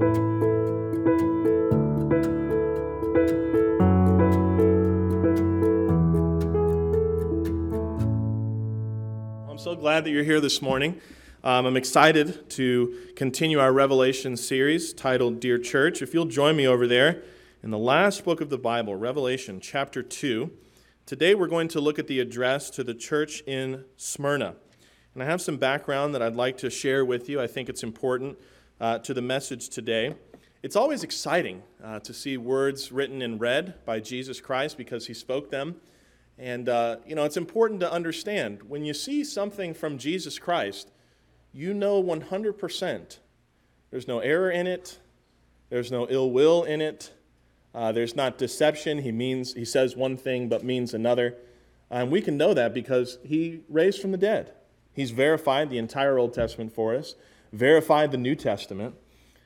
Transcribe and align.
I'm 0.00 0.08
so 9.58 9.74
glad 9.74 10.04
that 10.04 10.10
you're 10.10 10.24
here 10.24 10.40
this 10.40 10.62
morning. 10.62 10.98
Um, 11.44 11.66
I'm 11.66 11.76
excited 11.76 12.48
to 12.50 13.12
continue 13.14 13.60
our 13.60 13.74
Revelation 13.74 14.38
series 14.38 14.94
titled 14.94 15.38
Dear 15.38 15.58
Church. 15.58 16.00
If 16.00 16.14
you'll 16.14 16.24
join 16.24 16.56
me 16.56 16.66
over 16.66 16.86
there 16.86 17.22
in 17.62 17.70
the 17.70 17.78
last 17.78 18.24
book 18.24 18.40
of 18.40 18.48
the 18.48 18.56
Bible, 18.56 18.96
Revelation 18.96 19.60
chapter 19.60 20.02
2. 20.02 20.50
Today 21.04 21.34
we're 21.34 21.46
going 21.46 21.68
to 21.68 21.80
look 21.80 21.98
at 21.98 22.06
the 22.06 22.20
address 22.20 22.70
to 22.70 22.82
the 22.82 22.94
church 22.94 23.42
in 23.46 23.84
Smyrna. 23.98 24.54
And 25.12 25.22
I 25.22 25.26
have 25.26 25.42
some 25.42 25.58
background 25.58 26.14
that 26.14 26.22
I'd 26.22 26.36
like 26.36 26.56
to 26.58 26.70
share 26.70 27.04
with 27.04 27.28
you. 27.28 27.38
I 27.38 27.46
think 27.46 27.68
it's 27.68 27.82
important 27.82 28.38
uh, 28.80 28.98
to 28.98 29.14
the 29.14 29.22
message 29.22 29.68
today. 29.68 30.14
It's 30.62 30.76
always 30.76 31.02
exciting 31.02 31.62
uh, 31.82 32.00
to 32.00 32.12
see 32.12 32.36
words 32.36 32.92
written 32.92 33.22
in 33.22 33.38
red 33.38 33.84
by 33.84 34.00
Jesus 34.00 34.40
Christ 34.40 34.76
because 34.76 35.06
he 35.06 35.14
spoke 35.14 35.50
them. 35.50 35.76
And, 36.38 36.68
uh, 36.68 36.96
you 37.06 37.14
know, 37.14 37.24
it's 37.24 37.36
important 37.36 37.80
to 37.80 37.92
understand 37.92 38.62
when 38.62 38.84
you 38.84 38.94
see 38.94 39.24
something 39.24 39.74
from 39.74 39.98
Jesus 39.98 40.38
Christ, 40.38 40.90
you 41.52 41.74
know 41.74 42.02
100% 42.02 43.18
there's 43.90 44.06
no 44.06 44.20
error 44.20 44.50
in 44.50 44.66
it, 44.66 45.00
there's 45.68 45.90
no 45.90 46.06
ill 46.08 46.30
will 46.30 46.62
in 46.62 46.80
it, 46.80 47.12
uh, 47.74 47.92
there's 47.92 48.16
not 48.16 48.38
deception. 48.38 48.98
He 48.98 49.12
means 49.12 49.54
he 49.54 49.64
says 49.64 49.96
one 49.96 50.16
thing 50.16 50.48
but 50.48 50.64
means 50.64 50.94
another. 50.94 51.36
And 51.90 52.10
we 52.10 52.20
can 52.20 52.36
know 52.36 52.54
that 52.54 52.72
because 52.72 53.18
he 53.24 53.60
raised 53.68 54.00
from 54.00 54.12
the 54.12 54.18
dead. 54.18 54.52
He's 54.92 55.10
verified 55.10 55.70
the 55.70 55.78
entire 55.78 56.18
Old 56.18 56.32
Testament 56.32 56.72
for 56.72 56.94
us, 56.94 57.14
verified 57.52 58.12
the 58.12 58.18
New 58.18 58.34
Testament. 58.34 58.94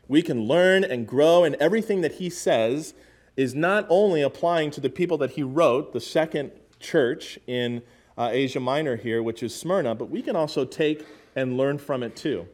We 0.09 0.23
can 0.23 0.45
learn 0.45 0.85
and 0.85 1.07
grow, 1.07 1.45
and 1.45 1.55
everything 1.57 2.03
that 2.03 2.15
he 2.15 2.29
says 2.31 2.95
is 3.37 3.55
not 3.55 3.87
only 3.89 4.23
applying 4.23 4.71
to 4.73 4.81
the 4.81 4.91
people 4.91 5.19
that 5.19 5.33
he 5.33 5.43
wrote, 5.43 5.93
the 5.93 6.01
second 6.01 6.53
church 6.79 7.39
in 7.47 7.83
uh, 8.17 8.31
Asia 8.33 8.61
Minor 8.61 8.97
here, 8.97 9.23
which 9.23 9.43
is 9.43 9.55
Smyrna, 9.55 9.95
but 9.95 10.11
we 10.11 10.23
can 10.23 10.37
also 10.37 10.65
take 10.65 11.05
and 11.35 11.57
learn 11.57 11.79
from 11.79 12.03
it 12.03 12.15
too. 12.15 12.47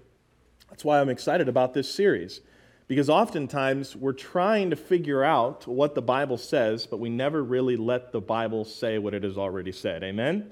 That's 0.71 0.85
why 0.85 1.01
I'm 1.01 1.09
excited 1.09 1.49
about 1.49 1.75
this 1.75 1.93
series. 1.93 2.41
Because 2.89 3.09
oftentimes 3.09 3.95
we're 3.95 4.13
trying 4.13 4.71
to 4.71 4.77
figure 4.77 5.23
out 5.23 5.67
what 5.67 5.95
the 5.95 6.03
Bible 6.03 6.39
says, 6.39 6.87
but 6.87 6.99
we 6.99 7.09
never 7.09 7.43
really 7.43 7.77
let 7.77 8.11
the 8.11 8.21
Bible 8.21 8.65
say 8.65 8.99
what 8.99 9.15
it 9.15 9.23
has 9.23 9.39
already 9.39 9.71
said. 9.71 10.03
Amen? 10.03 10.51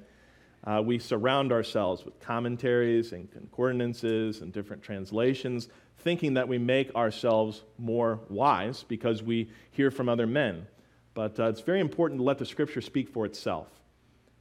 Uh, 0.65 0.83
we 0.85 0.99
surround 0.99 1.53
ourselves 1.53 2.05
with 2.05 2.19
commentaries 2.21 3.13
and 3.13 3.31
concordances 3.31 4.41
and 4.41 4.53
different 4.53 4.83
translations, 4.83 5.69
thinking 5.99 6.35
that 6.35 6.49
we 6.49 6.59
make 6.59 6.95
ourselves 6.95 7.63
more 7.79 8.21
wise 8.29 8.85
because 8.89 9.23
we 9.23 9.51
hear 9.71 9.91
from 9.91 10.09
other 10.09 10.27
men. 10.27 10.67
But 11.15 11.39
uh, 11.39 11.45
it's 11.45 11.61
very 11.61 11.81
important 11.81 12.21
to 12.21 12.25
let 12.25 12.39
the 12.39 12.47
Scripture 12.47 12.81
speak 12.81 13.09
for 13.09 13.25
itself. 13.25 13.69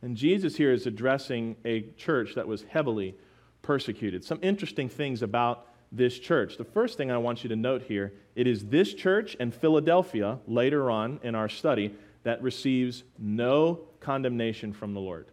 And 0.01 0.15
Jesus 0.15 0.55
here 0.55 0.71
is 0.71 0.85
addressing 0.85 1.55
a 1.65 1.81
church 1.97 2.35
that 2.35 2.47
was 2.47 2.63
heavily 2.63 3.15
persecuted. 3.61 4.23
Some 4.23 4.39
interesting 4.41 4.89
things 4.89 5.21
about 5.21 5.67
this 5.91 6.19
church. 6.19 6.57
The 6.57 6.65
first 6.65 6.97
thing 6.97 7.11
I 7.11 7.17
want 7.17 7.43
you 7.43 7.49
to 7.49 7.55
note 7.55 7.83
here, 7.83 8.13
it 8.35 8.47
is 8.47 8.65
this 8.65 8.93
church 8.93 9.35
and 9.39 9.53
Philadelphia 9.53 10.39
later 10.47 10.91
on 10.91 11.19
in 11.23 11.33
our 11.33 11.49
study 11.49 11.95
that 12.23 12.41
receives 12.41 13.03
no 13.17 13.79
condemnation 13.99 14.73
from 14.73 14.93
the 14.93 14.99
Lord. 14.99 15.27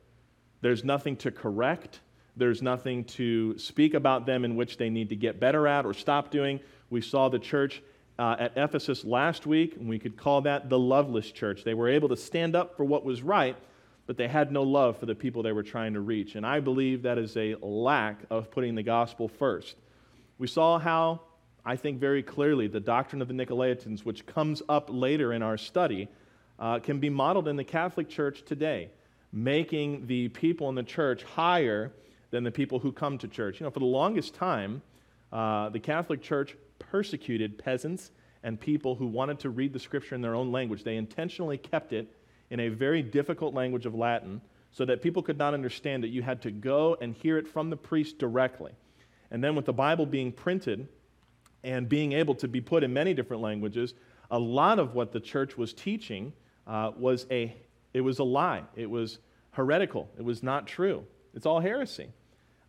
There's 0.65 0.83
nothing 0.83 1.17
to 1.17 1.31
correct. 1.31 2.01
There's 2.39 2.63
nothing 2.63 3.05
to 3.05 3.59
speak 3.59 3.93
about 3.93 4.25
them 4.25 4.47
in 4.47 4.57
which 4.57 4.79
they 4.79 4.89
need 4.89 5.11
to 5.11 5.15
get 5.15 5.39
better 5.39 5.69
at 5.69 5.85
or 5.85 5.93
stop 5.93 6.31
doing. 6.31 6.59
We 6.89 7.03
saw 7.03 7.29
the 7.29 7.39
church 7.39 7.83
uh, 8.19 8.37
at 8.39 8.57
Ephesus 8.57 9.05
last 9.05 9.45
week, 9.45 9.77
and 9.77 9.91
we 9.91 9.99
could 9.99 10.17
call 10.17 10.41
that 10.41 10.71
the 10.71 10.79
loveless 10.79 11.31
church. 11.31 11.65
They 11.65 11.75
were 11.75 11.91
able 11.91 12.09
to 12.09 12.17
stand 12.17 12.57
up 12.57 12.79
for 12.79 12.85
what 12.85 13.05
was 13.05 13.21
right, 13.21 13.59
but 14.07 14.17
they 14.17 14.27
had 14.27 14.53
no 14.53 14.63
love 14.63 14.97
for 14.97 15.05
the 15.05 15.15
people 15.15 15.43
they 15.43 15.53
were 15.53 15.63
trying 15.63 15.93
to 15.93 16.01
reach. 16.01 16.35
And 16.35 16.47
I 16.47 16.61
believe 16.61 17.03
that 17.03 17.19
is 17.19 17.37
a 17.37 17.57
lack 17.61 18.21
of 18.31 18.51
putting 18.51 18.75
the 18.75 18.83
gospel 18.83 19.29
first. 19.29 19.77
We 20.39 20.47
saw 20.47 20.79
how, 20.79 21.21
I 21.63 21.77
think 21.77 22.01
very 22.01 22.23
clearly, 22.23 22.69
the 22.69 22.81
doctrine 22.81 23.21
of 23.21 23.29
the 23.29 23.35
Nicolaitans, 23.35 24.07
which 24.07 24.25
comes 24.25 24.63
up 24.71 24.89
later 24.91 25.35
in 25.35 25.43
our 25.43 25.59
study, 25.59 26.09
uh, 26.59 26.79
can 26.79 27.01
be 27.01 27.11
modeled 27.11 27.49
in 27.49 27.57
the 27.57 27.65
Catholic 27.65 28.09
Church 28.09 28.43
today, 28.47 28.89
making 29.35 30.07
the 30.07 30.29
people 30.29 30.69
in 30.69 30.77
the 30.77 30.83
church 30.83 31.25
higher 31.25 31.93
than 32.31 32.45
the 32.45 32.51
people 32.53 32.79
who 32.79 32.93
come 32.93 33.19
to 33.19 33.27
church. 33.27 33.59
You 33.59 33.65
know, 33.65 33.71
for 33.71 33.81
the 33.81 33.85
longest 33.85 34.33
time, 34.35 34.81
uh, 35.33 35.71
the 35.71 35.81
Catholic 35.81 36.23
Church 36.23 36.57
persecuted 36.79 37.59
peasants 37.59 38.13
and 38.45 38.61
people 38.61 38.95
who 38.95 39.07
wanted 39.07 39.41
to 39.41 39.51
read 39.51 39.73
the 39.73 39.79
scripture 39.81 40.15
in 40.15 40.21
their 40.21 40.37
own 40.37 40.53
language. 40.53 40.85
They 40.85 40.97
intentionally 40.97 41.59
kept 41.59 41.93
it 41.93 42.09
in 42.51 42.61
a 42.61 42.69
very 42.69 43.03
difficult 43.03 43.55
language 43.55 43.87
of 43.87 43.95
Latin 43.95 44.41
so 44.71 44.85
that 44.85 45.03
people 45.03 45.23
could 45.23 45.39
not 45.39 45.53
understand 45.53 46.05
it. 46.05 46.09
You 46.09 46.23
had 46.23 46.41
to 46.43 46.53
go 46.53 46.97
and 47.01 47.15
hear 47.15 47.37
it 47.37 47.49
from 47.49 47.71
the 47.71 47.77
priest 47.77 48.19
directly. 48.19 48.73
And 49.33 49.43
then 49.43 49.57
with 49.57 49.65
the 49.65 49.73
Bible 49.73 50.07
being 50.07 50.31
printed 50.31 50.87
and 51.65 51.89
being 51.89 52.13
able 52.13 52.37
to 52.37 52.47
be 52.47 52.61
put 52.61 52.85
in 52.85 52.93
many 52.93 53.15
different 53.15 53.43
languages, 53.43 53.95
a 54.31 54.39
lot 54.39 54.79
of 54.79 54.95
what 54.95 55.11
the 55.11 55.21
church 55.21 55.57
was 55.57 55.73
teaching 55.73 56.33
uh, 56.67 56.93
was 56.97 57.27
a 57.31 57.57
it 57.95 58.03
was 58.03 58.19
a 58.19 58.25
lie. 58.25 58.65
It 58.75 58.91
was 58.91 59.19
heretical. 59.53 60.11
It 60.19 60.25
was 60.25 60.43
not 60.43 60.67
true. 60.67 61.05
It's 61.33 61.47
all 61.47 61.61
heresy. 61.61 62.11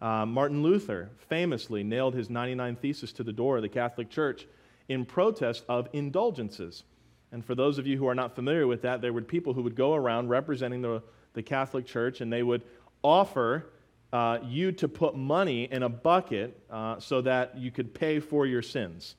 Uh, 0.01 0.25
Martin 0.25 0.61
Luther 0.61 1.09
famously 1.29 1.83
nailed 1.83 2.13
his 2.13 2.29
99 2.29 2.75
Thesis 2.75 3.11
to 3.13 3.23
the 3.23 3.33
door 3.33 3.57
of 3.57 3.63
the 3.63 3.69
Catholic 3.69 4.09
Church 4.09 4.47
in 4.87 5.05
protest 5.05 5.65
of 5.67 5.89
indulgences. 5.93 6.83
And 7.31 7.43
for 7.43 7.55
those 7.55 7.79
of 7.79 7.87
you 7.87 7.97
who 7.97 8.07
are 8.07 8.15
not 8.15 8.35
familiar 8.35 8.67
with 8.67 8.83
that, 8.83 9.01
there 9.01 9.11
were 9.11 9.21
people 9.21 9.53
who 9.53 9.63
would 9.63 9.75
go 9.75 9.93
around 9.93 10.29
representing 10.29 10.81
the, 10.81 11.01
the 11.33 11.41
Catholic 11.41 11.85
Church 11.85 12.21
and 12.21 12.31
they 12.31 12.43
would 12.43 12.61
offer 13.03 13.65
uh, 14.13 14.39
you 14.43 14.71
to 14.73 14.87
put 14.87 15.15
money 15.15 15.63
in 15.65 15.83
a 15.83 15.89
bucket 15.89 16.61
uh, 16.69 16.99
so 16.99 17.21
that 17.21 17.57
you 17.57 17.71
could 17.71 17.93
pay 17.93 18.19
for 18.19 18.45
your 18.45 18.61
sins. 18.61 19.15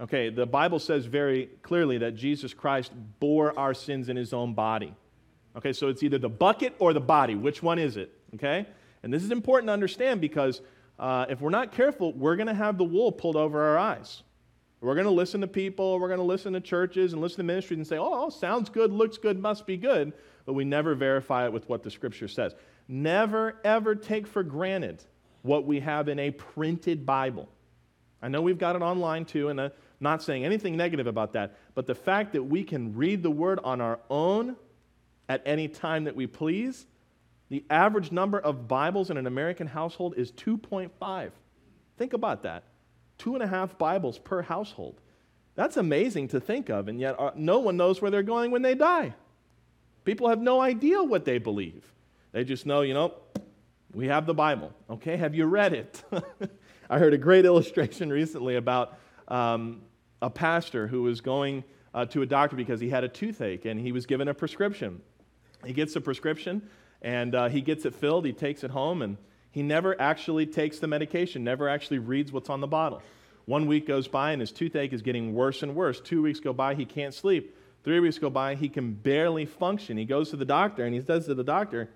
Okay, 0.00 0.30
the 0.30 0.46
Bible 0.46 0.78
says 0.78 1.06
very 1.06 1.46
clearly 1.62 1.98
that 1.98 2.14
Jesus 2.14 2.54
Christ 2.54 2.92
bore 3.18 3.58
our 3.58 3.74
sins 3.74 4.08
in 4.08 4.16
his 4.16 4.32
own 4.32 4.54
body. 4.54 4.94
Okay, 5.58 5.72
so 5.72 5.88
it's 5.88 6.04
either 6.04 6.18
the 6.18 6.28
bucket 6.28 6.74
or 6.78 6.92
the 6.92 7.00
body. 7.00 7.34
Which 7.34 7.64
one 7.64 7.80
is 7.80 7.96
it? 7.96 8.12
Okay? 8.36 8.64
And 9.02 9.12
this 9.12 9.24
is 9.24 9.32
important 9.32 9.68
to 9.68 9.72
understand 9.72 10.20
because 10.20 10.60
uh, 11.00 11.26
if 11.28 11.40
we're 11.40 11.50
not 11.50 11.72
careful, 11.72 12.12
we're 12.12 12.36
going 12.36 12.46
to 12.46 12.54
have 12.54 12.78
the 12.78 12.84
wool 12.84 13.10
pulled 13.10 13.34
over 13.34 13.64
our 13.64 13.76
eyes. 13.76 14.22
We're 14.80 14.94
going 14.94 15.06
to 15.06 15.10
listen 15.10 15.40
to 15.40 15.48
people, 15.48 15.98
we're 15.98 16.06
going 16.06 16.20
to 16.20 16.24
listen 16.24 16.52
to 16.52 16.60
churches 16.60 17.12
and 17.12 17.20
listen 17.20 17.38
to 17.38 17.42
ministries 17.42 17.78
and 17.78 17.86
say, 17.86 17.98
oh, 17.98 18.30
sounds 18.30 18.70
good, 18.70 18.92
looks 18.92 19.18
good, 19.18 19.40
must 19.40 19.66
be 19.66 19.76
good, 19.76 20.12
but 20.46 20.52
we 20.52 20.64
never 20.64 20.94
verify 20.94 21.46
it 21.46 21.52
with 21.52 21.68
what 21.68 21.82
the 21.82 21.90
scripture 21.90 22.28
says. 22.28 22.54
Never, 22.86 23.56
ever 23.64 23.96
take 23.96 24.28
for 24.28 24.44
granted 24.44 25.02
what 25.42 25.66
we 25.66 25.80
have 25.80 26.08
in 26.08 26.20
a 26.20 26.30
printed 26.30 27.04
Bible. 27.04 27.48
I 28.22 28.28
know 28.28 28.40
we've 28.40 28.58
got 28.58 28.76
it 28.76 28.82
online 28.82 29.24
too, 29.24 29.48
and 29.48 29.60
I'm 29.60 29.72
not 29.98 30.22
saying 30.22 30.44
anything 30.44 30.76
negative 30.76 31.08
about 31.08 31.32
that, 31.32 31.56
but 31.74 31.86
the 31.86 31.94
fact 31.96 32.32
that 32.34 32.44
we 32.44 32.62
can 32.62 32.94
read 32.94 33.24
the 33.24 33.30
Word 33.30 33.58
on 33.64 33.80
our 33.80 33.98
own 34.08 34.54
at 35.28 35.42
any 35.44 35.68
time 35.68 36.04
that 36.04 36.16
we 36.16 36.26
please, 36.26 36.86
the 37.48 37.64
average 37.70 38.12
number 38.12 38.38
of 38.38 38.68
Bibles 38.68 39.10
in 39.10 39.16
an 39.16 39.26
American 39.26 39.66
household 39.66 40.14
is 40.16 40.32
2.5. 40.32 41.30
Think 41.96 42.12
about 42.12 42.42
that 42.42 42.64
two 43.18 43.34
and 43.34 43.42
a 43.42 43.46
half 43.46 43.76
Bibles 43.76 44.18
per 44.18 44.42
household. 44.42 45.00
That's 45.56 45.76
amazing 45.76 46.28
to 46.28 46.40
think 46.40 46.68
of, 46.68 46.88
and 46.88 47.00
yet 47.00 47.18
uh, 47.18 47.32
no 47.34 47.58
one 47.58 47.76
knows 47.76 48.00
where 48.00 48.10
they're 48.10 48.22
going 48.22 48.52
when 48.52 48.62
they 48.62 48.76
die. 48.76 49.12
People 50.04 50.28
have 50.28 50.40
no 50.40 50.60
idea 50.60 51.02
what 51.02 51.24
they 51.24 51.38
believe. 51.38 51.92
They 52.32 52.44
just 52.44 52.64
know, 52.64 52.82
you 52.82 52.94
know, 52.94 53.14
we 53.92 54.06
have 54.06 54.24
the 54.24 54.34
Bible. 54.34 54.72
Okay, 54.88 55.16
have 55.16 55.34
you 55.34 55.46
read 55.46 55.72
it? 55.72 56.02
I 56.90 56.98
heard 56.98 57.12
a 57.12 57.18
great 57.18 57.44
illustration 57.44 58.08
recently 58.12 58.54
about 58.54 58.96
um, 59.26 59.82
a 60.22 60.30
pastor 60.30 60.86
who 60.86 61.02
was 61.02 61.20
going 61.20 61.64
uh, 61.92 62.04
to 62.06 62.22
a 62.22 62.26
doctor 62.26 62.54
because 62.54 62.80
he 62.80 62.88
had 62.88 63.02
a 63.02 63.08
toothache 63.08 63.64
and 63.64 63.80
he 63.80 63.90
was 63.90 64.06
given 64.06 64.28
a 64.28 64.34
prescription. 64.34 65.00
He 65.64 65.72
gets 65.72 65.94
the 65.94 66.00
prescription 66.00 66.68
and 67.02 67.34
uh, 67.34 67.48
he 67.48 67.60
gets 67.60 67.84
it 67.84 67.94
filled, 67.94 68.24
he 68.24 68.32
takes 68.32 68.64
it 68.64 68.70
home, 68.70 69.02
and 69.02 69.16
he 69.50 69.62
never 69.62 70.00
actually 70.00 70.46
takes 70.46 70.78
the 70.78 70.86
medication, 70.86 71.44
never 71.44 71.68
actually 71.68 71.98
reads 71.98 72.32
what's 72.32 72.50
on 72.50 72.60
the 72.60 72.66
bottle. 72.66 73.02
One 73.46 73.66
week 73.66 73.86
goes 73.86 74.08
by 74.08 74.32
and 74.32 74.40
his 74.40 74.52
toothache 74.52 74.92
is 74.92 75.02
getting 75.02 75.32
worse 75.32 75.62
and 75.62 75.74
worse. 75.74 76.00
Two 76.00 76.22
weeks 76.22 76.40
go 76.40 76.52
by, 76.52 76.74
he 76.74 76.84
can't 76.84 77.14
sleep. 77.14 77.56
Three 77.84 78.00
weeks 78.00 78.18
go 78.18 78.30
by, 78.30 78.56
he 78.56 78.68
can 78.68 78.92
barely 78.92 79.46
function. 79.46 79.96
He 79.96 80.04
goes 80.04 80.30
to 80.30 80.36
the 80.36 80.44
doctor 80.44 80.84
and 80.84 80.94
he 80.94 81.00
says 81.00 81.26
to 81.26 81.34
the 81.34 81.44
doctor, 81.44 81.88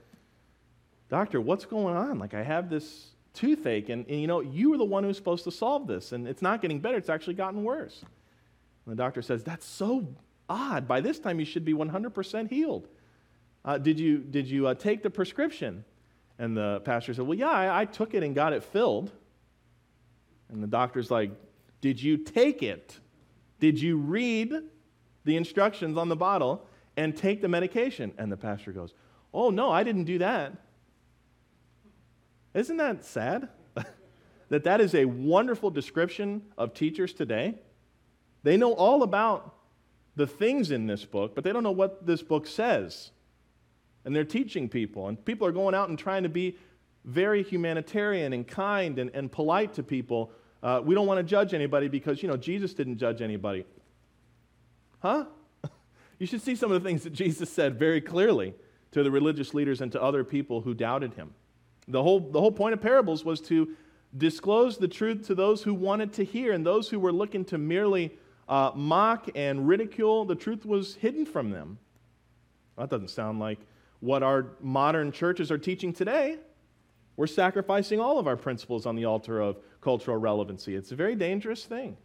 Doctor, 1.13 1.43
what's 1.43 1.67
going 1.67 1.95
on? 1.95 2.19
Like, 2.19 2.33
I 2.33 2.43
have 2.43 2.71
this 2.71 3.11
toothache, 3.35 3.91
and, 3.91 4.07
and 4.09 4.19
you 4.19 4.27
know, 4.27 4.41
you 4.41 4.71
were 4.71 4.79
the 4.79 4.85
one 4.85 5.05
who's 5.05 5.19
supposed 5.19 5.45
to 5.45 5.51
solve 5.51 5.87
this, 5.87 6.13
and 6.13 6.27
it's 6.27 6.41
not 6.41 6.63
getting 6.63 6.81
better, 6.81 6.97
it's 6.97 7.11
actually 7.11 7.35
gotten 7.35 7.65
worse. 7.65 8.03
And 8.87 8.93
the 8.93 8.97
doctor 8.97 9.21
says, 9.21 9.45
That's 9.45 9.67
so 9.67 10.09
odd. 10.49 10.89
By 10.89 11.03
this 11.03 11.19
time, 11.19 11.39
you 11.39 11.45
should 11.45 11.67
be 11.67 11.75
100% 11.75 12.49
healed. 12.49 12.89
Uh, 13.65 13.79
did 13.79 13.99
you, 13.99 14.19
did 14.19 14.49
you 14.49 14.67
uh, 14.67 14.75
take 14.75 15.03
the 15.03 15.11
prescription? 15.11 15.85
And 16.39 16.57
the 16.57 16.81
pastor 16.85 17.15
said, 17.15 17.27
Well, 17.27 17.39
yeah, 17.39 17.51
I, 17.51 17.83
I 17.83 17.85
took 17.85 18.15
it 18.15 18.23
and 18.23 18.35
got 18.35 18.53
it 18.53 18.65
filled. 18.65 19.13
And 20.49 20.63
the 20.63 20.67
doctor's 20.67 21.11
like, 21.11 21.31
Did 21.81 22.03
you 22.03 22.17
take 22.17 22.63
it? 22.63 22.99
Did 23.61 23.81
you 23.81 23.97
read 23.97 24.53
the 25.25 25.37
instructions 25.37 25.97
on 25.97 26.09
the 26.09 26.17
bottle 26.17 26.67
and 26.97 27.17
take 27.17 27.41
the 27.41 27.49
medication? 27.49 28.13
And 28.19 28.33
the 28.33 28.37
pastor 28.37 28.73
goes, 28.73 28.95
Oh, 29.33 29.51
no, 29.51 29.71
I 29.71 29.85
didn't 29.85 30.05
do 30.05 30.19
that. 30.19 30.55
Isn't 32.55 32.77
that 32.79 33.05
sad? 33.05 33.49
that 34.49 34.65
that 34.65 34.81
is 34.81 34.95
a 34.95 35.05
wonderful 35.05 35.71
description 35.71 36.43
of 36.59 36.75
teachers 36.75 37.13
today. 37.13 37.55
They 38.43 38.57
know 38.57 38.73
all 38.73 39.03
about 39.03 39.55
the 40.17 40.27
things 40.27 40.71
in 40.71 40.87
this 40.87 41.05
book, 41.05 41.35
but 41.35 41.45
they 41.45 41.53
don't 41.53 41.63
know 41.63 41.71
what 41.71 42.07
this 42.07 42.23
book 42.23 42.47
says. 42.47 43.13
And 44.05 44.15
they're 44.15 44.25
teaching 44.25 44.69
people, 44.69 45.09
and 45.09 45.23
people 45.25 45.47
are 45.47 45.53
going 45.53 45.75
out 45.75 45.89
and 45.89 45.99
trying 45.99 46.25
to 46.25 46.29
be 46.29 46.57
very 47.05 47.43
humanitarian 47.43 48.33
and 48.33 48.47
kind 48.47 48.99
and, 48.99 49.11
and 49.15 49.31
polite 49.31 49.75
to 49.75 49.83
people. 49.83 50.33
Uh, 50.63 50.81
we 50.85 50.95
don't 50.95 51.07
want 51.07 51.19
to 51.19 51.25
judge 51.25 51.55
anybody 51.55 51.89
because, 51.89 52.23
you 52.23 52.29
know, 52.29 52.37
Jesus 52.37 52.75
didn't 52.75 52.99
judge 52.99 53.21
anybody. 53.23 53.65
Huh? 55.01 55.27
you 56.19 56.27
should 56.27 56.43
see 56.43 56.55
some 56.55 56.71
of 56.71 56.83
the 56.83 56.89
things 56.89 57.03
that 57.05 57.13
Jesus 57.13 57.51
said 57.51 57.79
very 57.79 58.01
clearly 58.01 58.55
to 58.93 59.03
the 59.03 59.11
religious 59.11 59.55
leaders 59.55 59.81
and 59.81 59.91
to 59.93 60.03
other 60.03 60.23
people 60.23 60.61
who 60.61 60.75
doubted 60.75 61.15
him. 61.15 61.33
The 61.89 62.03
whole, 62.03 62.21
the 62.21 62.41
whole 62.41 62.53
point 62.53 62.75
of 62.75 62.81
parables 62.81 63.25
was 63.25 63.41
to 63.43 63.75
disclose 64.17 64.79
the 64.79 64.89
truth 64.89 65.27
to 65.27 65.35
those 65.35 65.63
who 65.63 65.75
wanted 65.75 66.13
to 66.15 66.25
hear, 66.25 66.53
and 66.53 66.65
those 66.65 66.89
who 66.89 67.01
were 67.01 67.13
looking 67.13 67.45
to 67.47 67.59
merely 67.59 68.17
uh, 68.49 68.71
mock 68.75 69.29
and 69.35 69.67
ridicule, 69.67 70.25
the 70.25 70.35
truth 70.35 70.67
was 70.67 70.97
hidden 70.97 71.25
from 71.25 71.51
them. 71.51 71.79
That 72.77 72.91
doesn't 72.91 73.09
sound 73.09 73.41
like 73.41 73.59
what 74.03 74.25
our 74.25 74.47
modern 74.61 75.13
churches 75.13 75.53
are 75.53 75.59
teaching 75.59 75.93
today. 75.93 76.37
We're 77.17 77.29
sacrificing 77.29 78.01
all 78.01 78.19
of 78.19 78.27
our 78.27 78.37
principles 78.37 78.85
on 78.85 78.97
the 78.97 79.05
altar 79.05 79.41
of 79.41 79.59
cultural 79.81 80.17
relevancy. 80.17 80.75
It's 80.75 80.91
a 80.91 80.97
very 80.97 81.15
dangerous 81.15 81.65
thing. 81.65 81.97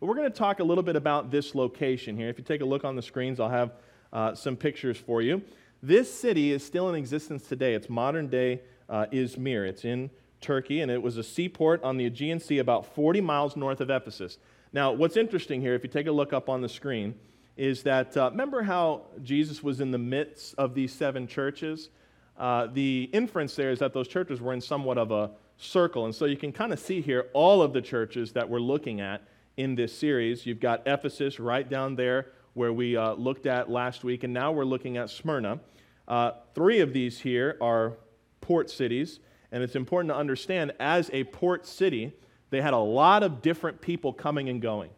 But 0.00 0.06
we're 0.06 0.16
going 0.16 0.30
to 0.30 0.36
talk 0.36 0.58
a 0.58 0.64
little 0.64 0.82
bit 0.82 0.96
about 0.96 1.30
this 1.30 1.54
location 1.54 2.16
here. 2.16 2.28
If 2.28 2.38
you 2.38 2.44
take 2.44 2.60
a 2.60 2.64
look 2.64 2.84
on 2.84 2.96
the 2.96 3.02
screens, 3.02 3.38
I'll 3.38 3.48
have 3.48 3.74
uh, 4.12 4.34
some 4.34 4.56
pictures 4.56 4.96
for 4.98 5.22
you. 5.22 5.42
This 5.80 6.12
city 6.12 6.50
is 6.50 6.66
still 6.66 6.88
in 6.88 6.96
existence 6.96 7.46
today. 7.46 7.74
It's 7.74 7.88
modern 7.88 8.26
day 8.26 8.62
uh, 8.88 9.06
Izmir. 9.12 9.68
It's 9.68 9.84
in 9.84 10.10
Turkey, 10.40 10.80
and 10.80 10.90
it 10.90 11.00
was 11.00 11.18
a 11.18 11.22
seaport 11.22 11.84
on 11.84 11.98
the 11.98 12.06
Aegean 12.06 12.40
Sea 12.40 12.58
about 12.58 12.96
40 12.96 13.20
miles 13.20 13.54
north 13.54 13.80
of 13.80 13.90
Ephesus. 13.90 14.38
Now, 14.72 14.90
what's 14.90 15.16
interesting 15.16 15.60
here, 15.60 15.76
if 15.76 15.84
you 15.84 15.88
take 15.88 16.08
a 16.08 16.12
look 16.12 16.32
up 16.32 16.48
on 16.48 16.62
the 16.62 16.68
screen, 16.68 17.14
is 17.56 17.82
that 17.82 18.16
uh, 18.16 18.30
remember 18.30 18.62
how 18.62 19.02
Jesus 19.22 19.62
was 19.62 19.80
in 19.80 19.90
the 19.90 19.98
midst 19.98 20.54
of 20.56 20.74
these 20.74 20.92
seven 20.92 21.26
churches? 21.26 21.90
Uh, 22.38 22.66
the 22.66 23.10
inference 23.12 23.54
there 23.54 23.70
is 23.70 23.78
that 23.80 23.92
those 23.92 24.08
churches 24.08 24.40
were 24.40 24.52
in 24.52 24.60
somewhat 24.60 24.98
of 24.98 25.10
a 25.10 25.30
circle. 25.58 26.06
And 26.06 26.14
so 26.14 26.24
you 26.24 26.36
can 26.36 26.52
kind 26.52 26.72
of 26.72 26.78
see 26.78 27.00
here 27.00 27.26
all 27.32 27.62
of 27.62 27.72
the 27.72 27.82
churches 27.82 28.32
that 28.32 28.48
we're 28.48 28.60
looking 28.60 29.00
at 29.00 29.22
in 29.56 29.74
this 29.74 29.96
series. 29.96 30.46
You've 30.46 30.60
got 30.60 30.82
Ephesus 30.86 31.38
right 31.38 31.68
down 31.68 31.94
there 31.94 32.28
where 32.54 32.72
we 32.72 32.96
uh, 32.96 33.12
looked 33.14 33.46
at 33.46 33.70
last 33.70 34.04
week, 34.04 34.24
and 34.24 34.32
now 34.32 34.52
we're 34.52 34.64
looking 34.64 34.96
at 34.96 35.08
Smyrna. 35.08 35.60
Uh, 36.06 36.32
three 36.54 36.80
of 36.80 36.92
these 36.92 37.18
here 37.18 37.56
are 37.60 37.94
port 38.40 38.70
cities, 38.70 39.20
and 39.50 39.62
it's 39.62 39.76
important 39.76 40.10
to 40.10 40.16
understand 40.16 40.72
as 40.78 41.10
a 41.12 41.24
port 41.24 41.66
city, 41.66 42.12
they 42.50 42.60
had 42.60 42.74
a 42.74 42.78
lot 42.78 43.22
of 43.22 43.40
different 43.40 43.80
people 43.80 44.12
coming 44.12 44.48
and 44.48 44.60
going. 44.60 44.90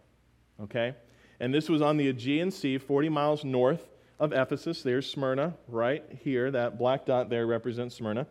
Okay? 0.61 0.95
And 1.41 1.53
this 1.53 1.69
was 1.69 1.83
on 1.83 1.97
the 1.97 2.09
Aegean 2.09 2.51
Sea, 2.51 2.79
40 2.79 3.09
miles 3.09 3.45
north 3.45 3.89
of 4.19 4.33
Ephesus. 4.33 4.83
There's 4.83 5.11
Smyrna 5.11 5.55
right 5.69 6.05
here. 6.23 6.51
That 6.51 6.79
black 6.79 7.05
dot 7.05 7.31
there 7.31 7.47
represents 7.47 7.97
Smyrna. 7.97 8.27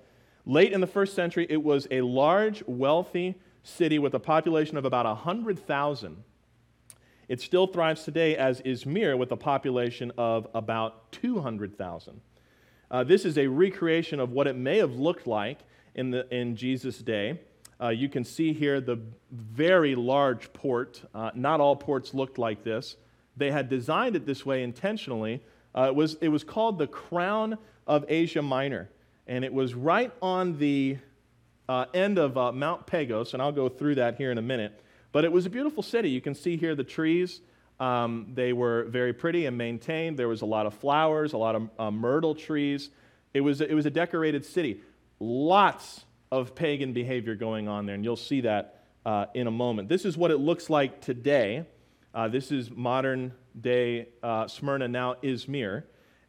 Late 0.46 0.74
in 0.74 0.82
the 0.82 0.88
first 0.88 1.14
century, 1.14 1.48
it 1.50 1.64
was 1.64 1.88
a 1.92 2.02
large, 2.02 2.64
wealthy 2.68 3.36
city 3.64 4.00
with 4.00 4.14
a 4.14 4.20
population 4.20 4.78
of 4.78 4.86
about 4.86 5.06
100,000. 5.06 6.24
It 7.30 7.40
still 7.40 7.68
thrives 7.68 8.04
today 8.04 8.36
as 8.36 8.62
Izmir 8.62 9.18
with 9.18 9.32
a 9.32 9.38
population 9.38 10.12
of 10.18 10.48
about 10.54 11.12
200,000. 11.14 12.22
Uh, 12.92 13.04
this 13.04 13.26
is 13.26 13.38
a 13.38 13.48
recreation 13.48 14.20
of 14.20 14.32
what 14.32 14.48
it 14.48 14.56
may 14.56 14.78
have 14.78 14.96
looked 14.96 15.26
like 15.26 15.60
in, 15.96 16.12
the, 16.12 16.28
in 16.36 16.56
Jesus' 16.56 16.98
day. 17.00 17.40
Uh, 17.82 17.90
you 17.90 18.10
can 18.10 18.24
see 18.24 18.54
here 18.54 18.80
the 18.80 19.00
very 19.32 19.96
large 19.96 20.52
port. 20.54 21.02
Uh, 21.14 21.32
not 21.36 21.60
all 21.60 21.76
ports 21.76 22.14
looked 22.14 22.38
like 22.38 22.64
this. 22.64 22.96
They 23.36 23.52
had 23.52 23.70
designed 23.70 24.16
it 24.16 24.26
this 24.26 24.46
way 24.46 24.64
intentionally. 24.64 25.42
Uh, 25.76 25.88
it, 25.88 25.96
was, 25.96 26.16
it 26.22 26.28
was 26.28 26.44
called 26.44 26.78
the 26.78 26.88
Crown 26.88 27.58
of 27.88 28.06
Asia 28.08 28.42
Minor, 28.42 28.90
and 29.28 29.44
it 29.44 29.54
was 29.54 29.74
right 29.74 30.12
on 30.22 30.58
the 30.58 30.98
uh, 31.68 31.86
end 31.94 32.18
of 32.18 32.38
uh, 32.38 32.52
Mount 32.52 32.86
Pagos, 32.86 33.34
and 33.34 33.42
I'll 33.42 33.52
go 33.52 33.70
through 33.70 33.96
that 33.96 34.16
here 34.16 34.32
in 34.32 34.38
a 34.38 34.42
minute. 34.42 34.80
But 35.12 35.26
it 35.26 35.32
was 35.32 35.46
a 35.46 35.50
beautiful 35.50 35.84
city. 35.84 36.10
You 36.10 36.22
can 36.22 36.36
see 36.36 36.58
here 36.58 36.76
the 36.76 36.84
trees. 36.84 37.42
Um, 37.80 38.32
they 38.34 38.54
were 38.54 38.86
very 38.86 39.14
pretty 39.14 39.46
and 39.46 39.58
maintained. 39.58 40.18
There 40.18 40.28
was 40.28 40.42
a 40.42 40.46
lot 40.46 40.66
of 40.66 40.74
flowers, 40.74 41.34
a 41.34 41.38
lot 41.38 41.56
of 41.56 41.70
uh, 41.80 41.92
myrtle 41.92 42.36
trees. 42.36 42.90
It 43.34 43.42
was, 43.42 43.62
it 43.62 43.74
was 43.74 43.86
a 43.86 43.92
decorated 43.92 44.46
city. 44.46 44.82
Lots 45.20 46.06
of 46.34 46.56
pagan 46.56 46.94
behavior 46.94 47.36
going 47.36 47.68
on 47.68 47.86
there, 47.86 47.94
and 47.94 48.04
you'll 48.04 48.16
see 48.16 48.42
that 48.42 48.86
uh, 49.06 49.28
in 49.36 49.46
a 49.46 49.52
moment. 49.52 49.88
This 49.88 50.04
is 50.04 50.18
what 50.18 50.32
it 50.32 50.38
looks 50.38 50.68
like 50.68 51.00
today. 51.00 51.64
Uh, 52.12 52.28
this 52.28 52.52
is 52.52 52.72
modern 52.72 53.34
day 53.60 54.08
uh, 54.24 54.48
Smyrna, 54.48 54.88
now 54.88 55.14
Izmir. 55.22 55.84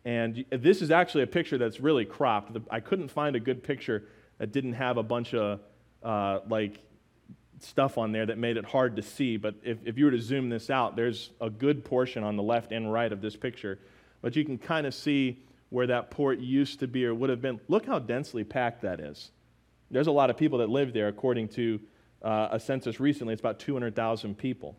And 0.05 0.45
this 0.51 0.83
is 0.83 0.91
actually 0.91 1.23
a 1.23 1.27
picture 1.27 1.57
that's 1.57 1.81
really 1.81 2.05
cropped. 2.05 2.55
I 2.71 2.81
couldn't 2.81 3.09
find 3.09 3.35
a 3.35 3.41
good 3.41 3.63
picture 3.63 4.05
that 4.37 4.53
didn't 4.53 4.75
have 4.75 4.99
a 4.99 5.03
bunch 5.03 5.33
of 5.33 5.61
uh, 6.03 6.41
like 6.51 6.81
stuff 7.61 7.97
on 7.97 8.13
there 8.13 8.27
that 8.27 8.37
made 8.37 8.59
it 8.59 8.67
hard 8.67 8.97
to 8.97 9.03
see. 9.03 9.39
But 9.39 9.55
if, 9.63 9.79
if 9.87 9.97
you 9.97 10.05
were 10.05 10.11
to 10.11 10.21
zoom 10.21 10.51
this 10.51 10.69
out, 10.69 10.97
there's 10.97 11.31
a 11.41 11.49
good 11.49 11.83
portion 11.83 12.23
on 12.23 12.37
the 12.37 12.43
left 12.43 12.73
and 12.73 12.93
right 12.93 13.11
of 13.11 13.23
this 13.23 13.37
picture. 13.37 13.79
But 14.21 14.37
you 14.37 14.45
can 14.45 14.59
kind 14.59 14.87
of 14.87 14.93
see 14.93 15.43
where 15.71 15.87
that 15.87 16.11
port 16.11 16.41
used 16.41 16.81
to 16.81 16.87
be 16.87 17.07
or 17.07 17.15
would 17.15 17.31
have 17.31 17.41
been. 17.41 17.59
Look 17.69 17.87
how 17.87 17.99
densely 17.99 18.45
packed 18.45 18.83
that 18.83 19.01
is. 19.01 19.31
There's 19.91 20.07
a 20.07 20.13
lot 20.13 20.31
of 20.31 20.37
people 20.37 20.59
that 20.59 20.69
live 20.69 20.93
there, 20.93 21.09
according 21.09 21.49
to 21.49 21.81
uh, 22.23 22.49
a 22.53 22.61
census 22.61 22.99
recently. 23.01 23.33
It's 23.33 23.41
about 23.41 23.59
200,000 23.59 24.37
people. 24.37 24.77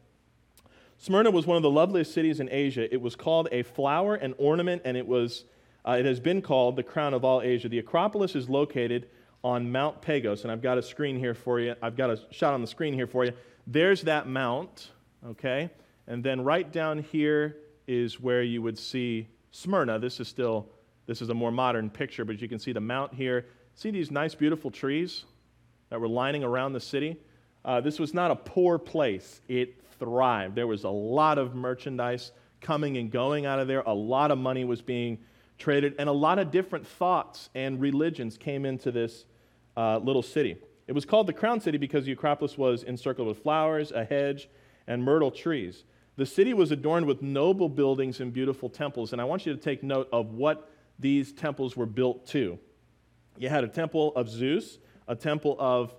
Smyrna 0.98 1.32
was 1.32 1.46
one 1.46 1.58
of 1.58 1.64
the 1.64 1.70
loveliest 1.70 2.14
cities 2.14 2.40
in 2.40 2.50
Asia. 2.52 2.92
It 2.94 3.02
was 3.02 3.16
called 3.16 3.48
a 3.52 3.64
flower 3.64 4.16
and 4.16 4.34
ornament, 4.38 4.82
and 4.86 4.96
it, 4.96 5.06
was, 5.06 5.46
uh, 5.86 5.98
it 6.00 6.06
has 6.06 6.20
been 6.20 6.42
called 6.42 6.76
the 6.76 6.84
crown 6.84 7.14
of 7.14 7.24
all 7.24 7.42
Asia. 7.42 7.70
The 7.70 7.80
Acropolis 7.80 8.36
is 8.36 8.50
located 8.50 9.10
on 9.44 9.72
Mount 9.72 10.02
Pagos, 10.02 10.44
and 10.44 10.52
I've 10.52 10.62
got 10.62 10.78
a 10.78 10.82
screen 10.82 11.20
here 11.20 11.36
for 11.36 11.60
you. 11.60 11.76
I've 11.82 11.96
got 11.96 12.10
a 12.10 12.20
shot 12.32 12.54
on 12.54 12.62
the 12.62 12.68
screen 12.68 12.94
here 12.94 13.08
for 13.08 13.26
you. 13.26 13.34
There's 13.68 14.02
that 14.04 14.28
mount, 14.28 14.92
okay? 15.26 15.70
And 16.08 16.24
then 16.24 16.42
right 16.42 16.72
down 16.72 17.00
here 17.00 17.58
is 17.88 18.20
where 18.20 18.42
you 18.42 18.62
would 18.62 18.80
see 18.80 19.28
Smyrna. 19.52 20.00
This 20.00 20.20
is 20.20 20.28
still, 20.28 20.68
this 21.06 21.22
is 21.22 21.30
a 21.30 21.34
more 21.34 21.52
modern 21.52 21.90
picture, 21.90 22.26
but 22.26 22.42
you 22.42 22.48
can 22.48 22.60
see 22.60 22.72
the 22.72 22.82
mount 22.82 23.14
here. 23.14 23.46
See 23.76 23.92
these 23.92 24.10
nice, 24.10 24.34
beautiful 24.34 24.72
trees 24.72 25.26
that 25.90 26.00
were 26.00 26.08
lining 26.08 26.46
around 26.46 26.72
the 26.72 26.80
city? 26.80 27.18
Uh, 27.66 27.82
this 27.82 28.00
was 28.00 28.14
not 28.14 28.32
a 28.32 28.36
poor 28.36 28.80
place. 28.80 29.42
It 29.50 29.84
thrived. 30.00 30.56
There 30.56 30.66
was 30.66 30.86
a 30.86 30.90
lot 30.90 31.38
of 31.38 31.56
merchandise 31.56 32.32
coming 32.62 32.96
and 32.96 33.12
going 33.12 33.46
out 33.46 33.60
of 33.60 33.68
there. 33.68 33.82
A 33.82 33.94
lot 33.94 34.32
of 34.32 34.38
money 34.38 34.64
was 34.64 34.82
being 34.82 35.18
traded, 35.58 35.96
and 36.00 36.08
a 36.08 36.14
lot 36.14 36.40
of 36.40 36.52
different 36.52 36.88
thoughts 36.88 37.50
and 37.54 37.82
religions 37.82 38.38
came 38.38 38.66
into 38.66 38.92
this 38.92 39.26
uh, 39.76 39.98
little 39.98 40.24
city. 40.24 40.56
It 40.88 40.94
was 40.94 41.04
called 41.04 41.28
the 41.28 41.34
Crown 41.34 41.60
City 41.60 41.78
because 41.78 42.06
the 42.06 42.14
Acropolis 42.14 42.58
was 42.58 42.84
encircled 42.84 43.28
with 43.28 43.40
flowers, 43.40 43.92
a 43.92 44.06
hedge, 44.06 44.48
and 44.88 45.04
myrtle 45.04 45.32
trees. 45.32 45.84
The 46.16 46.26
city 46.26 46.54
was 46.54 46.72
adorned 46.72 47.08
with 47.08 47.22
noble 47.22 47.68
buildings 47.68 48.22
and 48.22 48.32
beautiful 48.32 48.70
temples, 48.70 49.12
and 49.12 49.22
I 49.22 49.26
want 49.26 49.46
you 49.46 49.54
to 49.54 49.60
take 49.60 49.84
note 49.84 50.08
of 50.14 50.34
what 50.34 50.72
these 50.98 51.34
temples 51.34 51.76
were 51.76 51.86
built 51.86 52.26
to. 52.28 52.58
You 53.38 53.50
had 53.50 53.64
a 53.64 53.68
temple 53.68 54.14
of 54.16 54.30
Zeus, 54.30 54.78
a 55.08 55.16
temple 55.16 55.58
of, 55.60 55.94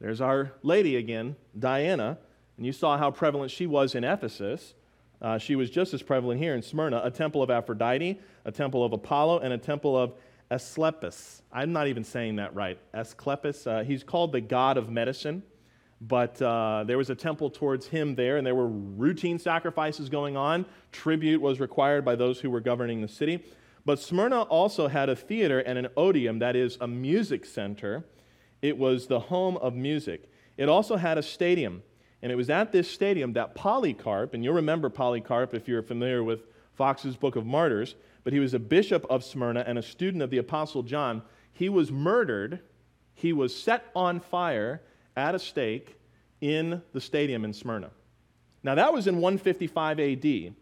there's 0.00 0.20
our 0.20 0.52
lady 0.62 0.96
again, 0.96 1.36
Diana, 1.58 2.18
and 2.56 2.66
you 2.66 2.72
saw 2.72 2.98
how 2.98 3.10
prevalent 3.10 3.50
she 3.50 3.66
was 3.66 3.94
in 3.94 4.04
Ephesus. 4.04 4.74
Uh, 5.20 5.38
she 5.38 5.56
was 5.56 5.70
just 5.70 5.94
as 5.94 6.02
prevalent 6.02 6.40
here 6.40 6.54
in 6.54 6.62
Smyrna, 6.62 7.00
a 7.02 7.10
temple 7.10 7.42
of 7.42 7.50
Aphrodite, 7.50 8.20
a 8.44 8.52
temple 8.52 8.84
of 8.84 8.92
Apollo, 8.92 9.40
and 9.40 9.52
a 9.52 9.58
temple 9.58 9.96
of 9.96 10.12
Asclepius. 10.50 11.42
I'm 11.52 11.72
not 11.72 11.88
even 11.88 12.04
saying 12.04 12.36
that 12.36 12.54
right. 12.54 12.78
Asclepius. 12.94 13.66
Uh, 13.66 13.82
he's 13.82 14.04
called 14.04 14.32
the 14.32 14.40
god 14.40 14.76
of 14.76 14.90
medicine, 14.90 15.42
but 16.00 16.40
uh, 16.40 16.84
there 16.86 16.98
was 16.98 17.10
a 17.10 17.14
temple 17.14 17.50
towards 17.50 17.86
him 17.86 18.14
there, 18.14 18.36
and 18.36 18.46
there 18.46 18.54
were 18.54 18.68
routine 18.68 19.38
sacrifices 19.38 20.08
going 20.08 20.36
on. 20.36 20.64
Tribute 20.92 21.40
was 21.40 21.60
required 21.60 22.04
by 22.04 22.14
those 22.14 22.40
who 22.40 22.50
were 22.50 22.60
governing 22.60 23.00
the 23.00 23.08
city. 23.08 23.42
But 23.88 23.98
Smyrna 23.98 24.42
also 24.42 24.88
had 24.88 25.08
a 25.08 25.16
theater 25.16 25.60
and 25.60 25.78
an 25.78 25.88
odeum, 25.96 26.40
that 26.40 26.54
is, 26.54 26.76
a 26.78 26.86
music 26.86 27.46
center. 27.46 28.04
It 28.60 28.76
was 28.76 29.06
the 29.06 29.18
home 29.18 29.56
of 29.56 29.74
music. 29.74 30.30
It 30.58 30.68
also 30.68 30.96
had 30.96 31.16
a 31.16 31.22
stadium, 31.22 31.82
and 32.20 32.30
it 32.30 32.34
was 32.34 32.50
at 32.50 32.70
this 32.70 32.90
stadium 32.90 33.32
that 33.32 33.54
Polycarp, 33.54 34.34
and 34.34 34.44
you'll 34.44 34.52
remember 34.52 34.90
Polycarp 34.90 35.54
if 35.54 35.66
you're 35.66 35.80
familiar 35.80 36.22
with 36.22 36.42
Fox's 36.74 37.16
Book 37.16 37.34
of 37.34 37.46
Martyrs, 37.46 37.94
but 38.24 38.34
he 38.34 38.40
was 38.40 38.52
a 38.52 38.58
bishop 38.58 39.06
of 39.08 39.24
Smyrna 39.24 39.64
and 39.66 39.78
a 39.78 39.82
student 39.82 40.22
of 40.22 40.28
the 40.28 40.36
Apostle 40.36 40.82
John. 40.82 41.22
He 41.54 41.70
was 41.70 41.90
murdered, 41.90 42.60
he 43.14 43.32
was 43.32 43.56
set 43.56 43.86
on 43.96 44.20
fire 44.20 44.82
at 45.16 45.34
a 45.34 45.38
stake 45.38 45.96
in 46.42 46.82
the 46.92 47.00
stadium 47.00 47.42
in 47.42 47.54
Smyrna. 47.54 47.88
Now, 48.62 48.74
that 48.74 48.92
was 48.92 49.06
in 49.06 49.22
155 49.22 49.98
AD. 49.98 50.54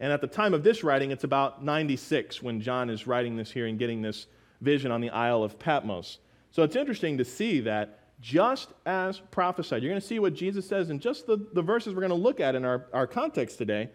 And 0.00 0.12
at 0.12 0.20
the 0.20 0.26
time 0.26 0.54
of 0.54 0.62
this 0.62 0.84
writing, 0.84 1.10
it's 1.10 1.24
about 1.24 1.64
96 1.64 2.42
when 2.42 2.60
John 2.60 2.88
is 2.90 3.06
writing 3.06 3.36
this 3.36 3.50
here 3.50 3.66
and 3.66 3.78
getting 3.78 4.02
this 4.02 4.26
vision 4.60 4.90
on 4.90 5.00
the 5.00 5.10
Isle 5.10 5.42
of 5.42 5.58
Patmos. 5.58 6.18
So 6.50 6.62
it's 6.62 6.76
interesting 6.76 7.18
to 7.18 7.24
see 7.24 7.60
that 7.60 7.98
just 8.20 8.72
as 8.86 9.20
prophesied, 9.30 9.82
you're 9.82 9.90
going 9.90 10.00
to 10.00 10.06
see 10.06 10.18
what 10.18 10.34
Jesus 10.34 10.66
says 10.66 10.90
in 10.90 10.98
just 10.98 11.26
the, 11.26 11.46
the 11.52 11.62
verses 11.62 11.94
we're 11.94 12.00
going 12.00 12.10
to 12.10 12.16
look 12.16 12.40
at 12.40 12.54
in 12.54 12.64
our, 12.64 12.86
our 12.92 13.06
context 13.06 13.58
today 13.58 13.90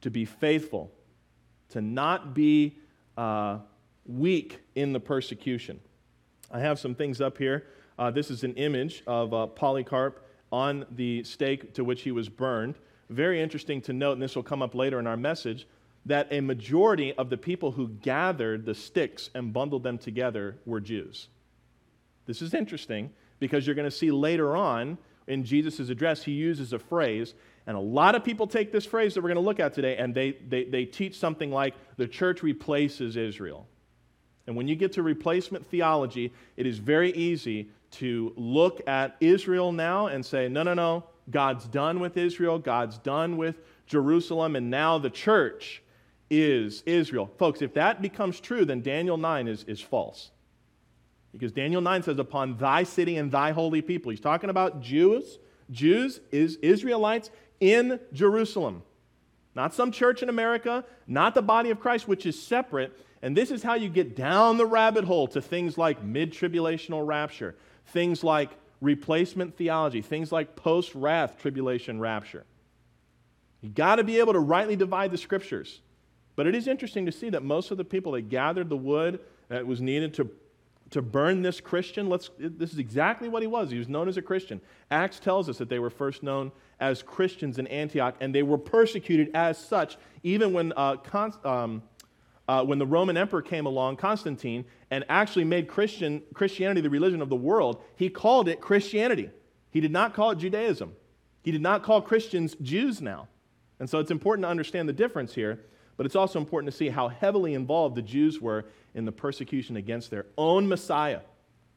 to 0.00 0.10
be 0.10 0.24
faithful, 0.24 0.92
to 1.70 1.80
not 1.80 2.34
be 2.34 2.78
uh, 3.16 3.58
weak 4.06 4.60
in 4.74 4.92
the 4.92 5.00
persecution. 5.00 5.80
I 6.50 6.60
have 6.60 6.78
some 6.78 6.94
things 6.94 7.20
up 7.20 7.38
here. 7.38 7.66
Uh, 7.98 8.10
this 8.10 8.30
is 8.30 8.44
an 8.44 8.54
image 8.54 9.02
of 9.06 9.34
uh, 9.34 9.46
Polycarp 9.46 10.24
on 10.52 10.86
the 10.92 11.24
stake 11.24 11.74
to 11.74 11.84
which 11.84 12.02
he 12.02 12.12
was 12.12 12.28
burned. 12.28 12.76
Very 13.08 13.40
interesting 13.40 13.80
to 13.82 13.92
note, 13.92 14.12
and 14.12 14.22
this 14.22 14.34
will 14.34 14.42
come 14.42 14.62
up 14.62 14.74
later 14.74 14.98
in 14.98 15.06
our 15.06 15.16
message, 15.16 15.66
that 16.06 16.28
a 16.30 16.40
majority 16.40 17.12
of 17.14 17.30
the 17.30 17.36
people 17.36 17.72
who 17.72 17.88
gathered 17.88 18.64
the 18.64 18.74
sticks 18.74 19.30
and 19.34 19.52
bundled 19.52 19.82
them 19.82 19.98
together 19.98 20.56
were 20.64 20.80
Jews. 20.80 21.28
This 22.26 22.42
is 22.42 22.54
interesting 22.54 23.10
because 23.38 23.66
you're 23.66 23.74
going 23.74 23.90
to 23.90 23.96
see 23.96 24.10
later 24.10 24.56
on 24.56 24.98
in 25.26 25.44
Jesus' 25.44 25.88
address, 25.88 26.22
he 26.22 26.32
uses 26.32 26.72
a 26.72 26.78
phrase, 26.78 27.34
and 27.66 27.76
a 27.76 27.80
lot 27.80 28.14
of 28.14 28.22
people 28.22 28.46
take 28.46 28.70
this 28.70 28.86
phrase 28.86 29.14
that 29.14 29.22
we're 29.22 29.30
going 29.30 29.42
to 29.42 29.48
look 29.48 29.58
at 29.58 29.74
today 29.74 29.96
and 29.96 30.14
they, 30.14 30.36
they, 30.48 30.64
they 30.64 30.84
teach 30.84 31.18
something 31.18 31.50
like 31.50 31.74
the 31.96 32.06
church 32.06 32.42
replaces 32.42 33.16
Israel. 33.16 33.66
And 34.46 34.54
when 34.54 34.68
you 34.68 34.76
get 34.76 34.92
to 34.92 35.02
replacement 35.02 35.66
theology, 35.66 36.32
it 36.56 36.66
is 36.66 36.78
very 36.78 37.12
easy 37.12 37.68
to 37.92 38.32
look 38.36 38.86
at 38.88 39.16
Israel 39.20 39.72
now 39.72 40.06
and 40.06 40.24
say, 40.24 40.48
no, 40.48 40.62
no, 40.62 40.74
no, 40.74 41.04
God's 41.30 41.66
done 41.66 42.00
with 42.00 42.16
Israel, 42.16 42.58
God's 42.58 42.98
done 42.98 43.36
with 43.36 43.56
Jerusalem, 43.86 44.56
and 44.56 44.70
now 44.70 44.98
the 44.98 45.10
church 45.10 45.82
is 46.30 46.82
Israel. 46.86 47.30
Folks, 47.38 47.62
if 47.62 47.74
that 47.74 48.02
becomes 48.02 48.40
true, 48.40 48.64
then 48.64 48.82
Daniel 48.82 49.16
9 49.16 49.48
is, 49.48 49.64
is 49.64 49.80
false. 49.80 50.30
Because 51.32 51.52
Daniel 51.52 51.80
9 51.80 52.02
says, 52.02 52.18
Upon 52.18 52.56
thy 52.56 52.82
city 52.82 53.16
and 53.16 53.30
thy 53.30 53.52
holy 53.52 53.82
people. 53.82 54.10
He's 54.10 54.20
talking 54.20 54.50
about 54.50 54.80
Jews, 54.80 55.38
Jews, 55.70 56.20
is 56.30 56.56
Israelites 56.56 57.30
in 57.60 58.00
Jerusalem. 58.12 58.82
Not 59.54 59.74
some 59.74 59.90
church 59.90 60.22
in 60.22 60.28
America, 60.28 60.84
not 61.06 61.34
the 61.34 61.42
body 61.42 61.70
of 61.70 61.80
Christ, 61.80 62.06
which 62.06 62.26
is 62.26 62.40
separate. 62.40 62.98
And 63.22 63.36
this 63.36 63.50
is 63.50 63.62
how 63.62 63.74
you 63.74 63.88
get 63.88 64.14
down 64.14 64.58
the 64.58 64.66
rabbit 64.66 65.04
hole 65.04 65.28
to 65.28 65.40
things 65.40 65.78
like 65.78 66.02
mid 66.02 66.32
tribulational 66.32 67.06
rapture, 67.06 67.56
things 67.86 68.22
like 68.22 68.50
replacement 68.80 69.56
theology, 69.56 70.02
things 70.02 70.32
like 70.32 70.56
post 70.56 70.94
wrath 70.94 71.38
tribulation 71.40 71.98
rapture. 72.00 72.44
You 73.60 73.70
got 73.70 73.96
to 73.96 74.04
be 74.04 74.18
able 74.18 74.34
to 74.34 74.40
rightly 74.40 74.76
divide 74.76 75.10
the 75.10 75.18
scriptures. 75.18 75.80
But 76.36 76.46
it 76.46 76.54
is 76.54 76.68
interesting 76.68 77.06
to 77.06 77.12
see 77.12 77.30
that 77.30 77.42
most 77.42 77.70
of 77.70 77.78
the 77.78 77.84
people 77.84 78.12
that 78.12 78.28
gathered 78.28 78.68
the 78.68 78.76
wood 78.76 79.20
that 79.48 79.66
was 79.66 79.80
needed 79.80 80.12
to, 80.14 80.30
to 80.90 81.00
burn 81.00 81.40
this 81.42 81.60
Christian, 81.60 82.08
let's, 82.08 82.30
this 82.38 82.72
is 82.72 82.78
exactly 82.78 83.28
what 83.28 83.42
he 83.42 83.48
was. 83.48 83.70
He 83.70 83.78
was 83.78 83.88
known 83.88 84.06
as 84.06 84.18
a 84.18 84.22
Christian. 84.22 84.60
Acts 84.90 85.18
tells 85.18 85.48
us 85.48 85.56
that 85.58 85.70
they 85.70 85.78
were 85.78 85.90
first 85.90 86.22
known 86.22 86.52
as 86.78 87.02
Christians 87.02 87.58
in 87.58 87.66
Antioch, 87.68 88.16
and 88.20 88.34
they 88.34 88.42
were 88.42 88.58
persecuted 88.58 89.30
as 89.34 89.56
such, 89.56 89.96
even 90.22 90.52
when, 90.52 90.74
uh, 90.76 90.96
um, 91.42 91.82
uh, 92.48 92.64
when 92.64 92.78
the 92.78 92.86
Roman 92.86 93.16
emperor 93.16 93.42
came 93.42 93.66
along, 93.66 93.96
Constantine, 93.96 94.64
and 94.90 95.04
actually 95.08 95.44
made 95.44 95.68
Christian, 95.68 96.22
Christianity 96.34 96.80
the 96.80 96.90
religion 96.90 97.20
of 97.20 97.28
the 97.28 97.36
world. 97.36 97.82
He 97.96 98.08
called 98.08 98.48
it 98.48 98.60
Christianity. 98.60 99.30
He 99.70 99.80
did 99.80 99.92
not 99.92 100.14
call 100.14 100.30
it 100.30 100.38
Judaism. 100.38 100.94
He 101.42 101.50
did 101.50 101.62
not 101.62 101.82
call 101.82 102.00
Christians 102.00 102.56
Jews 102.62 103.00
now. 103.00 103.28
And 103.78 103.90
so 103.90 103.98
it's 103.98 104.10
important 104.10 104.44
to 104.44 104.48
understand 104.48 104.88
the 104.88 104.92
difference 104.92 105.34
here. 105.34 105.60
But 105.96 106.06
it's 106.06 106.16
also 106.16 106.38
important 106.38 106.70
to 106.70 106.76
see 106.76 106.88
how 106.88 107.08
heavily 107.08 107.54
involved 107.54 107.96
the 107.96 108.02
Jews 108.02 108.40
were 108.40 108.66
in 108.94 109.04
the 109.04 109.12
persecution 109.12 109.76
against 109.76 110.10
their 110.10 110.26
own 110.36 110.68
Messiah. 110.68 111.20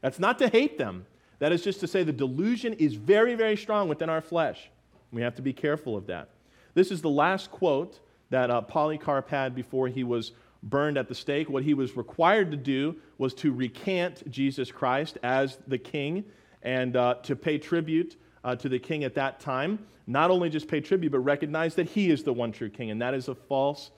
That's 0.01 0.19
not 0.19 0.39
to 0.39 0.49
hate 0.49 0.77
them, 0.77 1.05
that 1.39 1.51
is 1.51 1.63
just 1.63 1.79
to 1.79 1.87
say 1.87 2.03
the 2.03 2.11
delusion 2.11 2.73
is 2.73 2.95
very, 2.95 3.35
very 3.35 3.55
strong 3.55 3.87
within 3.87 4.09
our 4.09 4.21
flesh. 4.21 4.69
We 5.11 5.21
have 5.21 5.35
to 5.35 5.41
be 5.41 5.53
careful 5.53 5.95
of 5.95 6.07
that. 6.07 6.29
This 6.73 6.91
is 6.91 7.01
the 7.01 7.09
last 7.09 7.49
quote 7.49 7.99
that 8.29 8.51
uh, 8.51 8.61
Polycarp 8.61 9.29
had 9.29 9.55
before 9.55 9.87
he 9.87 10.03
was 10.03 10.33
burned 10.61 10.97
at 10.97 11.07
the 11.07 11.15
stake. 11.15 11.49
What 11.49 11.63
he 11.63 11.73
was 11.73 11.95
required 11.95 12.51
to 12.51 12.57
do 12.57 12.95
was 13.17 13.33
to 13.35 13.51
recant 13.51 14.29
Jesus 14.29 14.71
Christ 14.71 15.17
as 15.23 15.57
the 15.67 15.77
king 15.77 16.25
and 16.61 16.95
uh, 16.95 17.15
to 17.23 17.35
pay 17.35 17.57
tribute 17.57 18.17
uh, 18.43 18.55
to 18.57 18.69
the 18.69 18.79
king 18.79 19.03
at 19.03 19.15
that 19.15 19.39
time. 19.39 19.79
Not 20.05 20.31
only 20.31 20.49
just 20.49 20.67
pay 20.67 20.81
tribute, 20.81 21.11
but 21.11 21.19
recognize 21.19 21.75
that 21.75 21.89
he 21.89 22.09
is 22.09 22.23
the 22.23 22.33
one 22.33 22.51
true 22.51 22.69
king, 22.69 22.91
and 22.91 23.01
that 23.01 23.13
is 23.13 23.27
a 23.27 23.35
false 23.35 23.91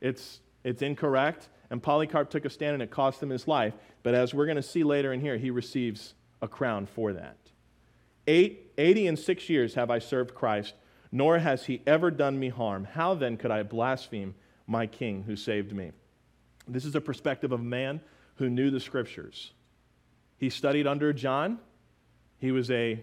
it's, 0.00 0.40
it's 0.64 0.82
incorrect, 0.82 1.48
and 1.70 1.82
Polycarp 1.82 2.30
took 2.30 2.44
a 2.44 2.50
stand 2.50 2.74
and 2.74 2.82
it 2.82 2.90
cost 2.90 3.22
him 3.22 3.30
his 3.30 3.48
life. 3.48 3.74
But 4.02 4.14
as 4.14 4.34
we're 4.34 4.46
going 4.46 4.56
to 4.56 4.62
see 4.62 4.84
later 4.84 5.12
in 5.12 5.20
here, 5.20 5.36
he 5.36 5.50
receives 5.50 6.14
a 6.42 6.48
crown 6.48 6.86
for 6.86 7.12
that. 7.14 7.36
Eight, 8.26 8.72
80 8.78 9.06
and 9.08 9.18
six 9.18 9.48
years 9.48 9.74
have 9.74 9.90
I 9.90 9.98
served 9.98 10.34
Christ, 10.34 10.74
nor 11.10 11.38
has 11.38 11.66
he 11.66 11.82
ever 11.86 12.10
done 12.10 12.38
me 12.38 12.48
harm. 12.48 12.84
How 12.84 13.14
then 13.14 13.36
could 13.36 13.50
I 13.50 13.62
blaspheme 13.62 14.34
my 14.66 14.86
king 14.86 15.24
who 15.24 15.36
saved 15.36 15.72
me? 15.72 15.92
This 16.66 16.84
is 16.84 16.94
a 16.94 17.00
perspective 17.00 17.52
of 17.52 17.60
a 17.60 17.64
man 17.64 18.00
who 18.36 18.50
knew 18.50 18.70
the 18.70 18.80
scriptures. 18.80 19.52
He 20.38 20.50
studied 20.50 20.86
under 20.86 21.12
John. 21.12 21.58
He 22.38 22.52
was 22.52 22.70
a, 22.70 23.02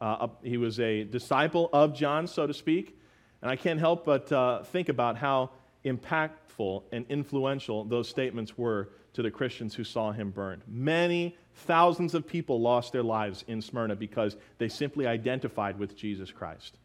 uh, 0.00 0.28
a 0.28 0.46
he 0.46 0.56
was 0.58 0.80
a 0.80 1.04
disciple 1.04 1.70
of 1.72 1.94
John, 1.94 2.26
so 2.26 2.46
to 2.46 2.54
speak. 2.54 2.98
And 3.40 3.50
I 3.50 3.56
can't 3.56 3.80
help 3.80 4.04
but 4.04 4.30
uh, 4.32 4.62
think 4.62 4.88
about 4.88 5.16
how 5.16 5.50
impactful 5.84 6.82
and 6.92 7.04
influential 7.08 7.84
those 7.84 8.08
statements 8.08 8.56
were 8.56 8.90
to 9.14 9.22
the 9.22 9.30
Christians 9.30 9.74
who 9.74 9.84
saw 9.84 10.12
him 10.12 10.30
burned. 10.30 10.62
Many 10.66 11.36
thousands 11.54 12.14
of 12.14 12.26
people 12.26 12.60
lost 12.60 12.92
their 12.92 13.02
lives 13.02 13.44
in 13.46 13.62
Smyrna 13.62 13.96
because 13.96 14.36
they 14.58 14.68
simply 14.68 15.06
identified 15.06 15.78
with 15.78 15.96
Jesus 15.96 16.32
Christ. 16.32 16.78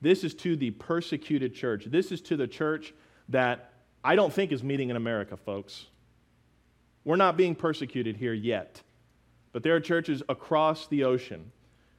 This 0.00 0.24
is 0.24 0.34
to 0.34 0.56
the 0.56 0.72
persecuted 0.72 1.54
church. 1.54 1.84
This 1.86 2.12
is 2.12 2.20
to 2.22 2.36
the 2.36 2.46
church 2.46 2.92
that 3.30 3.70
I 4.06 4.14
don't 4.14 4.32
think 4.32 4.52
is 4.52 4.62
meeting 4.62 4.90
in 4.90 4.96
America, 4.96 5.36
folks. 5.36 5.84
We're 7.04 7.16
not 7.16 7.36
being 7.36 7.56
persecuted 7.56 8.16
here 8.16 8.32
yet. 8.32 8.80
But 9.52 9.64
there 9.64 9.74
are 9.74 9.80
churches 9.80 10.22
across 10.28 10.86
the 10.86 11.04
ocean 11.04 11.50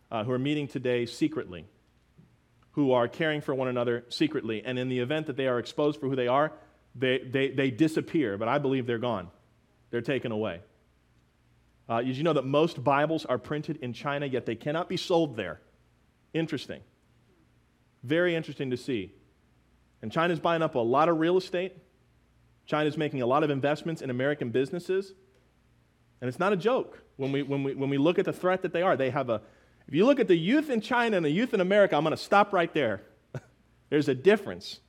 uh, 0.09 0.23
who 0.23 0.31
are 0.31 0.39
meeting 0.39 0.69
today 0.69 1.05
secretly 1.05 1.65
who 2.71 2.93
are 2.93 3.07
caring 3.07 3.41
for 3.41 3.53
one 3.55 3.67
another 3.67 4.05
secretly. 4.07 4.61
And 4.63 4.79
in 4.79 4.87
the 4.87 4.99
event 4.99 5.25
that 5.27 5.35
they 5.35 5.47
are 5.47 5.59
exposed 5.59 5.99
for 5.99 6.07
who 6.07 6.15
they 6.15 6.27
are, 6.27 6.53
they, 6.95 7.17
they, 7.17 7.49
they 7.49 7.71
disappear, 7.71 8.37
but 8.37 8.47
I 8.47 8.59
believe 8.59 8.85
they're 8.85 8.99
gone. 8.99 9.29
They're 9.89 10.01
taken 10.01 10.31
away. 10.31 10.61
Uh, 11.89 12.03
did 12.03 12.15
you 12.15 12.23
know 12.23 12.33
that 12.33 12.45
most 12.45 12.83
Bibles 12.83 13.25
are 13.25 13.39
printed 13.39 13.79
in 13.81 13.91
China, 13.93 14.27
yet 14.27 14.45
they 14.45 14.55
cannot 14.55 14.87
be 14.87 14.95
sold 14.95 15.35
there? 15.35 15.59
Interesting. 16.33 16.81
Very 18.03 18.35
interesting 18.35 18.69
to 18.69 18.77
see. 18.77 19.11
And 20.01 20.11
China's 20.11 20.39
buying 20.39 20.61
up 20.61 20.75
a 20.75 20.79
lot 20.79 21.09
of 21.09 21.17
real 21.17 21.37
estate. 21.37 21.75
China's 22.67 22.97
making 22.97 23.21
a 23.21 23.25
lot 23.25 23.43
of 23.43 23.50
investments 23.50 24.01
in 24.01 24.09
American 24.09 24.51
businesses. 24.51 25.13
And 26.21 26.27
it's 26.27 26.38
not 26.38 26.53
a 26.53 26.57
joke 26.57 27.01
when 27.15 27.31
we, 27.31 27.41
when 27.41 27.63
we, 27.63 27.74
when 27.74 27.89
we 27.89 27.97
look 27.97 28.19
at 28.19 28.25
the 28.25 28.33
threat 28.33 28.62
that 28.62 28.74
they 28.74 28.81
are. 28.81 28.97
They 28.97 29.09
have 29.09 29.29
a, 29.29 29.41
if 29.88 29.93
you 29.93 30.05
look 30.05 30.19
at 30.19 30.27
the 30.27 30.36
youth 30.36 30.69
in 30.69 30.81
China 30.81 31.15
and 31.15 31.25
the 31.25 31.31
youth 31.31 31.53
in 31.53 31.62
America, 31.62 31.95
I'm 31.95 32.03
going 32.03 32.15
to 32.15 32.21
stop 32.21 32.51
right 32.51 32.71
there. 32.74 33.01
There's 33.89 34.09
a 34.09 34.15
difference. 34.15 34.81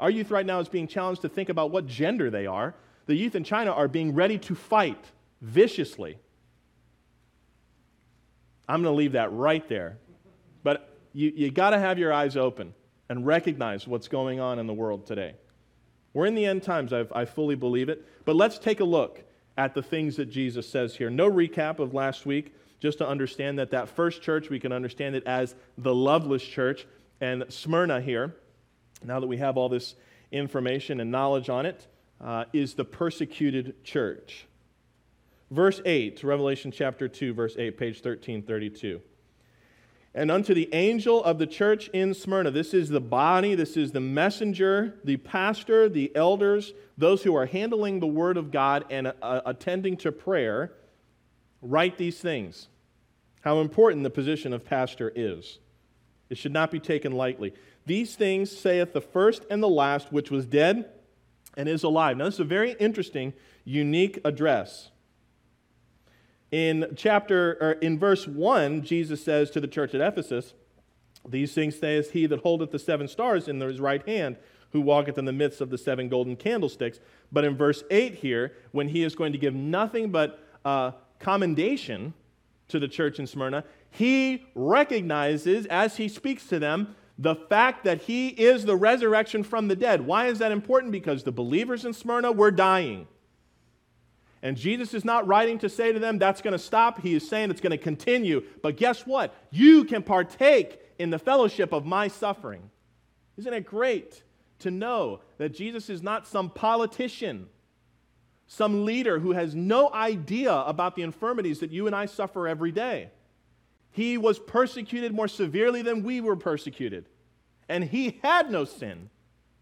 Our 0.00 0.10
youth 0.10 0.32
right 0.32 0.44
now 0.44 0.58
is 0.58 0.68
being 0.68 0.88
challenged 0.88 1.22
to 1.22 1.28
think 1.28 1.48
about 1.48 1.70
what 1.70 1.86
gender 1.86 2.28
they 2.28 2.46
are. 2.46 2.74
The 3.06 3.14
youth 3.14 3.36
in 3.36 3.44
China 3.44 3.70
are 3.70 3.86
being 3.86 4.14
ready 4.14 4.38
to 4.38 4.54
fight 4.54 5.02
viciously. 5.40 6.18
I'm 8.68 8.82
going 8.82 8.92
to 8.92 8.96
leave 8.96 9.12
that 9.12 9.32
right 9.32 9.66
there. 9.68 9.98
But 10.64 10.98
you, 11.12 11.32
you 11.36 11.50
got 11.50 11.70
to 11.70 11.78
have 11.78 11.98
your 11.98 12.12
eyes 12.12 12.36
open 12.36 12.74
and 13.08 13.24
recognize 13.24 13.86
what's 13.86 14.08
going 14.08 14.40
on 14.40 14.58
in 14.58 14.66
the 14.66 14.72
world 14.72 15.06
today. 15.06 15.34
We're 16.14 16.26
in 16.26 16.34
the 16.34 16.46
end 16.46 16.62
times, 16.62 16.92
I've, 16.92 17.12
I 17.12 17.24
fully 17.26 17.56
believe 17.56 17.88
it. 17.88 18.06
But 18.24 18.36
let's 18.36 18.58
take 18.58 18.80
a 18.80 18.84
look 18.84 19.22
at 19.58 19.74
the 19.74 19.82
things 19.82 20.16
that 20.16 20.26
Jesus 20.26 20.68
says 20.68 20.96
here. 20.96 21.10
No 21.10 21.30
recap 21.30 21.80
of 21.80 21.92
last 21.92 22.24
week 22.24 22.54
just 22.80 22.98
to 22.98 23.08
understand 23.08 23.58
that 23.58 23.70
that 23.70 23.88
first 23.88 24.22
church, 24.22 24.50
we 24.50 24.60
can 24.60 24.72
understand 24.72 25.16
it 25.16 25.26
as 25.26 25.54
the 25.78 25.94
loveless 25.94 26.42
church. 26.42 26.86
And 27.20 27.44
Smyrna 27.48 28.00
here, 28.00 28.36
now 29.02 29.20
that 29.20 29.26
we 29.26 29.38
have 29.38 29.56
all 29.56 29.68
this 29.68 29.94
information 30.30 31.00
and 31.00 31.10
knowledge 31.10 31.48
on 31.48 31.66
it, 31.66 31.86
uh, 32.20 32.44
is 32.52 32.74
the 32.74 32.84
persecuted 32.84 33.82
church. 33.84 34.46
Verse 35.50 35.80
8, 35.84 36.22
Revelation 36.22 36.70
chapter 36.70 37.08
2, 37.08 37.34
verse 37.34 37.56
8, 37.56 37.78
page 37.78 37.96
1332. 37.96 39.00
And 40.14 40.30
unto 40.30 40.54
the 40.54 40.72
angel 40.72 41.24
of 41.24 41.38
the 41.38 41.46
church 41.46 41.88
in 41.88 42.14
Smyrna, 42.14 42.52
this 42.52 42.72
is 42.72 42.88
the 42.88 43.00
body, 43.00 43.56
this 43.56 43.76
is 43.76 43.90
the 43.90 44.00
messenger, 44.00 44.94
the 45.02 45.16
pastor, 45.16 45.88
the 45.88 46.14
elders, 46.14 46.72
those 46.96 47.24
who 47.24 47.34
are 47.34 47.46
handling 47.46 47.98
the 47.98 48.06
word 48.06 48.36
of 48.36 48.52
God 48.52 48.84
and 48.90 49.12
uh, 49.20 49.40
attending 49.44 49.96
to 49.98 50.12
prayer, 50.12 50.72
write 51.60 51.98
these 51.98 52.20
things 52.20 52.68
how 53.44 53.60
important 53.60 54.02
the 54.04 54.10
position 54.10 54.54
of 54.54 54.64
pastor 54.64 55.12
is. 55.14 55.58
It 56.30 56.38
should 56.38 56.52
not 56.52 56.70
be 56.70 56.80
taken 56.80 57.12
lightly. 57.12 57.52
These 57.84 58.16
things 58.16 58.50
saith 58.50 58.94
the 58.94 59.02
first 59.02 59.44
and 59.50 59.62
the 59.62 59.68
last, 59.68 60.10
which 60.10 60.30
was 60.30 60.46
dead 60.46 60.90
and 61.54 61.68
is 61.68 61.82
alive. 61.82 62.16
Now, 62.16 62.24
this 62.24 62.34
is 62.34 62.40
a 62.40 62.44
very 62.44 62.72
interesting, 62.72 63.34
unique 63.64 64.18
address. 64.24 64.90
In 66.50 66.92
chapter 66.96 67.56
or 67.60 67.72
in 67.72 67.98
verse 67.98 68.28
1, 68.28 68.82
Jesus 68.82 69.24
says 69.24 69.50
to 69.50 69.60
the 69.60 69.66
church 69.66 69.94
at 69.94 70.00
Ephesus, 70.00 70.54
These 71.28 71.52
things 71.54 71.78
saith 71.78 72.12
he 72.12 72.26
that 72.26 72.40
holdeth 72.40 72.70
the 72.70 72.78
seven 72.78 73.08
stars 73.08 73.48
in 73.48 73.60
his 73.60 73.80
right 73.80 74.06
hand, 74.06 74.36
who 74.70 74.80
walketh 74.80 75.18
in 75.18 75.24
the 75.24 75.32
midst 75.32 75.60
of 75.60 75.70
the 75.70 75.78
seven 75.78 76.08
golden 76.08 76.36
candlesticks. 76.36 77.00
But 77.32 77.44
in 77.44 77.56
verse 77.56 77.82
8 77.90 78.16
here, 78.16 78.52
when 78.72 78.88
he 78.88 79.02
is 79.04 79.14
going 79.14 79.32
to 79.32 79.38
give 79.38 79.54
nothing 79.54 80.10
but 80.10 80.40
uh, 80.64 80.92
commendation 81.18 82.14
to 82.68 82.78
the 82.78 82.88
church 82.88 83.18
in 83.18 83.26
Smyrna, 83.26 83.64
he 83.90 84.46
recognizes 84.54 85.66
as 85.66 85.96
he 85.96 86.08
speaks 86.08 86.46
to 86.48 86.58
them 86.58 86.94
the 87.18 87.34
fact 87.34 87.84
that 87.84 88.02
he 88.02 88.28
is 88.28 88.64
the 88.64 88.76
resurrection 88.76 89.42
from 89.44 89.68
the 89.68 89.76
dead. 89.76 90.00
Why 90.00 90.26
is 90.26 90.38
that 90.40 90.50
important? 90.52 90.92
Because 90.92 91.22
the 91.22 91.32
believers 91.32 91.84
in 91.84 91.92
Smyrna 91.92 92.32
were 92.32 92.50
dying. 92.50 93.06
And 94.44 94.58
Jesus 94.58 94.92
is 94.92 95.06
not 95.06 95.26
writing 95.26 95.58
to 95.60 95.70
say 95.70 95.90
to 95.90 95.98
them 95.98 96.18
that's 96.18 96.42
going 96.42 96.52
to 96.52 96.58
stop. 96.58 97.00
He 97.00 97.14
is 97.14 97.26
saying 97.26 97.50
it's 97.50 97.62
going 97.62 97.70
to 97.70 97.78
continue. 97.78 98.44
But 98.62 98.76
guess 98.76 99.06
what? 99.06 99.34
You 99.50 99.84
can 99.84 100.02
partake 100.02 100.78
in 100.98 101.08
the 101.08 101.18
fellowship 101.18 101.72
of 101.72 101.86
my 101.86 102.08
suffering. 102.08 102.70
Isn't 103.38 103.54
it 103.54 103.64
great 103.64 104.22
to 104.58 104.70
know 104.70 105.20
that 105.38 105.54
Jesus 105.54 105.88
is 105.88 106.02
not 106.02 106.26
some 106.26 106.50
politician, 106.50 107.48
some 108.46 108.84
leader 108.84 109.18
who 109.18 109.32
has 109.32 109.54
no 109.54 109.90
idea 109.94 110.52
about 110.52 110.94
the 110.94 111.02
infirmities 111.02 111.60
that 111.60 111.70
you 111.70 111.86
and 111.86 111.96
I 111.96 112.04
suffer 112.04 112.46
every 112.46 112.70
day? 112.70 113.08
He 113.92 114.18
was 114.18 114.38
persecuted 114.38 115.14
more 115.14 115.26
severely 115.26 115.80
than 115.80 116.02
we 116.02 116.20
were 116.20 116.36
persecuted. 116.36 117.08
And 117.66 117.82
he 117.82 118.20
had 118.22 118.50
no 118.50 118.66
sin. 118.66 119.08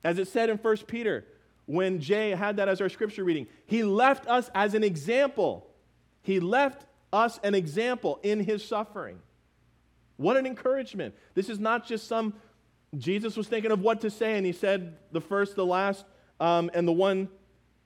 As 0.03 0.19
it 0.19 0.27
said 0.27 0.51
in 0.51 0.59
1 0.59 0.77
Peter, 0.89 1.25
when 1.67 2.01
Jay 2.01 2.31
had 2.31 2.57
that 2.57 2.69
as 2.69 2.81
our 2.81 2.89
scripture 2.89 3.25
reading, 3.25 3.47
he 3.67 3.83
left 3.83 4.27
us 4.27 4.51
as 4.55 4.75
an 4.75 4.85
example. 4.85 5.67
He 6.23 6.41
left 6.41 6.87
us 7.13 7.39
an 7.43 7.55
example 7.55 8.19
in 8.23 8.41
his 8.41 8.65
suffering. 8.65 9.19
What 10.17 10.37
an 10.37 10.47
encouragement. 10.47 11.15
This 11.35 11.49
is 11.49 11.59
not 11.59 11.87
just 11.87 12.07
some, 12.07 12.35
Jesus 12.97 13.37
was 13.37 13.49
thinking 13.49 13.71
of 13.71 13.81
what 13.81 14.01
to 14.03 14.11
say, 14.11 14.37
and 14.37 14.47
he 14.47 14.53
said 14.53 14.97
the 15.13 15.21
first, 15.21 15.57
the 15.57 15.67
last, 15.67 16.05
um, 16.41 16.71
and 16.75 16.87
the 16.87 16.93
one 16.93 17.29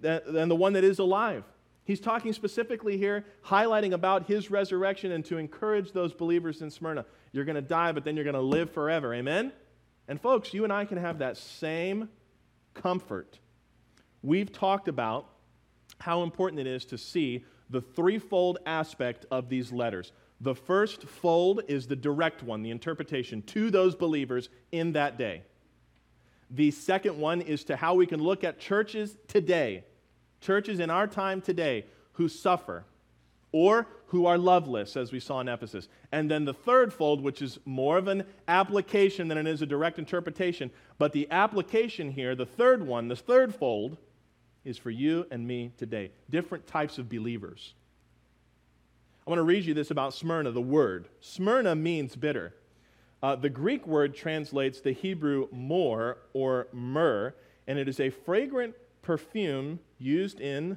that, 0.01 0.27
and 0.27 0.51
the 0.51 0.57
one 0.57 0.75
that 0.75 0.85
is 0.85 0.99
alive. 0.99 1.45
He's 1.85 2.01
talking 2.01 2.33
specifically 2.33 2.99
here, 2.99 3.25
highlighting 3.45 3.93
about 3.93 4.27
his 4.27 4.51
resurrection 4.51 5.13
and 5.13 5.25
to 5.27 5.39
encourage 5.39 5.93
those 5.93 6.13
believers 6.13 6.61
in 6.61 6.71
Smyrna. 6.71 7.07
You're 7.31 7.45
going 7.45 7.55
to 7.55 7.63
die, 7.63 7.93
but 7.93 8.05
then 8.05 8.17
you're 8.17 8.25
going 8.25 8.35
to 8.35 8.41
live 8.41 8.73
forever. 8.73 9.15
Amen? 9.15 9.53
And 10.09 10.21
folks, 10.21 10.53
you 10.53 10.65
and 10.65 10.73
I 10.73 10.85
can 10.85 10.99
have 10.99 11.19
that 11.19 11.37
same 11.37 12.09
comfort. 12.75 13.39
We've 14.27 14.51
talked 14.53 14.89
about 14.89 15.29
how 16.01 16.25
important 16.25 16.59
it 16.59 16.67
is 16.67 16.85
to 16.87 16.99
see 16.99 17.45
the 17.71 17.81
threefold 17.81 18.59
aspect 18.67 19.25
of 19.31 19.49
these 19.49 19.71
letters. 19.71 20.11
The 20.41 20.55
first 20.55 21.05
fold 21.05 21.63
is 21.69 21.87
the 21.87 21.95
direct 21.95 22.43
one, 22.43 22.65
the 22.65 22.73
interpretation 22.73 23.41
to 23.43 23.71
those 23.71 23.95
believers 23.95 24.49
in 24.73 24.95
that 24.95 25.17
day. 25.17 25.43
The 26.51 26.73
second 26.73 27.17
one 27.17 27.41
is 27.41 27.63
to 27.65 27.77
how 27.77 27.95
we 27.95 28.05
can 28.05 28.21
look 28.21 28.43
at 28.43 28.59
churches 28.59 29.17
today 29.29 29.85
churches 30.41 30.81
in 30.81 30.91
our 30.91 31.07
time 31.07 31.41
today 31.41 31.85
who 32.15 32.29
suffer 32.29 32.85
or 33.53 33.87
who 34.09 34.27
are 34.27 34.37
loveless, 34.39 34.97
as 34.97 35.13
we 35.13 35.21
saw 35.21 35.41
in 35.41 35.49
Ephesus. 35.49 35.89
And 36.11 36.29
then 36.29 36.45
the 36.45 36.53
third 36.53 36.93
fold, 36.93 37.21
which 37.21 37.43
is 37.43 37.61
more 37.65 37.97
of 37.97 38.09
an 38.09 38.25
application 38.49 39.29
than 39.29 39.39
it 39.39 39.47
is 39.47 39.63
a 39.63 39.67
direct 39.67 40.01
interpretation, 40.01 40.71
but 40.99 41.13
the 41.13 41.29
application 41.31 42.11
here, 42.11 42.35
the 42.35 42.45
third 42.45 42.85
one, 42.85 43.07
the 43.07 43.17
third 43.17 43.55
fold, 43.55 43.97
is 44.67 44.77
for 44.77 44.91
you 44.91 45.27
and 45.31 45.47
me 45.47 45.73
today. 45.79 46.11
Different 46.29 46.67
types 46.67 46.99
of 46.99 47.09
believers. 47.09 47.75
I 49.27 49.31
want 49.31 49.39
to 49.39 49.45
read 49.45 49.65
you 49.65 49.75
this 49.75 49.91
about 49.91 50.13
Smyrna, 50.13 50.51
the 50.51 50.61
word. 50.61 51.09
Smyrna 51.21 51.75
means 51.75 52.17
bitter. 52.17 52.55
Uh, 53.23 53.37
the 53.37 53.49
Greek 53.49 53.87
word 53.87 54.15
translates 54.15 54.81
the 54.81 54.93
Hebrew 54.93 55.49
mor 55.51 56.19
or 56.33 56.67
myrrh, 56.73 57.35
and 57.67 57.79
it 57.79 57.89
is 57.89 58.01
a 58.01 58.11
fragrant 58.11 58.75
perfume 59.03 59.79
used 59.99 60.41
in 60.41 60.77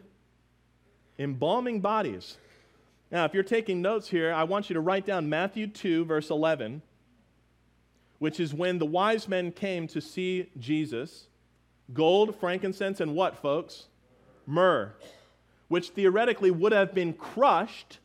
embalming 1.17 1.81
bodies. 1.81 2.37
Now, 3.11 3.25
if 3.25 3.33
you're 3.33 3.43
taking 3.43 3.81
notes 3.81 4.07
here, 4.07 4.31
I 4.31 4.43
want 4.43 4.69
you 4.69 4.75
to 4.75 4.81
write 4.81 5.05
down 5.05 5.29
Matthew 5.29 5.65
2, 5.67 6.05
verse 6.05 6.29
11, 6.29 6.83
which 8.19 8.39
is 8.39 8.53
when 8.53 8.77
the 8.77 8.85
wise 8.85 9.27
men 9.27 9.51
came 9.51 9.87
to 9.87 9.99
see 9.99 10.49
Jesus. 10.59 11.27
Gold, 11.93 12.35
frankincense, 12.39 12.99
and 12.99 13.15
what, 13.15 13.37
folks? 13.37 13.85
Myrrh, 14.45 14.93
which 15.67 15.89
theoretically 15.89 16.51
would 16.51 16.71
have 16.71 16.93
been 16.93 17.13
crushed. 17.13 17.99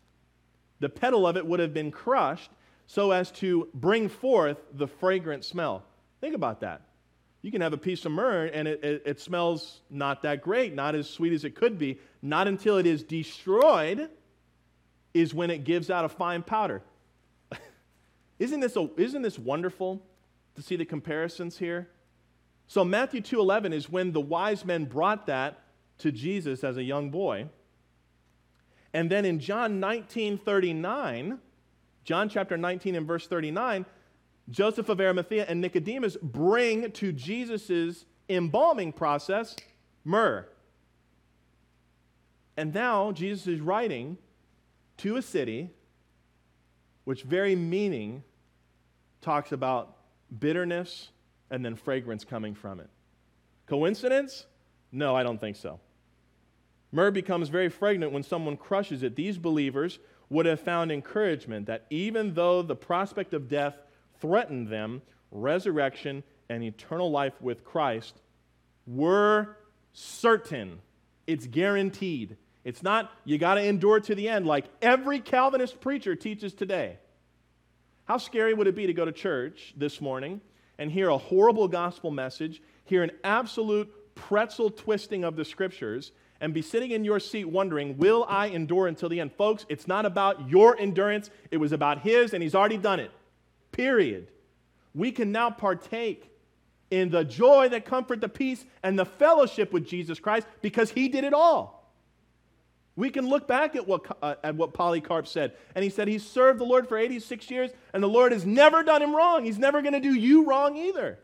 The 0.81 0.89
petal 0.89 1.27
of 1.27 1.37
it 1.37 1.47
would 1.47 1.61
have 1.61 1.73
been 1.73 1.91
crushed 1.91 2.51
so 2.87 3.11
as 3.11 3.31
to 3.33 3.69
bring 3.75 4.09
forth 4.09 4.59
the 4.73 4.87
fragrant 4.87 5.45
smell. 5.45 5.83
Think 6.21 6.35
about 6.35 6.61
that. 6.61 6.83
You 7.43 7.51
can 7.51 7.61
have 7.61 7.73
a 7.73 7.79
piece 7.79 8.05
of 8.05 8.13
myrrh 8.13 8.47
and 8.47 8.67
it, 8.67 8.83
it, 8.83 9.03
it, 9.05 9.21
smells 9.21 9.81
not 9.91 10.23
that 10.23 10.43
great, 10.43 10.75
not 10.75 10.95
as 10.95 11.09
sweet 11.09 11.33
as 11.33 11.45
it 11.45 11.55
could 11.55 11.79
be. 11.79 11.99
Not 12.23 12.49
until 12.49 12.79
it 12.79 12.87
is 12.87 13.03
destroyed 13.03 14.09
is 15.13 15.35
when 15.35 15.51
it 15.51 15.65
gives 15.65 15.91
out 15.91 16.07
a 16.07 16.09
fine 16.09 16.43
powder. 16.43 16.83
isn't, 18.39 18.61
this 18.61 18.77
a, 18.77 18.89
isn't 18.97 19.21
this 19.21 19.39
wonderful 19.39 20.03
to 20.55 20.63
see 20.63 20.77
the 20.77 20.87
comparisons 20.87 21.59
here? 21.59 21.89
So 22.67 22.85
Matthew 22.85 23.21
2:11 23.21 23.73
is 23.73 23.91
when 23.91 24.13
the 24.13 24.21
wise 24.21 24.65
men 24.65 24.85
brought 24.85 25.27
that 25.27 25.61
to 25.99 26.11
Jesus 26.11 26.65
as 26.65 26.77
a 26.77 26.83
young 26.83 27.11
boy. 27.11 27.49
And 28.93 29.11
then 29.11 29.25
in 29.25 29.39
John 29.39 29.81
19:39, 29.81 31.41
John 32.05 32.29
chapter 32.29 32.57
19 32.57 32.95
and 32.95 33.07
verse 33.07 33.27
39, 33.27 33.87
Joseph 34.51 34.89
of 34.89 35.01
Arimathea 35.01 35.47
and 35.49 35.61
Nicodemus 35.61 36.17
bring 36.23 36.93
to 36.93 37.13
Jesus' 37.13 38.05
embalming 38.29 38.93
process 38.93 39.57
myrrh. 40.05 40.47
And 42.57 42.73
now 42.73 43.11
Jesus 43.13 43.47
is 43.47 43.61
writing 43.61 44.19
to 44.99 45.17
a 45.17 45.23
city 45.23 45.71
which 47.05 47.23
very 47.23 47.57
meaning 47.57 48.23
talks 49.21 49.51
about 49.51 49.97
bitterness 50.39 51.11
and 51.55 51.65
then 51.65 51.77
fragrance 51.77 52.25
coming 52.25 52.53
from 52.53 52.81
it. 52.81 52.91
Coincidence? 53.67 54.45
No, 54.91 55.15
I 55.15 55.23
don't 55.23 55.41
think 55.41 55.55
so. 55.55 55.79
Myrrh 56.91 57.13
becomes 57.13 57.49
very 57.49 57.69
fragrant 57.69 58.13
when 58.13 58.25
someone 58.25 58.57
crushes 58.57 59.05
it. 59.05 59.15
These 59.15 59.39
believers 59.39 60.01
would 60.31 60.47
have 60.47 60.59
found 60.59 60.91
encouragement 60.91 61.67
that 61.67 61.87
even 61.91 62.35
though 62.35 62.63
the 62.63 62.75
prospect 62.75 63.35
of 63.35 63.49
death 63.49 63.77
threatened 64.21 64.67
them, 64.67 65.01
resurrection 65.31 66.25
and 66.49 66.65
eternal 66.65 67.11
life 67.11 67.41
with 67.41 67.65
Christ 67.65 68.21
were 68.85 69.57
certain. 69.93 70.81
It's 71.29 71.47
guaranteed. 71.47 72.37
It's 72.65 72.83
not, 72.83 73.13
you 73.25 73.39
got 73.39 73.55
to 73.55 73.63
endure 73.65 74.01
to 74.01 74.15
the 74.15 74.29
end 74.29 74.45
like 74.45 74.65
every 74.83 75.21
Calvinist 75.21 75.81
preacher 75.81 76.17
teaches 76.17 76.53
today. 76.53 76.99
How 78.07 78.19
scary 78.19 78.55
would 78.55 78.67
it 78.67 78.75
be 78.75 78.89
to 78.89 78.93
go 78.93 79.05
to 79.05 79.13
church 79.13 79.73
this 79.77 80.01
morning 80.01 80.41
and 80.79 80.91
hear 80.91 81.09
a 81.09 81.19
horrible 81.19 81.69
gospel 81.69 82.11
message, 82.11 82.63
hear 82.85 83.03
an 83.03 83.11
absolute 83.23 83.93
pretzel 84.15 84.71
twisting 84.71 85.25
of 85.25 85.37
the 85.37 85.45
scriptures, 85.45 86.13
and 86.41 86.53
be 86.53 86.63
sitting 86.63 86.91
in 86.91 87.05
your 87.05 87.21
seat 87.21 87.45
wondering, 87.47 87.97
will 87.97 88.27
I 88.29 88.49
endure 88.49 88.87
until 88.87 89.09
the 89.09 89.21
end? 89.21 89.33
Folks, 89.33 89.65
it's 89.69 89.87
not 89.87 90.05
about 90.05 90.49
your 90.49 90.79
endurance, 90.79 91.31
it 91.51 91.57
was 91.57 91.73
about 91.73 92.01
His, 92.01 92.35
and 92.35 92.43
He's 92.43 92.55
already 92.55 92.77
done 92.77 93.01
it 93.01 93.11
period. 93.75 94.29
We 94.95 95.11
can 95.11 95.33
now 95.33 95.51
partake 95.51 96.31
in 96.91 97.11
the 97.11 97.25
joy, 97.25 97.69
the 97.69 97.81
comfort, 97.81 98.21
the 98.21 98.29
peace, 98.29 98.65
and 98.83 98.99
the 98.99 99.05
fellowship 99.05 99.73
with 99.73 99.87
Jesus 99.87 100.21
Christ 100.21 100.47
because 100.63 100.91
he 100.91 101.09
did 101.09 101.25
it 101.25 101.35
all. 101.35 101.84
We 102.97 103.11
can 103.11 103.29
look 103.29 103.49
back 103.49 103.75
at 103.75 103.87
what, 103.87 104.17
uh, 104.23 104.37
at 104.45 104.55
what 104.55 104.73
Polycarp 104.73 105.27
said. 105.27 105.55
And 105.75 105.83
he 105.83 105.91
said 105.91 106.07
he 106.07 106.19
served 106.19 106.61
the 106.61 106.65
Lord 106.65 106.89
for 106.89 106.97
86 106.97 107.51
years, 107.51 107.71
and 107.93 108.03
the 108.03 108.09
Lord 108.09 108.33
has 108.33 108.47
never 108.47 108.83
done 108.83 109.03
him 109.03 109.15
wrong. 109.15 109.45
He's 109.45 109.59
never 109.59 109.83
going 109.83 109.95
to 109.95 110.01
do 110.01 110.15
you 110.15 110.45
wrong 110.45 110.77
either. 110.77 111.19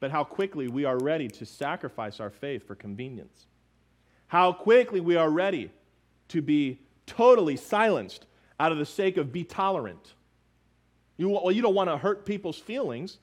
But 0.00 0.10
how 0.10 0.24
quickly 0.24 0.68
we 0.68 0.84
are 0.84 0.98
ready 0.98 1.28
to 1.28 1.46
sacrifice 1.46 2.18
our 2.18 2.30
faith 2.30 2.66
for 2.66 2.74
convenience. 2.74 3.46
How 4.28 4.52
quickly 4.52 5.00
we 5.00 5.16
are 5.16 5.28
ready 5.28 5.70
to 6.28 6.40
be 6.40 6.80
totally 7.06 7.56
silenced 7.56 8.26
out 8.58 8.72
of 8.72 8.78
the 8.78 8.86
sake 8.86 9.18
of 9.18 9.32
be 9.32 9.44
tolerant 9.44 10.14
you, 11.22 11.28
well, 11.28 11.52
you 11.52 11.62
don't 11.62 11.74
want 11.74 11.88
to 11.88 11.96
hurt 11.96 12.24
people's 12.24 12.58
feelings. 12.58 13.18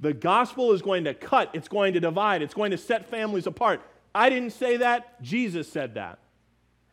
The 0.00 0.12
gospel 0.12 0.72
is 0.72 0.82
going 0.82 1.04
to 1.04 1.14
cut, 1.14 1.50
it's 1.52 1.68
going 1.68 1.94
to 1.94 2.00
divide, 2.00 2.42
it's 2.42 2.54
going 2.54 2.70
to 2.72 2.78
set 2.78 3.08
families 3.08 3.46
apart. 3.46 3.80
I 4.14 4.28
didn't 4.28 4.50
say 4.50 4.78
that, 4.78 5.20
Jesus 5.22 5.70
said 5.70 5.94
that. 5.94 6.18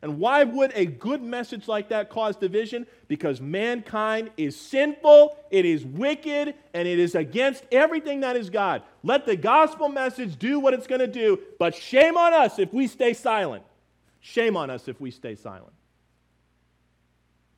And 0.01 0.17
why 0.17 0.45
would 0.45 0.71
a 0.75 0.85
good 0.85 1.21
message 1.21 1.67
like 1.67 1.89
that 1.89 2.09
cause 2.09 2.37
division? 2.37 2.87
Because 3.09 3.41
mankind 3.41 4.31
is 4.37 4.55
sinful, 4.55 5.35
it 5.51 5.65
is 5.65 5.83
wicked, 5.83 6.55
and 6.73 6.87
it 6.87 6.99
is 6.99 7.15
against 7.15 7.65
everything 7.71 8.21
that 8.21 8.37
is 8.37 8.49
God. 8.49 8.83
Let 9.03 9.25
the 9.25 9.35
gospel 9.35 9.89
message 9.89 10.39
do 10.39 10.59
what 10.59 10.73
it's 10.73 10.87
going 10.87 11.01
to 11.01 11.07
do, 11.07 11.39
but 11.59 11.75
shame 11.75 12.17
on 12.17 12.33
us 12.33 12.59
if 12.59 12.73
we 12.73 12.87
stay 12.87 13.13
silent. 13.13 13.63
Shame 14.21 14.55
on 14.55 14.69
us 14.69 14.87
if 14.87 15.01
we 15.01 15.11
stay 15.11 15.35
silent. 15.35 15.73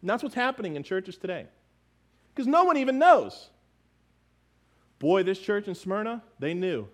And 0.02 0.10
that's 0.10 0.24
what's 0.24 0.36
happening 0.36 0.76
in 0.76 0.84
churches 0.84 1.18
today. 1.18 1.46
Because 2.34 2.48
no 2.48 2.64
one 2.64 2.78
even 2.78 2.98
knows. 2.98 3.50
Boy, 4.98 5.22
this 5.22 5.40
church 5.40 5.68
in 5.68 5.76
Smyrna, 5.76 6.24
they 6.40 6.56
knew. 6.56 6.88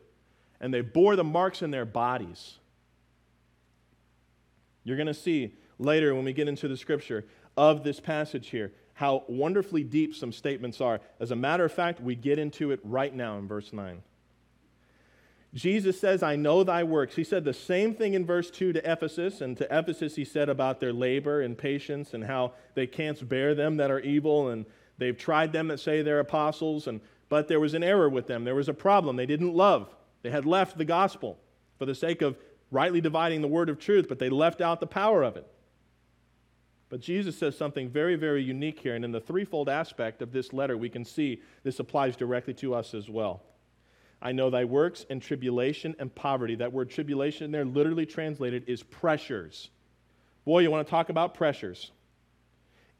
And 0.59 0.73
they 0.73 0.81
bore 0.81 1.15
the 1.15 1.23
marks 1.23 1.61
in 1.61 1.71
their 1.71 1.85
bodies. 1.85 2.57
You're 4.87 4.95
going 4.95 5.07
to 5.07 5.13
see 5.13 5.53
later 5.79 6.15
when 6.15 6.23
we 6.23 6.31
get 6.31 6.47
into 6.47 6.69
the 6.69 6.77
scripture 6.77 7.25
of 7.57 7.83
this 7.83 7.99
passage 7.99 8.49
here 8.49 8.71
how 8.93 9.25
wonderfully 9.27 9.83
deep 9.83 10.15
some 10.15 10.31
statements 10.31 10.79
are. 10.79 11.01
As 11.19 11.31
a 11.31 11.35
matter 11.35 11.65
of 11.65 11.73
fact, 11.73 11.99
we 11.99 12.15
get 12.15 12.39
into 12.39 12.71
it 12.71 12.79
right 12.83 13.13
now 13.13 13.37
in 13.37 13.49
verse 13.49 13.73
9. 13.73 14.01
Jesus 15.53 15.99
says, 15.99 16.23
I 16.23 16.37
know 16.37 16.63
thy 16.63 16.83
works. 16.83 17.15
He 17.15 17.25
said 17.25 17.43
the 17.43 17.53
same 17.53 17.95
thing 17.95 18.13
in 18.13 18.25
verse 18.25 18.49
2 18.49 18.73
to 18.73 18.91
Ephesus. 18.91 19.41
And 19.41 19.57
to 19.57 19.65
Ephesus, 19.65 20.15
he 20.15 20.23
said 20.23 20.47
about 20.47 20.79
their 20.79 20.93
labor 20.93 21.41
and 21.41 21.57
patience 21.57 22.13
and 22.13 22.23
how 22.23 22.53
they 22.73 22.87
can't 22.87 23.27
bear 23.27 23.53
them 23.53 23.75
that 23.77 23.91
are 23.91 23.99
evil. 23.99 24.49
And 24.49 24.65
they've 24.97 25.17
tried 25.17 25.51
them 25.51 25.67
that 25.67 25.81
say 25.81 26.01
they're 26.01 26.21
apostles. 26.21 26.87
And, 26.87 27.01
but 27.27 27.49
there 27.49 27.59
was 27.59 27.73
an 27.73 27.83
error 27.83 28.09
with 28.09 28.27
them. 28.27 28.45
There 28.45 28.55
was 28.55 28.69
a 28.69 28.73
problem. 28.73 29.17
They 29.17 29.25
didn't 29.25 29.53
love. 29.53 29.93
They 30.23 30.31
had 30.31 30.45
left 30.45 30.77
the 30.77 30.85
gospel 30.85 31.37
for 31.77 31.85
the 31.85 31.95
sake 31.95 32.21
of 32.21 32.37
rightly 32.71 33.01
dividing 33.01 33.41
the 33.41 33.47
word 33.47 33.69
of 33.69 33.79
truth, 33.79 34.07
but 34.09 34.19
they 34.19 34.29
left 34.29 34.61
out 34.61 34.79
the 34.79 34.87
power 34.87 35.23
of 35.23 35.37
it. 35.37 35.47
But 36.89 37.01
Jesus 37.01 37.37
says 37.37 37.57
something 37.57 37.89
very, 37.89 38.15
very 38.15 38.41
unique 38.41 38.79
here. 38.79 38.95
And 38.95 39.03
in 39.03 39.11
the 39.11 39.19
threefold 39.19 39.67
aspect 39.67 40.21
of 40.21 40.31
this 40.31 40.53
letter, 40.53 40.77
we 40.77 40.89
can 40.89 41.03
see 41.03 41.41
this 41.63 41.79
applies 41.79 42.15
directly 42.15 42.53
to 42.55 42.73
us 42.73 42.93
as 42.93 43.09
well. 43.09 43.43
I 44.21 44.31
know 44.31 44.49
thy 44.49 44.65
works 44.65 45.05
and 45.09 45.21
tribulation 45.21 45.95
and 45.99 46.13
poverty. 46.13 46.55
That 46.55 46.73
word 46.73 46.89
tribulation 46.89 47.51
there, 47.51 47.65
literally 47.65 48.05
translated, 48.05 48.63
is 48.67 48.83
pressures. 48.83 49.69
Boy, 50.45 50.59
you 50.59 50.71
want 50.71 50.87
to 50.87 50.89
talk 50.89 51.09
about 51.09 51.33
pressures. 51.33 51.91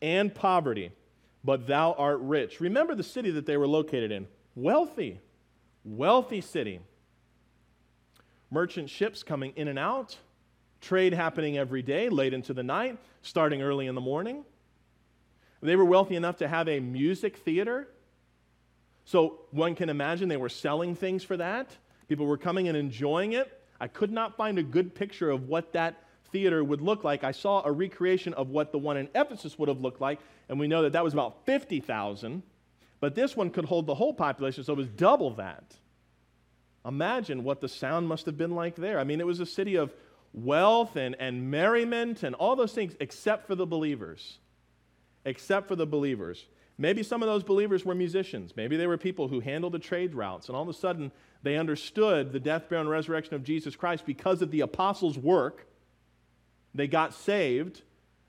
And 0.01 0.36
poverty, 0.36 0.91
but 1.43 1.65
thou 1.65 1.93
art 1.93 2.19
rich. 2.21 2.60
Remember 2.60 2.93
the 2.93 3.03
city 3.03 3.32
that 3.32 3.45
they 3.45 3.58
were 3.58 3.67
located 3.67 4.12
in. 4.12 4.27
Wealthy, 4.53 5.21
wealthy 5.84 6.41
city 6.41 6.82
merchant 8.51 8.89
ships 8.89 9.23
coming 9.23 9.53
in 9.55 9.67
and 9.67 9.79
out, 9.79 10.17
trade 10.81 11.13
happening 11.13 11.57
every 11.57 11.81
day, 11.81 12.10
late 12.10 12.33
into 12.33 12.53
the 12.53 12.63
night, 12.63 12.97
starting 13.21 13.62
early 13.62 13.88
in 13.88 13.95
the 13.95 14.01
morning. 14.01 14.43
They 15.62 15.75
were 15.75 15.86
wealthy 15.86 16.15
enough 16.15 16.38
to 16.38 16.47
have 16.47 16.67
a 16.67 16.79
music 16.79 17.38
theater. 17.38 17.88
So 19.05 19.39
one 19.51 19.75
can 19.75 19.89
imagine 19.89 20.29
they 20.29 20.38
were 20.38 20.49
selling 20.49 20.95
things 20.95 21.23
for 21.23 21.38
that. 21.38 21.75
People 22.07 22.25
were 22.25 22.38
coming 22.38 22.67
and 22.67 22.77
enjoying 22.77 23.33
it. 23.33 23.51
I 23.79 23.88
could 23.88 24.12
not 24.12 24.38
find 24.38 24.60
a 24.60 24.63
good 24.63 24.93
picture 24.93 25.29
of 25.29 25.47
what 25.47 25.73
that 25.73 26.03
theater 26.31 26.63
would 26.63 26.81
look 26.81 27.03
like. 27.03 27.23
I 27.23 27.31
saw 27.31 27.63
a 27.65 27.71
recreation 27.71 28.33
of 28.33 28.49
what 28.49 28.71
the 28.71 28.77
one 28.77 28.97
in 28.97 29.10
Ephesus 29.15 29.57
would 29.57 29.69
have 29.69 29.81
looked 29.81 30.01
like, 30.01 30.19
and 30.49 30.60
we 30.60 30.67
know 30.67 30.83
that 30.83 30.93
that 30.93 31.03
was 31.03 31.13
about 31.13 31.45
50,000. 31.45 32.43
But 32.99 33.15
this 33.15 33.36
one 33.36 33.49
could 33.49 33.65
hold 33.65 33.86
the 33.86 33.95
whole 33.95 34.13
population, 34.13 34.63
so 34.63 34.73
it 34.73 34.77
was 34.77 34.88
double 34.88 35.31
that. 35.36 35.75
Imagine 36.88 37.43
what 37.43 37.60
the 37.60 37.67
sound 37.67 38.08
must 38.08 38.26
have 38.28 38.38
been 38.38 38.56
like 38.56 38.76
there. 38.76 39.00
I 39.00 39.04
mean, 39.04 39.19
it 39.19 39.26
was 39.26 39.39
a 39.39 39.45
city 39.45 39.76
of 39.76 39.93
wealth 40.34 40.95
and, 40.95 41.15
and 41.19 41.52
merriment 41.52 42.23
and 42.23 42.34
all 42.36 42.56
those 42.56 42.73
things, 42.73 42.95
except 43.00 43.45
for 43.47 43.56
the 43.56 43.65
believers. 43.65 44.38
Except 45.26 45.67
for 45.67 45.76
the 45.76 45.86
believers. 45.86 46.45
Maybe 46.78 47.04
some 47.04 47.21
of 47.23 47.28
those 47.28 47.43
believers 47.43 47.84
were 47.84 47.95
musicians. 47.95 48.56
Maybe 48.56 48.78
they 48.78 48.88
were 48.88 48.97
people 48.97 49.28
who 49.28 49.39
handled 49.39 49.73
the 49.73 49.80
trade 49.80 50.15
routes, 50.15 50.47
and 50.47 50.56
all 50.56 50.62
of 50.62 50.69
a 50.69 50.73
sudden 50.73 51.12
they 51.43 51.58
understood 51.58 52.32
the 52.32 52.39
death, 52.39 52.69
burial, 52.69 52.82
and 52.82 52.89
resurrection 52.89 53.34
of 53.34 53.43
Jesus 53.43 53.76
Christ 53.76 54.06
because 54.06 54.41
of 54.41 54.52
the 54.52 54.62
apostles' 54.62 55.17
work. 55.17 55.67
They 56.73 56.88
got 56.88 57.13
saved. 57.13 57.82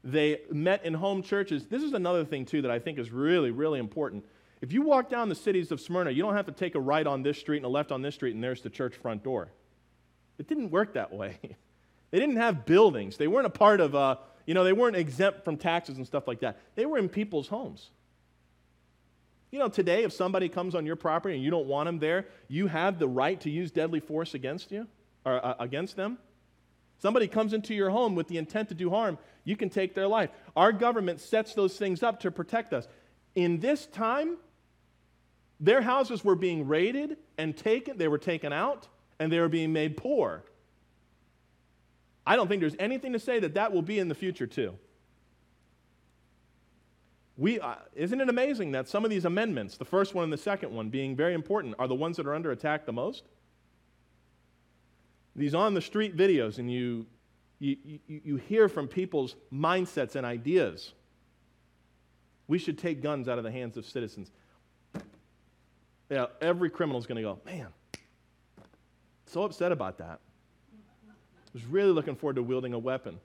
They 0.03 0.40
met 0.51 0.85
in 0.85 0.94
home 0.94 1.23
churches. 1.23 1.66
This 1.66 1.83
is 1.83 1.92
another 1.92 2.25
thing, 2.25 2.47
too, 2.47 2.62
that 2.62 2.71
I 2.71 2.79
think 2.79 2.99
is 2.99 3.11
really, 3.11 3.51
really 3.51 3.79
important. 3.79 4.25
If 4.61 4.73
you 4.73 4.83
walk 4.83 5.09
down 5.09 5.29
the 5.29 5.35
cities 5.35 5.71
of 5.71 5.81
Smyrna, 5.81 6.11
you 6.11 6.23
don't 6.23 6.35
have 6.35 6.47
to 6.47 6.53
take 6.53 6.75
a 6.75 6.81
right 6.81 7.07
on 7.07 7.23
this 7.23 7.38
street 7.38 7.59
and 7.59 7.66
a 7.66 7.68
left 7.68 7.92
on 7.92 8.03
this 8.03 8.14
street, 8.14 8.35
and 8.35 8.42
there's 8.42 8.62
the 8.62 8.71
church 8.71 8.94
front 8.97 9.23
door. 9.23 9.51
It 10.38 10.49
didn't 10.49 10.71
work 10.71 10.94
that 10.94 11.12
way. 11.12 11.38
they 12.11 12.18
didn't 12.18 12.37
have 12.37 12.66
buildings. 12.66 13.16
They 13.16 13.29
weren't 13.29 13.47
a 13.47 13.51
part 13.51 13.81
of, 13.81 13.94
uh, 13.94 14.16
you 14.47 14.55
know, 14.55 14.64
they 14.64 14.73
weren't 14.73 14.97
exempt 14.97 15.44
from 15.44 15.57
taxes 15.57 15.97
and 15.97 16.07
stuff 16.07 16.27
like 16.27 16.40
that. 16.40 16.59
They 16.75 16.87
were 16.87 16.99
in 16.99 17.09
people's 17.09 17.49
homes. 17.49 17.90
You 19.51 19.59
know, 19.59 19.68
today, 19.68 20.05
if 20.05 20.12
somebody 20.12 20.49
comes 20.49 20.75
on 20.75 20.85
your 20.85 20.97
property 20.97 21.35
and 21.35 21.42
you 21.42 21.51
don't 21.51 21.66
want 21.66 21.87
them 21.87 21.99
there, 21.99 22.27
you 22.49 22.66
have 22.66 22.99
the 22.99 23.09
right 23.09 23.40
to 23.40 23.51
use 23.51 23.71
deadly 23.71 24.01
force 24.01 24.35
against 24.35 24.71
you 24.71 24.87
or 25.25 25.44
uh, 25.44 25.55
against 25.59 25.97
them. 25.97 26.18
Somebody 26.99 27.29
comes 27.29 27.53
into 27.55 27.75
your 27.75 27.90
home 27.90 28.14
with 28.14 28.29
the 28.29 28.38
intent 28.38 28.68
to 28.71 28.75
do 28.75 28.90
harm, 28.90 29.18
you 29.44 29.57
can 29.57 29.71
take 29.71 29.94
their 29.94 30.09
life. 30.09 30.31
Our 30.57 30.73
government 30.73 31.21
sets 31.21 31.55
those 31.55 31.79
things 31.79 32.03
up 32.03 32.21
to 32.21 32.31
protect 32.31 32.73
us. 32.73 32.88
In 33.35 33.61
this 33.61 33.87
time, 33.87 34.37
their 35.61 35.83
houses 35.83 36.25
were 36.25 36.37
being 36.37 36.68
raided 36.68 37.16
and 37.37 37.57
taken, 37.57 37.99
they 37.99 38.09
were 38.09 38.18
taken 38.18 38.53
out, 38.53 38.88
and 39.18 39.33
they 39.33 39.40
were 39.40 39.49
being 39.49 39.73
made 39.73 39.97
poor. 39.97 40.44
I 42.27 42.37
don't 42.37 42.47
think 42.49 42.61
there's 42.61 42.77
anything 42.79 43.12
to 43.14 43.18
say 43.18 43.40
that 43.40 43.55
that 43.55 43.73
will 43.73 43.83
be 43.83 43.99
in 43.99 44.09
the 44.09 44.14
future, 44.14 44.47
too. 44.47 44.75
We, 47.37 47.61
uh, 47.61 47.77
isn't 47.94 48.21
it 48.21 48.29
amazing 48.29 48.73
that 48.73 48.88
some 48.88 49.05
of 49.05 49.11
these 49.11 49.25
amendments, 49.25 49.77
the 49.77 49.85
first 49.85 50.14
one 50.14 50.25
and 50.25 50.33
the 50.33 50.37
second 50.37 50.73
one 50.73 50.90
being 50.90 51.16
very 51.16 51.35
important, 51.35 51.77
are 51.79 51.88
the 51.88 51.94
ones 51.94 52.16
that 52.16 52.27
are 52.27 52.35
under 52.35 52.51
attack 52.51 52.85
the 52.85 52.92
most? 52.92 53.25
These 55.37 55.55
on 55.55 55.75
the 55.75 55.81
street 55.81 56.16
videos, 56.16 56.59
and 56.59 56.71
you, 56.71 57.07
you, 57.61 57.77
you, 57.85 58.21
you 58.25 58.37
hear 58.37 58.68
from 58.68 58.88
people's 58.88 59.37
mindsets 59.53 60.16
and 60.16 60.27
ideas. 60.27 60.92
We 62.49 62.59
should 62.59 62.77
take 62.77 63.03
guns 63.03 63.29
out 63.29 63.38
of 63.38 63.44
the 63.44 63.53
hands 63.53 63.77
of 63.77 63.87
citizens. 63.87 64.33
Yeah, 66.11 66.27
every 66.40 66.71
criminal 66.71 66.99
is 66.99 67.07
going 67.07 67.16
to 67.16 67.23
go, 67.23 67.38
man, 67.44 67.68
so 69.27 69.42
upset 69.42 69.73
about 69.73 69.99
that. 69.99 70.21
I 71.07 71.51
was 71.53 71.64
really 71.64 71.92
looking 71.92 72.16
forward 72.16 72.37
to 72.37 72.42
wielding 72.42 72.73
a 72.73 72.79
weapon. 72.79 73.18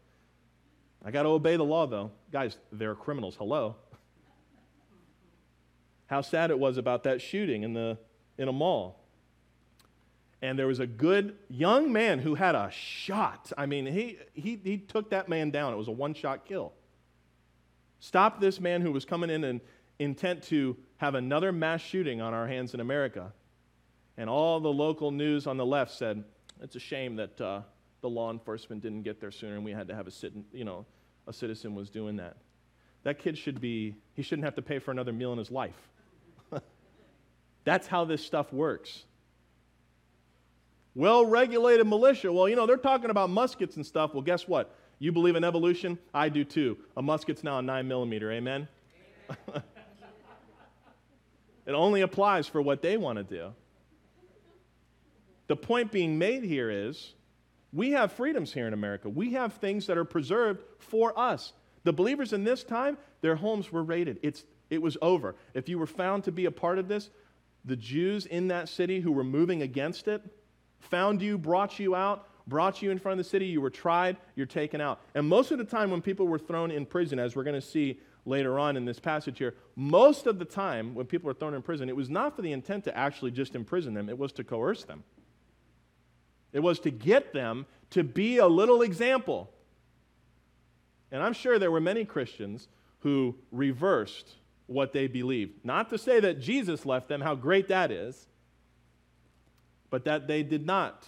I 1.04 1.12
got 1.12 1.24
to 1.24 1.30
obey 1.30 1.56
the 1.58 1.64
law, 1.64 1.86
though. 1.86 2.12
Guys, 2.32 2.58
they're 2.72 2.96
criminals. 2.96 3.36
Hello. 3.36 3.76
How 6.08 6.22
sad 6.22 6.52
it 6.52 6.60
was 6.60 6.78
about 6.78 7.04
that 7.04 7.22
shooting 7.22 7.64
in, 7.64 7.74
the, 7.74 7.98
in 8.38 8.48
a 8.48 8.52
mall. 8.52 9.00
And 10.42 10.60
there 10.60 10.68
was 10.68 10.80
a 10.80 10.88
good 10.88 11.36
young 11.50 11.92
man 11.94 12.20
who 12.20 12.36
had 12.36 12.54
a 12.54 12.70
shot. 12.70 13.52
I 13.58 13.66
mean, 13.66 13.86
he, 13.86 14.18
he, 14.34 14.60
he 14.62 14.78
took 14.78 15.10
that 15.12 15.30
man 15.30 15.52
down. 15.52 15.74
It 15.74 15.78
was 15.78 15.88
a 15.88 15.92
one 15.92 16.14
shot 16.14 16.46
kill. 16.46 16.74
Stopped 18.00 18.42
this 18.42 18.60
man 18.60 18.82
who 18.82 18.92
was 18.92 19.06
coming 19.06 19.30
in 19.30 19.46
and 19.46 19.62
intent 20.00 20.44
to 20.44 20.76
have 21.04 21.16
another 21.16 21.52
mass 21.52 21.82
shooting 21.82 22.22
on 22.22 22.34
our 22.34 22.48
hands 22.48 22.74
in 22.74 22.80
America. 22.80 23.34
And 24.16 24.30
all 24.30 24.62
the 24.62 24.72
local 24.72 25.12
news 25.12 25.48
on 25.48 25.58
the 25.58 25.66
left 25.66 25.92
said, 25.92 26.24
it's 26.62 26.78
a 26.78 26.80
shame 26.80 27.18
that 27.18 27.42
uh, 27.42 27.62
the 28.00 28.08
law 28.08 28.32
enforcement 28.32 28.82
didn't 28.82 29.04
get 29.04 29.20
there 29.20 29.30
sooner 29.30 29.56
and 29.56 29.66
we 29.66 29.72
had 29.72 29.90
to 29.90 29.96
have 29.96 30.08
a, 30.08 30.12
sit- 30.12 30.32
you 30.54 30.64
know, 30.64 30.86
a 31.28 31.34
citizen 31.34 31.76
was 31.76 31.90
doing 31.90 32.16
that. 32.16 32.38
That 33.04 33.20
kid 33.20 33.38
should 33.38 33.60
be, 33.60 33.96
he 34.14 34.22
shouldn't 34.22 34.46
have 34.46 34.56
to 34.56 34.62
pay 34.62 34.80
for 34.80 34.92
another 34.92 35.12
meal 35.12 35.34
in 35.34 35.40
his 35.40 35.52
life. 35.52 35.76
That's 37.66 37.86
how 37.86 38.06
this 38.06 38.26
stuff 38.26 38.54
works. 38.54 39.04
Well 40.96 41.26
regulated 41.26 41.86
militia, 41.86 42.32
well, 42.32 42.48
you 42.48 42.56
know, 42.56 42.66
they're 42.66 42.78
talking 42.78 43.10
about 43.10 43.30
muskets 43.30 43.76
and 43.76 43.86
stuff. 43.86 44.14
Well, 44.14 44.22
guess 44.24 44.48
what? 44.48 44.74
You 45.00 45.12
believe 45.12 45.36
in 45.36 45.44
evolution? 45.44 46.00
I 46.14 46.30
do 46.30 46.46
too. 46.46 46.78
A 46.96 47.02
musket's 47.02 47.44
now 47.44 47.60
a 47.60 47.62
9 47.62 47.90
millimeter, 47.90 48.32
amen? 48.32 48.70
amen. 49.50 49.64
It 51.66 51.72
only 51.72 52.02
applies 52.02 52.48
for 52.48 52.62
what 52.62 52.82
they 52.82 52.98
want 52.98 53.18
to 53.18 53.24
do. 53.24 53.54
The 55.48 55.56
point 55.56 55.92
being 55.92 56.18
made 56.18 56.44
here 56.44 56.70
is 56.70 57.14
we 57.72 57.92
have 57.92 58.12
freedoms 58.14 58.54
here 58.54 58.68
in 58.68 58.74
America. 58.74 59.10
We 59.10 59.34
have 59.34 59.54
things 59.54 59.88
that 59.88 59.98
are 59.98 60.06
preserved 60.06 60.62
for 60.80 61.18
us. 61.18 61.54
The 61.84 61.94
believers 61.94 62.34
in 62.34 62.44
this 62.44 62.64
time, 62.64 62.98
their 63.22 63.36
homes 63.36 63.72
were 63.72 63.84
raided. 63.84 64.20
It's, 64.24 64.44
it 64.70 64.82
was 64.82 64.98
over. 65.02 65.36
If 65.54 65.68
you 65.68 65.80
were 65.80 65.88
found 65.88 66.26
to 66.26 66.32
be 66.32 66.46
a 66.46 66.52
part 66.52 66.80
of 66.80 66.88
this, 66.88 67.10
the 67.66 67.76
Jews 67.76 68.26
in 68.26 68.50
that 68.50 68.70
city 68.70 69.00
who 69.00 69.12
were 69.12 69.24
moving 69.24 69.62
against 69.62 70.08
it 70.08 70.22
found 70.80 71.22
you, 71.22 71.38
brought 71.38 71.80
you 71.80 71.96
out, 71.96 72.28
brought 72.48 72.82
you 72.82 72.92
in 72.92 73.00
front 73.00 73.20
of 73.20 73.26
the 73.26 73.30
city. 73.30 73.46
You 73.46 73.62
were 73.62 73.70
tried, 73.70 74.18
you're 74.36 74.46
taken 74.46 74.82
out. 74.82 75.02
And 75.16 75.28
most 75.28 75.52
of 75.52 75.58
the 75.58 75.64
time, 75.64 75.92
when 75.92 76.02
people 76.02 76.28
were 76.28 76.40
thrown 76.40 76.72
in 76.72 76.86
prison, 76.86 77.20
as 77.20 77.36
we're 77.36 77.44
going 77.44 77.60
to 77.60 77.66
see 77.66 78.00
later 78.26 78.58
on 78.58 78.78
in 78.78 78.86
this 78.86 79.00
passage 79.00 79.38
here, 79.38 79.56
most 79.76 80.28
of 80.28 80.40
the 80.40 80.46
time 80.46 80.96
when 80.96 81.06
people 81.06 81.28
were 81.28 81.34
thrown 81.34 81.54
in 81.54 81.62
prison, 81.62 81.90
it 81.90 81.96
was 81.96 82.10
not 82.10 82.36
for 82.36 82.42
the 82.42 82.52
intent 82.52 82.84
to 82.86 82.98
actually 82.98 83.32
just 83.32 83.56
imprison 83.56 83.94
them, 83.94 84.10
it 84.10 84.18
was 84.18 84.32
to 84.34 84.44
coerce 84.44 84.84
them. 84.84 85.04
It 86.54 86.62
was 86.62 86.80
to 86.82 86.92
get 86.92 87.34
them 87.34 87.66
to 87.90 88.04
be 88.04 88.38
a 88.38 88.48
little 88.48 88.82
example. 88.82 89.50
And 91.12 91.22
I'm 91.22 91.34
sure 91.34 91.60
there 91.60 91.72
were 91.72 91.82
many 91.82 92.06
Christians 92.06 92.68
who 93.00 93.36
reversed 93.52 94.36
what 94.68 94.94
they 94.94 95.08
believed. 95.08 95.66
Not 95.66 95.90
to 95.90 95.98
say 95.98 96.20
that 96.20 96.40
Jesus 96.40 96.86
left 96.86 97.08
them, 97.08 97.22
how 97.22 97.36
great 97.36 97.68
that 97.68 97.92
is, 97.92 98.28
but 99.90 100.06
that 100.06 100.28
they 100.28 100.42
did 100.42 100.66
not 100.66 101.08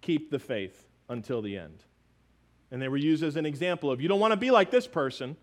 keep 0.00 0.30
the 0.30 0.38
faith 0.38 0.86
until 1.08 1.40
the 1.42 1.56
end. 1.56 1.84
And 2.70 2.82
they 2.82 2.88
were 2.88 2.96
used 2.96 3.22
as 3.22 3.36
an 3.36 3.46
example 3.46 3.90
of 3.90 4.00
you 4.00 4.08
don't 4.08 4.20
want 4.20 4.32
to 4.32 4.36
be 4.36 4.50
like 4.50 4.70
this 4.70 4.86
person 4.86 5.36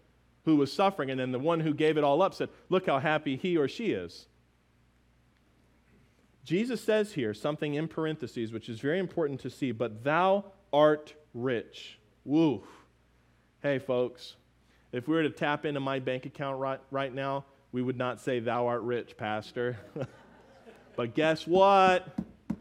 who 0.46 0.56
was 0.56 0.72
suffering, 0.72 1.10
and 1.10 1.20
then 1.20 1.32
the 1.32 1.40
one 1.40 1.60
who 1.60 1.74
gave 1.74 1.98
it 1.98 2.04
all 2.04 2.22
up 2.22 2.34
said, 2.34 2.50
Look 2.70 2.86
how 2.86 3.00
happy 3.00 3.36
he 3.36 3.58
or 3.58 3.68
she 3.68 3.92
is. 3.92 4.28
Jesus 6.44 6.82
says 6.82 7.14
here 7.14 7.34
something 7.34 7.76
in 7.76 7.88
parentheses, 7.88 8.52
which 8.52 8.68
is 8.68 8.80
very 8.80 9.00
important 9.00 9.40
to 9.42 9.50
see, 9.50 9.72
but 9.72 10.04
thou 10.04 10.46
art 10.74 11.14
rich. 11.34 11.98
Woo. 12.26 12.64
Hey, 13.62 13.80
folks, 13.80 14.36
if 14.92 15.08
we 15.08 15.16
were 15.16 15.24
to 15.24 15.30
tap 15.30 15.66
into 15.66 15.80
my 15.80 16.00
bank 16.00 16.26
account 16.26 16.60
right, 16.60 16.80
right 16.92 17.14
now, 17.14 17.46
we 17.72 17.82
would 17.82 17.98
not 17.98 18.20
say, 18.20 18.40
Thou 18.40 18.68
art 18.68 18.82
rich, 18.82 19.16
Pastor. 19.16 19.78
but 20.96 21.16
guess 21.16 21.48
what? 21.48 22.08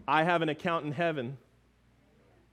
I 0.06 0.22
have 0.22 0.42
an 0.42 0.48
account 0.48 0.86
in 0.86 0.92
heaven. 0.92 1.36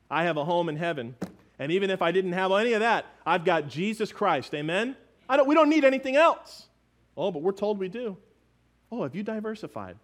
I 0.09 0.23
have 0.23 0.37
a 0.37 0.45
home 0.45 0.69
in 0.69 0.75
heaven. 0.75 1.15
And 1.59 1.71
even 1.71 1.89
if 1.89 2.01
I 2.01 2.11
didn't 2.11 2.33
have 2.33 2.51
any 2.51 2.73
of 2.73 2.79
that, 2.79 3.05
I've 3.25 3.45
got 3.45 3.67
Jesus 3.67 4.11
Christ. 4.11 4.53
Amen? 4.55 4.95
I 5.29 5.37
don't, 5.37 5.47
we 5.47 5.53
don't 5.55 5.69
need 5.69 5.85
anything 5.85 6.15
else. 6.15 6.67
Oh, 7.15 7.31
but 7.31 7.43
we're 7.43 7.51
told 7.51 7.77
we 7.77 7.87
do. 7.87 8.17
Oh, 8.91 9.03
have 9.03 9.15
you 9.15 9.21
diversified? 9.21 9.97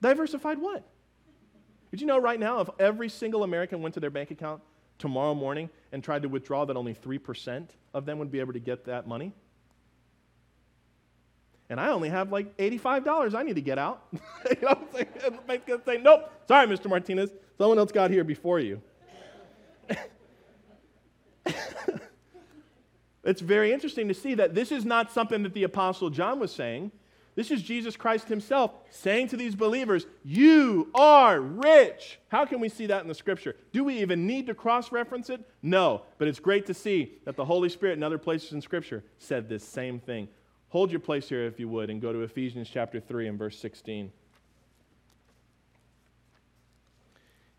Diversified 0.00 0.58
what? 0.58 0.82
Did 1.92 2.00
you 2.00 2.06
know 2.06 2.18
right 2.18 2.40
now, 2.40 2.60
if 2.60 2.68
every 2.80 3.08
single 3.08 3.44
American 3.44 3.82
went 3.82 3.94
to 3.94 4.00
their 4.00 4.10
bank 4.10 4.30
account 4.32 4.60
tomorrow 4.98 5.34
morning 5.34 5.70
and 5.92 6.02
tried 6.02 6.22
to 6.22 6.28
withdraw, 6.28 6.64
that 6.64 6.76
only 6.76 6.94
3% 6.94 7.68
of 7.94 8.04
them 8.04 8.18
would 8.18 8.32
be 8.32 8.40
able 8.40 8.54
to 8.54 8.58
get 8.58 8.86
that 8.86 9.06
money? 9.06 9.32
And 11.70 11.78
I 11.80 11.88
only 11.88 12.08
have 12.08 12.32
like 12.32 12.56
$85 12.56 13.34
I 13.34 13.42
need 13.44 13.54
to 13.54 13.62
get 13.62 13.78
out. 13.78 14.04
you 14.12 14.56
know 14.62 14.68
I'm 14.68 14.86
saying? 14.92 15.80
say, 15.86 15.98
nope, 15.98 16.30
sorry, 16.48 16.66
Mr. 16.66 16.88
Martinez. 16.88 17.30
Someone 17.56 17.78
else 17.78 17.92
got 17.92 18.10
here 18.10 18.24
before 18.24 18.58
you. 18.58 18.82
it's 23.24 23.40
very 23.40 23.72
interesting 23.72 24.08
to 24.08 24.14
see 24.14 24.34
that 24.34 24.54
this 24.54 24.72
is 24.72 24.84
not 24.84 25.12
something 25.12 25.42
that 25.42 25.54
the 25.54 25.62
Apostle 25.62 26.10
John 26.10 26.40
was 26.40 26.52
saying. 26.52 26.90
This 27.34 27.50
is 27.50 27.62
Jesus 27.62 27.96
Christ 27.96 28.28
himself 28.28 28.72
saying 28.90 29.28
to 29.28 29.36
these 29.36 29.54
believers, 29.54 30.06
You 30.22 30.90
are 30.94 31.40
rich. 31.40 32.18
How 32.28 32.44
can 32.44 32.60
we 32.60 32.68
see 32.68 32.86
that 32.86 33.02
in 33.02 33.08
the 33.08 33.14
scripture? 33.14 33.56
Do 33.72 33.84
we 33.84 34.00
even 34.00 34.26
need 34.26 34.46
to 34.48 34.54
cross 34.54 34.92
reference 34.92 35.30
it? 35.30 35.40
No, 35.62 36.02
but 36.18 36.28
it's 36.28 36.40
great 36.40 36.66
to 36.66 36.74
see 36.74 37.14
that 37.24 37.36
the 37.36 37.44
Holy 37.44 37.70
Spirit 37.70 37.96
in 37.96 38.02
other 38.02 38.18
places 38.18 38.52
in 38.52 38.60
scripture 38.60 39.02
said 39.18 39.48
this 39.48 39.64
same 39.64 39.98
thing. 39.98 40.28
Hold 40.68 40.90
your 40.90 41.00
place 41.00 41.28
here 41.28 41.46
if 41.46 41.58
you 41.58 41.68
would 41.68 41.90
and 41.90 42.02
go 42.02 42.12
to 42.12 42.20
Ephesians 42.20 42.68
chapter 42.70 43.00
3 43.00 43.28
and 43.28 43.38
verse 43.38 43.58
16. 43.58 44.12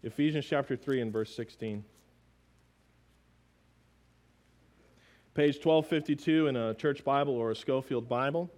Ephesians 0.03 0.45
chapter 0.45 0.75
3 0.75 1.01
and 1.01 1.13
verse 1.13 1.33
16. 1.33 1.83
Page 5.35 5.55
1252 5.65 6.45
in 6.45 6.55
a 6.55 6.75
church 6.75 7.03
Bible 7.03 7.33
or 7.33 7.49
a 7.49 7.55
Scofield 7.55 8.07
Bible. 8.07 8.51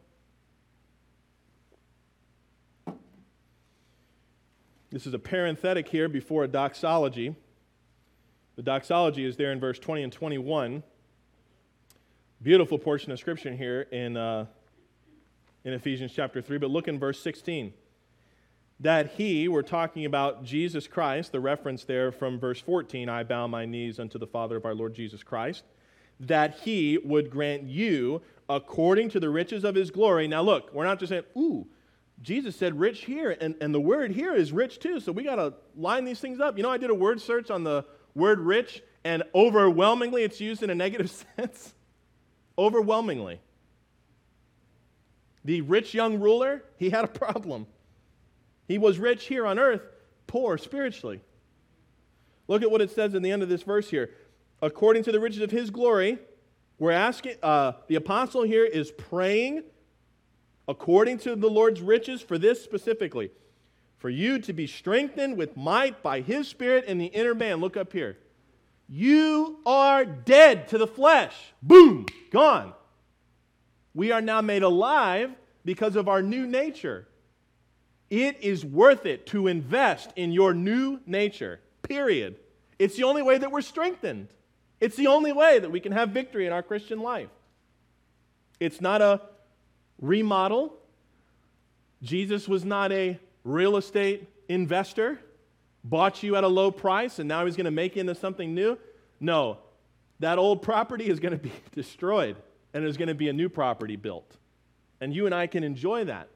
This 4.91 5.07
is 5.07 5.13
a 5.13 5.19
parenthetic 5.19 5.88
here 5.88 6.09
before 6.09 6.43
a 6.43 6.49
doxology. 6.49 7.33
The 8.57 8.61
doxology 8.61 9.23
is 9.23 9.38
there 9.38 9.53
in 9.53 9.59
verse 9.61 9.79
20 9.79 10.03
and 10.03 10.11
21. 10.11 10.83
Beautiful 12.41 12.77
portion 12.77 13.09
of 13.13 13.19
scripture 13.19 13.53
here 13.53 13.83
in, 13.93 14.17
uh, 14.17 14.45
in 15.63 15.71
Ephesians 15.71 16.11
chapter 16.13 16.41
3. 16.41 16.57
But 16.57 16.71
look 16.71 16.89
in 16.89 16.99
verse 16.99 17.21
16. 17.21 17.71
That 18.81 19.13
he, 19.13 19.47
we're 19.47 19.61
talking 19.61 20.03
about 20.03 20.43
Jesus 20.43 20.88
Christ, 20.88 21.31
the 21.31 21.39
reference 21.39 21.85
there 21.85 22.11
from 22.11 22.38
verse 22.38 22.59
14, 22.59 23.07
I 23.07 23.23
bow 23.23 23.47
my 23.47 23.65
knees 23.65 23.97
unto 23.97 24.19
the 24.19 24.27
Father 24.27 24.57
of 24.57 24.65
our 24.65 24.75
Lord 24.75 24.93
Jesus 24.93 25.23
Christ, 25.23 25.63
that 26.19 26.60
he 26.60 26.97
would 27.04 27.30
grant 27.30 27.63
you 27.63 28.21
according 28.47 29.10
to 29.10 29.19
the 29.19 29.30
riches 29.30 29.63
of 29.63 29.75
his 29.75 29.91
glory. 29.91 30.28
Now 30.28 30.41
look, 30.41 30.73
we're 30.73 30.86
not 30.86 30.99
just 30.99 31.10
saying, 31.10 31.23
ooh, 31.38 31.67
Jesus 32.21 32.56
said 32.56 32.80
rich 32.80 33.01
here, 33.01 33.36
and, 33.41 33.56
and 33.60 33.73
the 33.73 33.80
word 33.80 34.12
here 34.12 34.34
is 34.34 34.51
rich 34.51 34.80
too, 34.80 34.99
so 34.99 35.12
we 35.12 35.23
got 35.23 35.36
to 35.36 35.54
line 35.75 36.06
these 36.06 36.19
things 36.19 36.39
up. 36.39 36.58
You 36.58 36.63
know, 36.63 36.71
I 36.71 36.78
did 36.78 36.89
a 36.89 36.95
word 36.95 37.19
search 37.19 37.51
on 37.51 37.63
the 37.63 37.86
word 38.13 38.39
rich, 38.39 38.82
and 39.04 39.23
overwhelmingly 39.34 40.23
it's 40.23 40.39
used 40.39 40.63
in 40.63 40.69
a 40.69 40.75
negative 40.75 41.12
sense. 41.38 41.73
overwhelmingly. 42.58 43.41
The 45.43 45.62
rich 45.62 45.93
young 45.93 46.19
ruler, 46.19 46.63
he 46.78 46.89
had 46.89 47.06
a 47.06 47.10
problem. 47.10 47.67
He 48.67 48.78
was 48.78 48.97
rich 48.97 49.25
here 49.28 49.45
on 49.45 49.60
earth, 49.60 49.82
poor 50.25 50.58
spiritually. 50.58 51.21
Look 52.47 52.62
at 52.62 52.71
what 52.71 52.82
it 52.82 52.91
says 52.91 53.13
in 53.13 53.21
the 53.21 53.32
end 53.32 53.43
of 53.43 53.49
this 53.49 53.63
verse 53.63 53.89
here. 53.89 54.12
According 54.61 55.03
to 55.03 55.11
the 55.11 55.19
riches 55.19 55.41
of 55.41 55.51
his 55.51 55.69
glory, 55.69 56.17
we're 56.79 56.91
asking, 56.91 57.35
uh, 57.43 57.73
the 57.87 57.95
apostle 57.95 58.43
here 58.43 58.65
is 58.65 58.91
praying 58.91 59.63
according 60.67 61.19
to 61.19 61.35
the 61.35 61.49
Lord's 61.49 61.81
riches, 61.81 62.21
for 62.21 62.37
this 62.37 62.63
specifically, 62.63 63.31
for 63.97 64.09
you 64.09 64.39
to 64.39 64.53
be 64.53 64.67
strengthened 64.67 65.37
with 65.37 65.55
might 65.55 66.01
by 66.01 66.21
his 66.21 66.47
Spirit 66.47 66.85
in 66.85 66.97
the 66.97 67.05
inner 67.05 67.35
man. 67.35 67.59
Look 67.59 67.77
up 67.77 67.93
here. 67.93 68.17
You 68.87 69.59
are 69.65 70.05
dead 70.05 70.67
to 70.69 70.77
the 70.77 70.87
flesh. 70.87 71.35
Boom, 71.61 72.05
gone. 72.31 72.73
We 73.93 74.11
are 74.11 74.21
now 74.21 74.41
made 74.41 74.63
alive 74.63 75.31
because 75.63 75.95
of 75.95 76.07
our 76.07 76.21
new 76.21 76.45
nature. 76.45 77.07
It 78.09 78.41
is 78.41 78.63
worth 78.63 79.05
it 79.05 79.25
to 79.27 79.47
invest 79.47 80.11
in 80.15 80.31
your 80.31 80.53
new 80.53 80.99
nature, 81.05 81.59
period. 81.81 82.35
It's 82.77 82.95
the 82.95 83.03
only 83.03 83.23
way 83.23 83.37
that 83.37 83.51
we're 83.51 83.61
strengthened. 83.61 84.27
It's 84.85 84.95
the 84.95 85.07
only 85.07 85.33
way 85.33 85.57
that 85.57 85.71
we 85.71 85.79
can 85.79 85.91
have 85.93 86.09
victory 86.09 86.45
in 86.45 86.53
our 86.53 86.61
Christian 86.61 86.99
life. 86.99 87.31
It's 88.59 88.79
not 88.79 89.01
a 89.01 89.19
remodel. 89.99 90.77
Jesus 92.03 92.47
was 92.47 92.63
not 92.63 92.91
a 92.91 93.19
real 93.43 93.77
estate 93.77 94.29
investor, 94.47 95.19
bought 95.83 96.21
you 96.21 96.35
at 96.35 96.43
a 96.43 96.47
low 96.47 96.69
price, 96.69 97.17
and 97.17 97.27
now 97.27 97.47
he's 97.47 97.55
going 97.55 97.65
to 97.65 97.71
make 97.71 97.95
you 97.95 98.01
into 98.01 98.13
something 98.13 98.53
new. 98.53 98.77
No, 99.19 99.57
that 100.19 100.37
old 100.37 100.61
property 100.61 101.09
is 101.09 101.19
going 101.19 101.31
to 101.31 101.43
be 101.43 101.51
destroyed, 101.73 102.35
and 102.75 102.83
there's 102.83 102.97
going 102.97 103.07
to 103.07 103.15
be 103.15 103.29
a 103.29 103.33
new 103.33 103.49
property 103.49 103.95
built. 103.95 104.37
And 105.01 105.15
you 105.15 105.25
and 105.25 105.33
I 105.33 105.47
can 105.47 105.63
enjoy 105.63 106.03
that. 106.03 106.29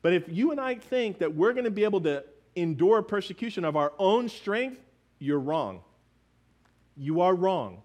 But 0.00 0.14
if 0.14 0.30
you 0.30 0.50
and 0.50 0.58
I 0.58 0.76
think 0.76 1.18
that 1.18 1.34
we're 1.34 1.52
going 1.52 1.66
to 1.66 1.70
be 1.70 1.84
able 1.84 2.00
to 2.00 2.24
endure 2.56 3.02
persecution 3.02 3.66
of 3.66 3.76
our 3.76 3.92
own 3.98 4.30
strength, 4.30 4.80
you're 5.18 5.38
wrong. 5.38 5.82
You 6.96 7.20
are 7.20 7.34
wrong. 7.34 7.82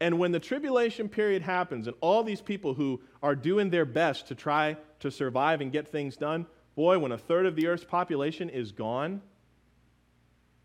And 0.00 0.18
when 0.18 0.32
the 0.32 0.40
tribulation 0.40 1.08
period 1.08 1.42
happens 1.42 1.86
and 1.86 1.96
all 2.00 2.22
these 2.22 2.40
people 2.40 2.74
who 2.74 3.00
are 3.22 3.34
doing 3.34 3.70
their 3.70 3.84
best 3.84 4.28
to 4.28 4.34
try 4.34 4.76
to 5.00 5.10
survive 5.10 5.60
and 5.60 5.72
get 5.72 5.88
things 5.88 6.16
done, 6.16 6.46
boy, 6.76 6.98
when 6.98 7.12
a 7.12 7.18
third 7.18 7.46
of 7.46 7.56
the 7.56 7.66
earth's 7.66 7.84
population 7.84 8.48
is 8.48 8.70
gone, 8.70 9.20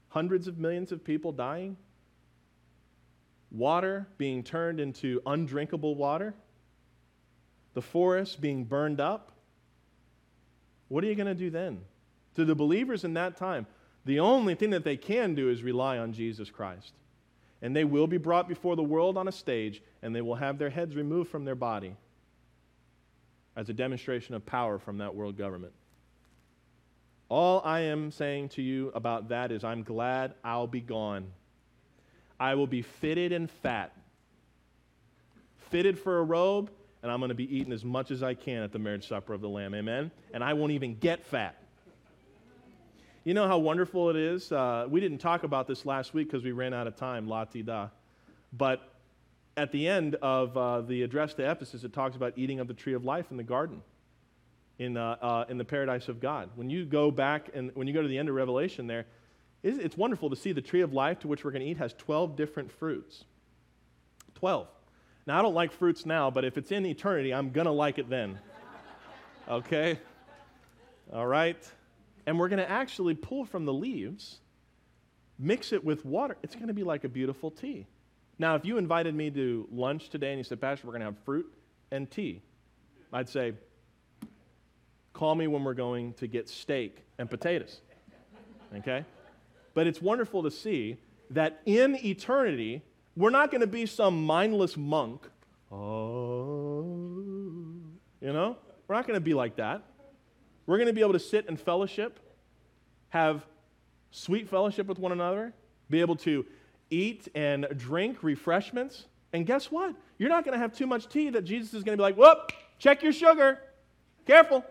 hundreds 0.09 0.47
of 0.47 0.59
millions 0.59 0.91
of 0.91 1.03
people 1.03 1.31
dying, 1.31 1.75
water 3.49 4.07
being 4.17 4.43
turned 4.43 4.79
into 4.79 5.19
undrinkable 5.25 5.95
water, 5.95 6.35
the 7.73 7.81
forests 7.81 8.35
being 8.35 8.63
burned 8.63 8.99
up, 8.99 9.31
what 10.89 11.03
are 11.03 11.07
you 11.07 11.15
going 11.15 11.25
to 11.25 11.33
do 11.33 11.49
then? 11.49 11.81
To 12.35 12.45
the 12.45 12.53
believers 12.53 13.03
in 13.03 13.15
that 13.15 13.35
time, 13.35 13.65
the 14.05 14.19
only 14.19 14.53
thing 14.53 14.71
that 14.71 14.83
they 14.83 14.97
can 14.97 15.33
do 15.33 15.49
is 15.49 15.63
rely 15.63 15.97
on 15.97 16.13
Jesus 16.13 16.51
Christ 16.51 16.93
and 17.63 17.73
they 17.73 17.85
will 17.85 18.07
be 18.07 18.17
brought 18.17 18.49
before 18.49 18.75
the 18.75 18.83
world 18.83 19.17
on 19.17 19.29
a 19.29 19.31
stage, 19.31 19.81
and 20.01 20.13
they 20.13 20.21
will 20.21 20.35
have 20.35 20.57
their 20.59 20.69
heads 20.69 20.95
removed 20.95 21.31
from 21.31 21.45
their 21.45 21.55
body 21.55 21.95
as 23.55 23.69
a 23.69 23.73
demonstration 23.73 24.35
of 24.35 24.45
power 24.45 24.77
from 24.77 24.97
that 24.97 25.15
world 25.15 25.37
government. 25.37 25.71
All 27.29 27.61
I 27.63 27.79
am 27.81 28.11
saying 28.11 28.49
to 28.49 28.61
you 28.61 28.91
about 28.93 29.29
that 29.29 29.51
is 29.51 29.63
I'm 29.63 29.81
glad 29.81 30.33
I'll 30.43 30.67
be 30.67 30.81
gone. 30.81 31.31
I 32.37 32.55
will 32.55 32.67
be 32.67 32.81
fitted 32.81 33.31
and 33.31 33.49
fat, 33.49 33.95
fitted 35.71 35.97
for 35.97 36.19
a 36.19 36.23
robe, 36.23 36.69
and 37.01 37.09
I'm 37.09 37.19
going 37.19 37.29
to 37.29 37.35
be 37.35 37.55
eating 37.55 37.71
as 37.71 37.85
much 37.85 38.11
as 38.11 38.21
I 38.21 38.33
can 38.33 38.61
at 38.61 38.73
the 38.73 38.79
marriage 38.79 39.07
supper 39.07 39.33
of 39.33 39.39
the 39.39 39.49
Lamb. 39.49 39.73
Amen? 39.73 40.11
And 40.33 40.43
I 40.43 40.51
won't 40.53 40.73
even 40.73 40.95
get 40.95 41.23
fat. 41.23 41.55
You 43.25 43.33
know 43.33 43.47
how 43.47 43.57
wonderful 43.57 44.09
it 44.09 44.17
is? 44.17 44.51
Uh, 44.51 44.85
we 44.89 44.99
didn't 44.99 45.19
talk 45.19 45.43
about 45.43 45.65
this 45.65 45.85
last 45.85 46.13
week 46.13 46.27
because 46.27 46.43
we 46.43 46.51
ran 46.51 46.73
out 46.73 46.87
of 46.87 46.97
time, 46.97 47.25
la 47.25 47.45
ti 47.45 47.61
da. 47.61 47.87
But 48.51 48.81
at 49.55 49.71
the 49.71 49.87
end 49.87 50.15
of 50.15 50.57
uh, 50.57 50.81
the 50.81 51.03
address 51.03 51.33
to 51.35 51.49
Ephesus, 51.49 51.85
it 51.85 51.93
talks 51.93 52.17
about 52.17 52.33
eating 52.35 52.59
of 52.59 52.67
the 52.67 52.73
tree 52.73 52.93
of 52.93 53.05
life 53.05 53.31
in 53.31 53.37
the 53.37 53.43
garden, 53.43 53.81
in, 54.77 54.97
uh, 54.97 55.15
uh 55.21 55.45
in 55.47 55.57
the 55.57 55.63
paradise 55.63 56.09
of 56.09 56.19
God. 56.19 56.49
When 56.55 56.69
you 56.69 56.83
go 56.83 57.11
back 57.11 57.49
and 57.53 57.71
when 57.75 57.87
you 57.87 57.93
go 57.93 58.01
to 58.01 58.09
the 58.09 58.17
end 58.17 58.27
of 58.27 58.35
Revelation 58.35 58.87
there, 58.87 59.05
it's 59.63 59.95
wonderful 59.95 60.29
to 60.29 60.35
see 60.35 60.51
the 60.51 60.61
tree 60.61 60.81
of 60.81 60.91
life 60.91 61.19
to 61.19 61.29
which 61.29 61.45
we're 61.45 61.51
going 61.51 61.63
to 61.63 61.71
eat 61.71 61.77
has 61.77 61.93
12 61.93 62.35
different 62.35 62.69
fruits. 62.73 63.23
12. 64.35 64.67
Now, 65.25 65.39
I 65.39 65.41
don't 65.41 65.53
like 65.53 65.71
fruits 65.71 66.05
now, 66.05 66.29
but 66.29 66.43
if 66.43 66.57
it's 66.57 66.73
in 66.73 66.85
eternity, 66.85 67.33
I'm 67.33 67.51
going 67.51 67.67
to 67.67 67.71
like 67.71 67.97
it 67.99 68.09
then. 68.09 68.39
Okay? 69.49 69.99
All 71.11 71.27
right? 71.27 71.57
And 72.25 72.39
we're 72.39 72.49
going 72.49 72.59
to 72.59 72.69
actually 72.69 73.15
pull 73.15 73.45
from 73.45 73.65
the 73.65 73.73
leaves, 73.73 74.39
mix 75.37 75.73
it 75.73 75.83
with 75.83 76.05
water. 76.05 76.37
It's 76.43 76.55
going 76.55 76.67
to 76.67 76.73
be 76.73 76.83
like 76.83 77.03
a 77.03 77.09
beautiful 77.09 77.51
tea. 77.51 77.85
Now, 78.39 78.55
if 78.55 78.65
you 78.65 78.77
invited 78.77 79.13
me 79.13 79.29
to 79.31 79.67
lunch 79.71 80.09
today 80.09 80.29
and 80.29 80.37
you 80.37 80.43
said, 80.43 80.59
Pastor, 80.59 80.87
we're 80.87 80.93
going 80.93 81.01
to 81.01 81.05
have 81.07 81.17
fruit 81.25 81.51
and 81.91 82.09
tea, 82.09 82.41
I'd 83.11 83.29
say, 83.29 83.53
call 85.13 85.35
me 85.35 85.47
when 85.47 85.63
we're 85.63 85.73
going 85.75 86.13
to 86.13 86.27
get 86.27 86.49
steak 86.49 87.03
and 87.19 87.29
potatoes. 87.29 87.81
Okay? 88.75 89.05
But 89.73 89.85
it's 89.87 90.01
wonderful 90.01 90.43
to 90.43 90.51
see 90.51 90.97
that 91.29 91.61
in 91.65 91.95
eternity, 92.03 92.81
we're 93.15 93.29
not 93.29 93.51
going 93.51 93.61
to 93.61 93.67
be 93.67 93.85
some 93.85 94.25
mindless 94.25 94.75
monk. 94.75 95.29
Oh, 95.71 96.83
you 98.21 98.33
know? 98.33 98.57
We're 98.87 98.95
not 98.95 99.07
going 99.07 99.17
to 99.17 99.21
be 99.21 99.33
like 99.33 99.55
that. 99.57 99.83
We're 100.65 100.77
going 100.77 100.87
to 100.87 100.93
be 100.93 101.01
able 101.01 101.13
to 101.13 101.19
sit 101.19 101.47
and 101.47 101.59
fellowship, 101.59 102.19
have 103.09 103.45
sweet 104.11 104.47
fellowship 104.47 104.87
with 104.87 104.99
one 104.99 105.11
another, 105.11 105.53
be 105.89 106.01
able 106.01 106.15
to 106.17 106.45
eat 106.89 107.27
and 107.35 107.67
drink 107.75 108.23
refreshments. 108.23 109.05
And 109.33 109.45
guess 109.45 109.71
what? 109.71 109.95
You're 110.17 110.29
not 110.29 110.45
going 110.45 110.53
to 110.53 110.59
have 110.59 110.73
too 110.73 110.87
much 110.87 111.09
tea 111.09 111.29
that 111.31 111.43
Jesus 111.43 111.73
is 111.73 111.83
going 111.83 111.97
to 111.97 112.01
be 112.01 112.03
like, 112.03 112.15
whoop, 112.15 112.53
check 112.79 113.03
your 113.03 113.11
sugar. 113.11 113.59
Careful. 114.25 114.63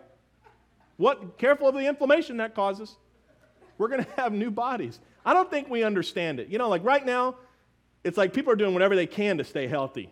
What? 0.97 1.37
Careful 1.37 1.67
of 1.67 1.75
the 1.75 1.87
inflammation 1.87 2.37
that 2.37 2.55
causes. 2.55 2.95
We're 3.77 3.89
going 3.89 4.03
to 4.05 4.11
have 4.11 4.33
new 4.33 4.51
bodies. 4.51 4.99
I 5.25 5.33
don't 5.33 5.49
think 5.49 5.69
we 5.69 5.83
understand 5.83 6.39
it. 6.39 6.47
You 6.47 6.57
know, 6.57 6.69
like 6.69 6.83
right 6.83 7.05
now, 7.05 7.35
it's 8.03 8.17
like 8.17 8.33
people 8.33 8.51
are 8.51 8.55
doing 8.57 8.73
whatever 8.73 8.95
they 8.95 9.07
can 9.07 9.37
to 9.37 9.43
stay 9.43 9.67
healthy 9.67 10.09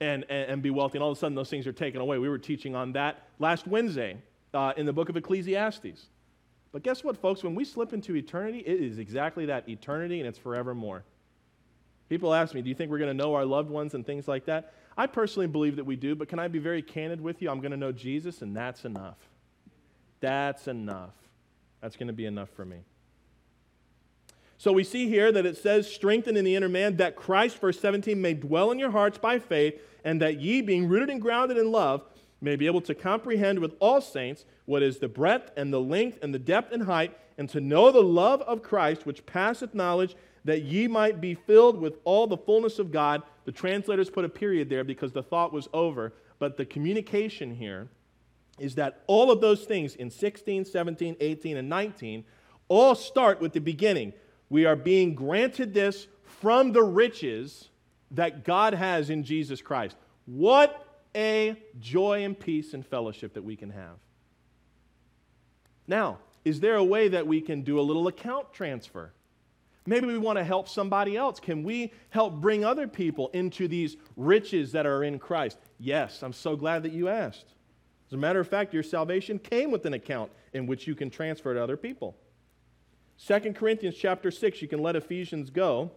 and, 0.00 0.24
and, 0.28 0.50
and 0.50 0.62
be 0.62 0.70
wealthy, 0.70 0.98
and 0.98 1.02
all 1.02 1.10
of 1.10 1.18
a 1.18 1.20
sudden 1.20 1.34
those 1.34 1.50
things 1.50 1.66
are 1.66 1.72
taken 1.72 2.00
away. 2.00 2.18
We 2.18 2.28
were 2.28 2.38
teaching 2.38 2.74
on 2.74 2.92
that 2.92 3.22
last 3.38 3.66
Wednesday 3.66 4.18
uh, 4.54 4.72
in 4.76 4.86
the 4.86 4.92
book 4.92 5.08
of 5.08 5.16
Ecclesiastes. 5.16 6.06
But 6.72 6.82
guess 6.82 7.04
what, 7.04 7.16
folks? 7.16 7.42
When 7.42 7.54
we 7.54 7.64
slip 7.64 7.92
into 7.92 8.16
eternity, 8.16 8.60
it 8.60 8.80
is 8.80 8.98
exactly 8.98 9.46
that 9.46 9.68
eternity, 9.68 10.20
and 10.20 10.28
it's 10.28 10.38
forevermore. 10.38 11.04
People 12.08 12.34
ask 12.34 12.54
me, 12.54 12.62
do 12.62 12.68
you 12.68 12.74
think 12.74 12.90
we're 12.90 12.98
going 12.98 13.16
to 13.16 13.22
know 13.22 13.34
our 13.34 13.44
loved 13.44 13.70
ones 13.70 13.94
and 13.94 14.04
things 14.04 14.28
like 14.28 14.46
that? 14.46 14.74
I 14.96 15.06
personally 15.06 15.46
believe 15.46 15.76
that 15.76 15.84
we 15.84 15.96
do, 15.96 16.14
but 16.14 16.28
can 16.28 16.38
I 16.38 16.48
be 16.48 16.58
very 16.58 16.82
candid 16.82 17.20
with 17.20 17.40
you? 17.40 17.50
I'm 17.50 17.60
going 17.60 17.70
to 17.70 17.76
know 17.76 17.92
Jesus, 17.92 18.42
and 18.42 18.56
that's 18.56 18.84
enough. 18.84 19.16
That's 20.20 20.68
enough. 20.68 21.14
That's 21.80 21.96
going 21.96 22.08
to 22.08 22.12
be 22.12 22.26
enough 22.26 22.50
for 22.50 22.64
me. 22.64 22.78
So 24.58 24.72
we 24.72 24.84
see 24.84 25.08
here 25.08 25.32
that 25.32 25.44
it 25.44 25.56
says, 25.56 25.92
strengthen 25.92 26.36
in 26.36 26.44
the 26.44 26.54
inner 26.54 26.68
man, 26.68 26.96
that 26.98 27.16
Christ, 27.16 27.58
verse 27.58 27.80
17, 27.80 28.20
may 28.20 28.34
dwell 28.34 28.70
in 28.70 28.78
your 28.78 28.90
hearts 28.90 29.18
by 29.18 29.38
faith, 29.38 29.80
and 30.04 30.22
that 30.22 30.40
ye, 30.40 30.60
being 30.60 30.88
rooted 30.88 31.10
and 31.10 31.20
grounded 31.20 31.58
in 31.58 31.72
love, 31.72 32.02
may 32.42 32.56
be 32.56 32.66
able 32.66 32.80
to 32.82 32.94
comprehend 32.94 33.58
with 33.58 33.74
all 33.78 34.00
saints 34.00 34.44
what 34.66 34.82
is 34.82 34.98
the 34.98 35.08
breadth 35.08 35.50
and 35.56 35.72
the 35.72 35.80
length 35.80 36.18
and 36.22 36.34
the 36.34 36.38
depth 36.38 36.72
and 36.72 36.82
height, 36.82 37.16
and 37.38 37.48
to 37.48 37.60
know 37.60 37.90
the 37.90 38.02
love 38.02 38.42
of 38.42 38.62
Christ, 38.62 39.06
which 39.06 39.24
passeth 39.24 39.74
knowledge, 39.74 40.16
that 40.44 40.62
ye 40.62 40.88
might 40.88 41.20
be 41.20 41.34
filled 41.34 41.80
with 41.80 41.98
all 42.04 42.26
the 42.26 42.36
fullness 42.36 42.78
of 42.78 42.90
God. 42.90 43.22
The 43.44 43.52
translators 43.52 44.10
put 44.10 44.24
a 44.24 44.28
period 44.28 44.68
there 44.68 44.84
because 44.84 45.12
the 45.12 45.22
thought 45.22 45.52
was 45.52 45.68
over, 45.72 46.12
but 46.38 46.56
the 46.56 46.66
communication 46.66 47.54
here 47.54 47.88
is 48.58 48.74
that 48.74 49.02
all 49.06 49.30
of 49.30 49.40
those 49.40 49.64
things 49.64 49.94
in 49.94 50.10
16, 50.10 50.64
17, 50.64 51.16
18, 51.20 51.56
and 51.56 51.68
19 51.68 52.24
all 52.68 52.94
start 52.94 53.40
with 53.40 53.52
the 53.52 53.60
beginning 53.60 54.12
we 54.52 54.66
are 54.66 54.76
being 54.76 55.14
granted 55.14 55.72
this 55.72 56.08
from 56.24 56.72
the 56.72 56.82
riches 56.82 57.70
that 58.10 58.44
God 58.44 58.74
has 58.74 59.08
in 59.08 59.24
Jesus 59.24 59.62
Christ. 59.62 59.96
What 60.26 60.91
a 61.14 61.56
joy 61.78 62.24
and 62.24 62.38
peace 62.38 62.74
and 62.74 62.84
fellowship 62.86 63.34
that 63.34 63.44
we 63.44 63.56
can 63.56 63.70
have. 63.70 63.96
Now, 65.86 66.18
is 66.44 66.60
there 66.60 66.76
a 66.76 66.84
way 66.84 67.08
that 67.08 67.26
we 67.26 67.40
can 67.40 67.62
do 67.62 67.78
a 67.78 67.82
little 67.82 68.08
account 68.08 68.52
transfer? 68.52 69.12
Maybe 69.84 70.06
we 70.06 70.18
want 70.18 70.38
to 70.38 70.44
help 70.44 70.68
somebody 70.68 71.16
else. 71.16 71.40
Can 71.40 71.64
we 71.64 71.92
help 72.10 72.34
bring 72.34 72.64
other 72.64 72.86
people 72.86 73.30
into 73.32 73.66
these 73.66 73.96
riches 74.16 74.72
that 74.72 74.86
are 74.86 75.02
in 75.02 75.18
Christ? 75.18 75.58
Yes, 75.78 76.22
I'm 76.22 76.32
so 76.32 76.54
glad 76.54 76.84
that 76.84 76.92
you 76.92 77.08
asked. 77.08 77.54
As 78.06 78.12
a 78.12 78.16
matter 78.16 78.38
of 78.38 78.46
fact, 78.46 78.72
your 78.72 78.82
salvation 78.82 79.38
came 79.38 79.70
with 79.70 79.84
an 79.86 79.94
account 79.94 80.30
in 80.52 80.66
which 80.66 80.86
you 80.86 80.94
can 80.94 81.10
transfer 81.10 81.52
to 81.54 81.62
other 81.62 81.76
people. 81.76 82.16
2 83.26 83.52
Corinthians 83.54 83.96
chapter 83.96 84.30
6, 84.30 84.62
you 84.62 84.68
can 84.68 84.80
let 84.80 84.96
Ephesians 84.96 85.50
go. 85.50 85.90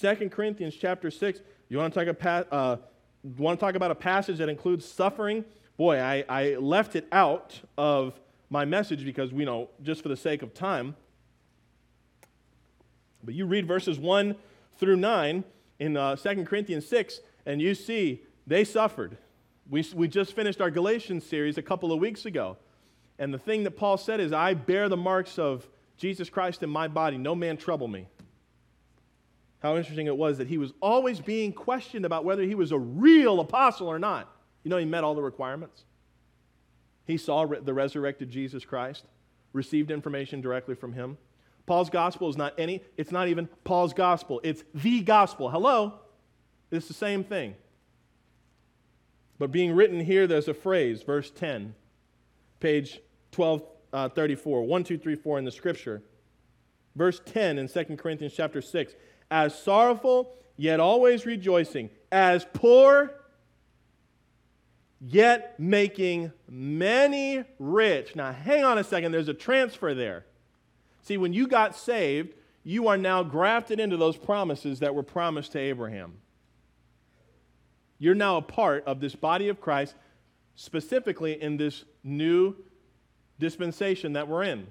2 0.00 0.30
Corinthians 0.30 0.74
chapter 0.74 1.10
6, 1.10 1.40
you 1.68 1.78
want 1.78 1.92
to 1.92 2.00
talk 2.00 2.08
about, 2.08 2.52
uh, 2.52 2.76
want 3.22 3.58
to 3.58 3.64
talk 3.64 3.74
about 3.74 3.90
a 3.90 3.94
passage 3.94 4.38
that 4.38 4.48
includes 4.48 4.86
suffering? 4.86 5.44
Boy, 5.76 5.98
I, 5.98 6.24
I 6.28 6.56
left 6.56 6.96
it 6.96 7.06
out 7.12 7.60
of 7.76 8.18
my 8.48 8.64
message 8.64 9.04
because 9.04 9.32
we 9.32 9.44
know, 9.44 9.70
just 9.82 10.02
for 10.02 10.08
the 10.08 10.16
sake 10.16 10.42
of 10.42 10.52
time. 10.52 10.96
But 13.22 13.34
you 13.34 13.46
read 13.46 13.66
verses 13.66 13.98
1 13.98 14.34
through 14.78 14.96
9 14.96 15.44
in 15.78 15.96
uh, 15.96 16.16
2 16.16 16.44
Corinthians 16.44 16.86
6, 16.86 17.20
and 17.46 17.60
you 17.60 17.74
see 17.74 18.22
they 18.46 18.64
suffered. 18.64 19.16
We, 19.68 19.86
we 19.94 20.08
just 20.08 20.34
finished 20.34 20.60
our 20.60 20.70
Galatians 20.70 21.24
series 21.24 21.58
a 21.58 21.62
couple 21.62 21.92
of 21.92 22.00
weeks 22.00 22.26
ago. 22.26 22.56
And 23.18 23.32
the 23.32 23.38
thing 23.38 23.64
that 23.64 23.72
Paul 23.72 23.98
said 23.98 24.18
is, 24.18 24.32
I 24.32 24.54
bear 24.54 24.88
the 24.88 24.96
marks 24.96 25.38
of 25.38 25.68
Jesus 25.96 26.30
Christ 26.30 26.62
in 26.62 26.70
my 26.70 26.88
body, 26.88 27.18
no 27.18 27.34
man 27.34 27.58
trouble 27.58 27.86
me. 27.86 28.08
How 29.60 29.76
interesting 29.76 30.06
it 30.06 30.16
was 30.16 30.38
that 30.38 30.48
he 30.48 30.58
was 30.58 30.72
always 30.80 31.20
being 31.20 31.52
questioned 31.52 32.04
about 32.04 32.24
whether 32.24 32.42
he 32.42 32.54
was 32.54 32.72
a 32.72 32.78
real 32.78 33.40
apostle 33.40 33.88
or 33.88 33.98
not. 33.98 34.34
You 34.64 34.70
know, 34.70 34.78
he 34.78 34.84
met 34.84 35.04
all 35.04 35.14
the 35.14 35.22
requirements. 35.22 35.84
He 37.06 37.16
saw 37.16 37.46
the 37.46 37.74
resurrected 37.74 38.30
Jesus 38.30 38.64
Christ, 38.64 39.04
received 39.52 39.90
information 39.90 40.40
directly 40.40 40.74
from 40.74 40.92
him. 40.92 41.18
Paul's 41.66 41.90
gospel 41.90 42.28
is 42.28 42.36
not 42.36 42.54
any, 42.58 42.82
it's 42.96 43.12
not 43.12 43.28
even 43.28 43.48
Paul's 43.64 43.92
gospel, 43.92 44.40
it's 44.42 44.64
the 44.74 45.00
gospel. 45.00 45.50
Hello? 45.50 45.94
It's 46.70 46.88
the 46.88 46.94
same 46.94 47.22
thing. 47.22 47.54
But 49.38 49.52
being 49.52 49.72
written 49.72 50.00
here, 50.00 50.26
there's 50.26 50.48
a 50.48 50.54
phrase, 50.54 51.02
verse 51.02 51.30
10, 51.30 51.74
page 52.60 53.00
12 53.32 53.62
uh, 53.92 54.08
1, 54.14 54.84
2, 54.84 54.98
3, 54.98 55.14
4 55.14 55.38
in 55.38 55.44
the 55.44 55.50
scripture. 55.50 56.02
Verse 56.94 57.20
10 57.24 57.58
in 57.58 57.68
2 57.68 57.96
Corinthians 57.96 58.34
chapter 58.36 58.60
6. 58.60 58.94
As 59.30 59.56
sorrowful, 59.56 60.34
yet 60.56 60.80
always 60.80 61.24
rejoicing. 61.24 61.90
As 62.10 62.46
poor, 62.52 63.12
yet 65.00 65.58
making 65.58 66.32
many 66.48 67.44
rich. 67.58 68.16
Now, 68.16 68.32
hang 68.32 68.64
on 68.64 68.78
a 68.78 68.84
second. 68.84 69.12
There's 69.12 69.28
a 69.28 69.34
transfer 69.34 69.94
there. 69.94 70.26
See, 71.02 71.16
when 71.16 71.32
you 71.32 71.46
got 71.46 71.76
saved, 71.76 72.34
you 72.62 72.88
are 72.88 72.98
now 72.98 73.22
grafted 73.22 73.80
into 73.80 73.96
those 73.96 74.16
promises 74.16 74.80
that 74.80 74.94
were 74.94 75.02
promised 75.02 75.52
to 75.52 75.58
Abraham. 75.58 76.14
You're 77.98 78.14
now 78.14 78.36
a 78.36 78.42
part 78.42 78.84
of 78.84 79.00
this 79.00 79.14
body 79.14 79.48
of 79.48 79.60
Christ, 79.60 79.94
specifically 80.54 81.40
in 81.40 81.56
this 81.56 81.84
new 82.02 82.56
dispensation 83.38 84.14
that 84.14 84.28
we're 84.28 84.42
in. 84.42 84.66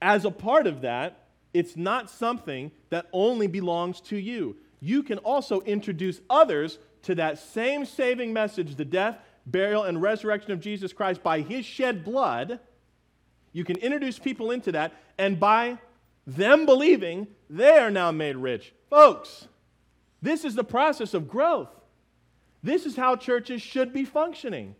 As 0.00 0.24
a 0.24 0.30
part 0.30 0.66
of 0.66 0.82
that, 0.82 1.27
it's 1.54 1.76
not 1.76 2.10
something 2.10 2.70
that 2.90 3.06
only 3.12 3.46
belongs 3.46 4.00
to 4.02 4.16
you. 4.16 4.56
You 4.80 5.02
can 5.02 5.18
also 5.18 5.60
introduce 5.62 6.20
others 6.28 6.78
to 7.02 7.14
that 7.16 7.38
same 7.38 7.84
saving 7.84 8.32
message 8.32 8.76
the 8.76 8.84
death, 8.84 9.18
burial, 9.46 9.84
and 9.84 10.00
resurrection 10.00 10.52
of 10.52 10.60
Jesus 10.60 10.92
Christ 10.92 11.22
by 11.22 11.40
his 11.40 11.64
shed 11.64 12.04
blood. 12.04 12.60
You 13.52 13.64
can 13.64 13.76
introduce 13.78 14.18
people 14.18 14.50
into 14.50 14.72
that, 14.72 14.92
and 15.16 15.40
by 15.40 15.78
them 16.26 16.66
believing, 16.66 17.26
they 17.48 17.78
are 17.78 17.90
now 17.90 18.12
made 18.12 18.36
rich. 18.36 18.74
Folks, 18.90 19.48
this 20.20 20.44
is 20.44 20.54
the 20.54 20.64
process 20.64 21.14
of 21.14 21.28
growth. 21.28 21.70
This 22.62 22.86
is 22.86 22.96
how 22.96 23.16
churches 23.16 23.62
should 23.62 23.92
be 23.92 24.04
functioning. 24.04 24.74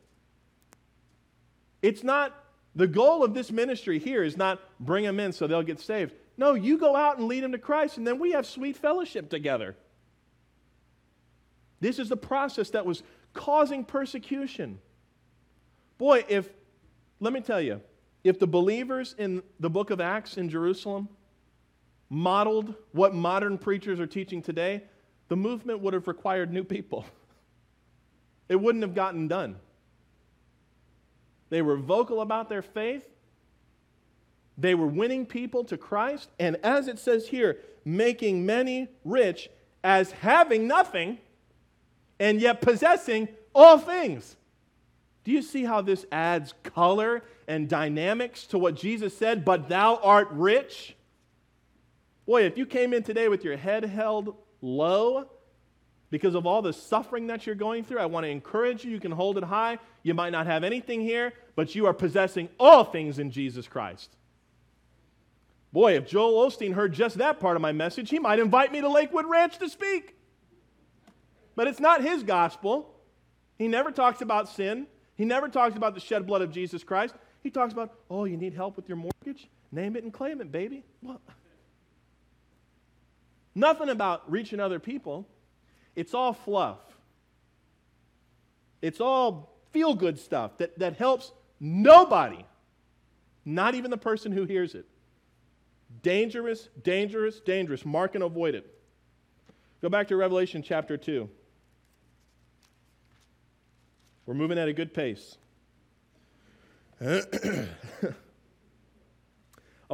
It's 1.81 2.03
not 2.03 2.35
the 2.75 2.87
goal 2.87 3.25
of 3.25 3.35
this 3.35 3.51
ministry 3.51 3.99
here 3.99 4.23
is 4.23 4.37
not 4.37 4.61
bring 4.79 5.05
them 5.05 5.19
in 5.19 5.33
so 5.33 5.47
they'll 5.47 5.63
get 5.63 5.81
saved. 5.81 6.13
No, 6.39 6.55
you 6.55 6.79
go 6.79 6.95
out 6.95 7.19
and 7.19 7.27
lead 7.27 7.43
them 7.43 7.53
to 7.53 7.59
Christ, 7.59 7.99
and 7.99 8.07
then 8.07 8.21
we 8.21 8.31
have 8.31 8.47
sweet 8.47 8.77
fellowship 8.77 9.29
together. 9.29 9.77
This 11.81 11.99
is 11.99 12.09
the 12.09 12.17
process 12.17 12.71
that 12.71 12.87
was 12.87 13.03
causing 13.35 13.85
persecution. 13.85 14.79
Boy, 15.99 16.25
if, 16.29 16.49
let 17.19 17.33
me 17.33 17.41
tell 17.41 17.61
you, 17.61 17.81
if 18.23 18.39
the 18.39 18.47
believers 18.47 19.17
in 19.19 19.43
the 19.59 19.69
book 19.69 19.91
of 19.91 20.01
Acts 20.01 20.39
in 20.39 20.49
Jerusalem 20.49 21.09
modeled 22.09 22.75
what 22.93 23.15
modern 23.15 23.59
preachers 23.59 23.99
are 23.99 24.07
teaching 24.07 24.41
today, 24.41 24.85
the 25.29 25.37
movement 25.37 25.81
would 25.81 25.93
have 25.93 26.09
required 26.09 26.53
new 26.53 26.65
people. 26.65 27.05
It 28.49 28.59
wouldn't 28.59 28.83
have 28.83 28.95
gotten 28.95 29.29
done. 29.29 29.57
They 31.51 31.61
were 31.61 31.77
vocal 31.77 32.23
about 32.23 32.49
their 32.49 32.63
faith. 32.63 33.07
They 34.59 34.75
were 34.75 34.87
winning 34.89 35.25
people 35.25 35.65
to 35.65 35.79
Christ. 35.79 36.29
And 36.39 36.57
as 36.65 36.89
it 36.89 36.99
says 36.99 37.29
here, 37.29 37.59
making 37.85 38.45
many 38.45 38.89
rich 39.05 39.49
as 39.83 40.11
having 40.11 40.67
nothing. 40.69 41.19
and 42.21 42.41
yet 42.41 42.61
possessing 42.61 43.29
all 43.55 43.79
things. 43.79 44.37
Do 45.25 45.33
you 45.33 45.43
see 45.43 45.65
how 45.65 45.83
this 45.83 46.07
adds 46.11 46.55
color 46.63 47.23
and 47.47 47.69
dynamics 47.69 48.47
to 48.47 48.59
what 48.59 48.75
Jesus 48.75 49.17
said, 49.17 49.45
but 49.45 49.69
thou 49.69 49.97
art 49.97 50.29
rich? 50.33 50.97
Boy, 52.27 52.43
if 52.43 52.59
you 52.59 52.67
came 52.67 52.93
in 52.93 53.03
today 53.03 53.29
with 53.29 53.45
your 53.45 53.57
head 53.57 53.85
held 53.85 54.35
low 54.61 55.31
because 56.11 56.35
of 56.35 56.47
all 56.47 56.63
the 56.63 56.73
suffering 56.73 57.27
that 57.29 57.47
you're 57.47 57.55
going 57.55 57.85
through, 57.85 57.99
I 57.99 58.07
want 58.07 58.25
to 58.25 58.31
encourage 58.31 58.85
you. 58.85 58.91
You 58.91 59.01
can 59.01 59.13
hold 59.13 59.39
it 59.39 59.45
high. 59.45 59.79
You 60.03 60.15
might 60.15 60.31
not 60.31 60.47
have 60.47 60.65
anything 60.65 61.01
here, 61.01 61.33
but 61.55 61.75
you 61.75 61.87
are 61.87 61.95
possessing 61.95 62.49
all 62.59 62.85
things 62.85 63.19
in 63.19 63.31
Jesus 63.31 63.69
Christ. 63.69 64.17
Boy, 65.73 65.97
if 65.97 66.07
Joel 66.07 66.49
Osteen 66.49 66.73
heard 66.73 66.93
just 66.93 67.19
that 67.19 67.41
part 67.41 67.57
of 67.57 67.63
my 67.63 67.73
message, 67.73 68.11
he 68.11 68.19
might 68.19 68.39
invite 68.39 68.73
me 68.73 68.81
to 68.81 68.89
Lakewood 68.89 69.27
Ranch 69.27 69.59
to 69.59 69.69
speak. 69.69 70.17
But 71.55 71.67
it's 71.67 71.81
not 71.81 72.03
his 72.03 72.23
gospel. 72.23 72.95
He 73.59 73.69
never 73.69 73.91
talks 73.91 74.21
about 74.23 74.49
sin. 74.49 74.87
He 75.17 75.25
never 75.25 75.49
talks 75.49 75.77
about 75.77 75.95
the 75.95 76.01
shed 76.01 76.27
blood 76.27 76.43
of 76.43 76.51
Jesus 76.51 76.85
Christ. 76.85 77.15
He 77.43 77.51
talks 77.51 77.73
about, 77.73 77.93
oh, 78.09 78.25
you 78.25 78.37
need 78.37 78.55
help 78.55 78.77
with 78.77 78.89
your 78.89 78.97
mortgage? 78.97 79.49
Name 79.71 79.97
it 79.97 80.05
and 80.05 80.13
claim 80.13 80.41
it, 80.41 80.51
baby. 80.51 80.85
What? 81.01 81.21
Nothing 83.55 83.89
about 83.89 84.31
reaching 84.31 84.61
other 84.61 84.79
people. 84.79 85.27
It's 85.97 86.15
all 86.15 86.33
fluff. 86.33 86.79
It's 88.81 89.01
all 89.01 89.59
feel 89.73 89.95
good 89.95 90.19
stuff 90.19 90.57
that, 90.59 90.79
that 90.79 90.97
helps 90.97 91.33
nobody, 91.59 92.45
not 93.45 93.75
even 93.75 93.91
the 93.91 93.99
person 93.99 94.31
who 94.31 94.45
hears 94.45 94.75
it. 94.75 94.87
Dangerous, 96.03 96.69
dangerous, 96.83 97.41
dangerous. 97.41 97.85
Mark 97.85 98.15
and 98.15 98.25
avoid 98.25 98.55
it. 98.55 98.75
Go 99.81 99.89
back 99.89 100.09
to 100.09 100.17
Revelation 100.17 100.63
chapter 100.63 100.97
2. 100.97 101.29
We're 104.27 104.35
moving 104.35 104.59
at 104.59 104.69
a 104.69 104.73
good 104.73 104.93
pace. 104.93 105.37
I 107.01 107.05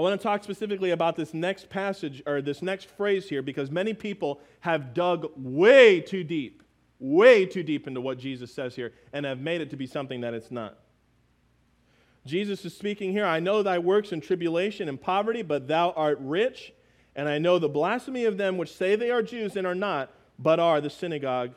want 0.01 0.19
to 0.19 0.23
talk 0.23 0.43
specifically 0.43 0.91
about 0.91 1.15
this 1.15 1.33
next 1.33 1.71
passage 1.71 2.23
or 2.27 2.43
this 2.43 2.61
next 2.61 2.91
phrase 2.91 3.29
here 3.29 3.43
because 3.43 3.71
many 3.71 3.95
people 3.95 4.41
have 4.61 4.93
dug 4.93 5.31
way 5.37 6.01
too 6.01 6.25
deep, 6.25 6.65
way 6.99 7.47
too 7.47 7.63
deep 7.63 7.87
into 7.87 8.01
what 8.01 8.19
Jesus 8.19 8.53
says 8.53 8.75
here 8.75 8.93
and 9.13 9.25
have 9.25 9.39
made 9.39 9.61
it 9.61 9.71
to 9.71 9.77
be 9.77 9.87
something 9.87 10.23
that 10.23 10.35
it's 10.35 10.51
not. 10.51 10.79
Jesus 12.27 12.65
is 12.65 12.77
speaking 12.77 13.13
here 13.13 13.27
I 13.27 13.41
know 13.41 13.63
thy 13.63 13.79
works 13.79 14.13
in 14.13 14.21
tribulation 14.21 14.89
and 14.89 15.01
poverty, 15.01 15.43
but 15.43 15.69
thou 15.69 15.91
art 15.93 16.19
rich, 16.21 16.73
and 17.15 17.29
I 17.29 17.39
know 17.39 17.59
the 17.59 17.69
blasphemy 17.69 18.25
of 18.25 18.37
them 18.37 18.57
which 18.57 18.73
say 18.73 18.97
they 18.97 19.11
are 19.11 19.23
Jews 19.23 19.57
and 19.57 19.67
are 19.67 19.75
not, 19.75 20.13
but 20.39 20.59
are 20.59 20.81
the 20.81 20.91
synagogue 20.91 21.53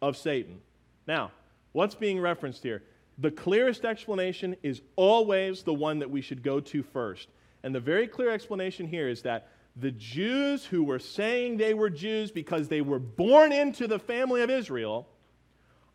of 0.00 0.16
Satan. 0.16 0.60
Now, 1.06 1.30
What's 1.76 1.94
being 1.94 2.18
referenced 2.18 2.62
here? 2.62 2.82
The 3.18 3.30
clearest 3.30 3.84
explanation 3.84 4.56
is 4.62 4.80
always 4.96 5.62
the 5.62 5.74
one 5.74 5.98
that 5.98 6.10
we 6.10 6.22
should 6.22 6.42
go 6.42 6.58
to 6.58 6.82
first. 6.82 7.28
And 7.62 7.74
the 7.74 7.80
very 7.80 8.06
clear 8.06 8.30
explanation 8.30 8.86
here 8.86 9.10
is 9.10 9.20
that 9.22 9.48
the 9.76 9.90
Jews 9.90 10.64
who 10.64 10.82
were 10.82 10.98
saying 10.98 11.58
they 11.58 11.74
were 11.74 11.90
Jews 11.90 12.30
because 12.30 12.68
they 12.68 12.80
were 12.80 12.98
born 12.98 13.52
into 13.52 13.86
the 13.86 13.98
family 13.98 14.40
of 14.40 14.48
Israel 14.48 15.06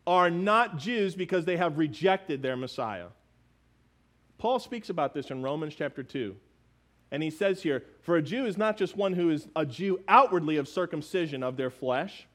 are 0.05 0.29
not 0.29 0.77
Jews 0.77 1.15
because 1.15 1.45
they 1.45 1.57
have 1.57 1.79
rejected 1.79 2.43
their 2.43 2.55
Messiah. 2.55 3.07
Paul 4.41 4.57
speaks 4.57 4.89
about 4.89 5.13
this 5.13 5.29
in 5.29 5.43
Romans 5.43 5.75
chapter 5.75 6.01
2. 6.01 6.35
And 7.11 7.21
he 7.21 7.29
says 7.29 7.61
here, 7.61 7.83
For 8.01 8.15
a 8.15 8.23
Jew 8.23 8.47
is 8.47 8.57
not 8.57 8.75
just 8.75 8.97
one 8.97 9.13
who 9.13 9.29
is 9.29 9.47
a 9.55 9.67
Jew 9.67 9.99
outwardly 10.07 10.57
of 10.57 10.67
circumcision 10.67 11.43
of 11.43 11.57
their 11.57 11.69
flesh, 11.69 12.25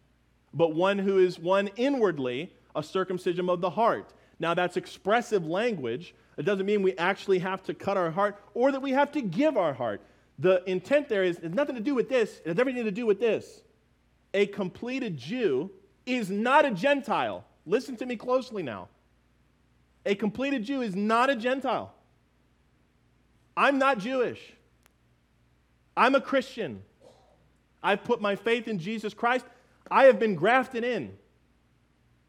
but 0.54 0.72
one 0.72 1.00
who 1.00 1.18
is 1.18 1.36
one 1.36 1.66
inwardly 1.74 2.52
a 2.76 2.82
circumcision 2.84 3.50
of 3.50 3.60
the 3.60 3.70
heart. 3.70 4.12
Now, 4.38 4.54
that's 4.54 4.76
expressive 4.76 5.48
language. 5.48 6.14
It 6.36 6.44
doesn't 6.44 6.64
mean 6.64 6.84
we 6.84 6.96
actually 6.96 7.40
have 7.40 7.64
to 7.64 7.74
cut 7.74 7.96
our 7.96 8.12
heart 8.12 8.40
or 8.54 8.70
that 8.70 8.82
we 8.82 8.92
have 8.92 9.10
to 9.10 9.20
give 9.20 9.56
our 9.56 9.74
heart. 9.74 10.00
The 10.38 10.62
intent 10.70 11.08
there 11.08 11.24
is, 11.24 11.42
nothing 11.42 11.74
to 11.74 11.80
do 11.80 11.96
with 11.96 12.08
this, 12.08 12.40
it 12.44 12.50
has 12.50 12.58
everything 12.60 12.84
to 12.84 12.92
do 12.92 13.04
with 13.04 13.18
this. 13.18 13.62
A 14.32 14.46
completed 14.46 15.16
Jew 15.16 15.72
is 16.04 16.30
not 16.30 16.64
a 16.66 16.70
Gentile. 16.70 17.44
Listen 17.66 17.96
to 17.96 18.06
me 18.06 18.14
closely 18.14 18.62
now. 18.62 18.86
A 20.04 20.14
completed 20.14 20.62
Jew 20.62 20.82
is 20.82 20.94
not 20.94 21.30
a 21.30 21.34
Gentile. 21.34 21.94
I'm 23.56 23.78
not 23.78 23.98
Jewish. 23.98 24.40
I'm 25.96 26.14
a 26.14 26.20
Christian. 26.20 26.82
I've 27.82 28.04
put 28.04 28.20
my 28.20 28.36
faith 28.36 28.68
in 28.68 28.78
Jesus 28.78 29.14
Christ. 29.14 29.46
I 29.90 30.04
have 30.04 30.18
been 30.18 30.34
grafted 30.34 30.84
in. 30.84 31.16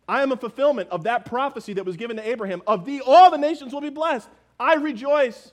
I 0.07 0.23
am 0.23 0.31
a 0.31 0.37
fulfillment 0.37 0.89
of 0.89 1.03
that 1.03 1.25
prophecy 1.25 1.73
that 1.73 1.85
was 1.85 1.97
given 1.97 2.15
to 2.17 2.27
Abraham. 2.27 2.61
Of 2.65 2.85
thee, 2.85 3.01
all 3.05 3.29
the 3.29 3.37
nations 3.37 3.73
will 3.73 3.81
be 3.81 3.89
blessed. 3.89 4.29
I 4.59 4.75
rejoice 4.75 5.51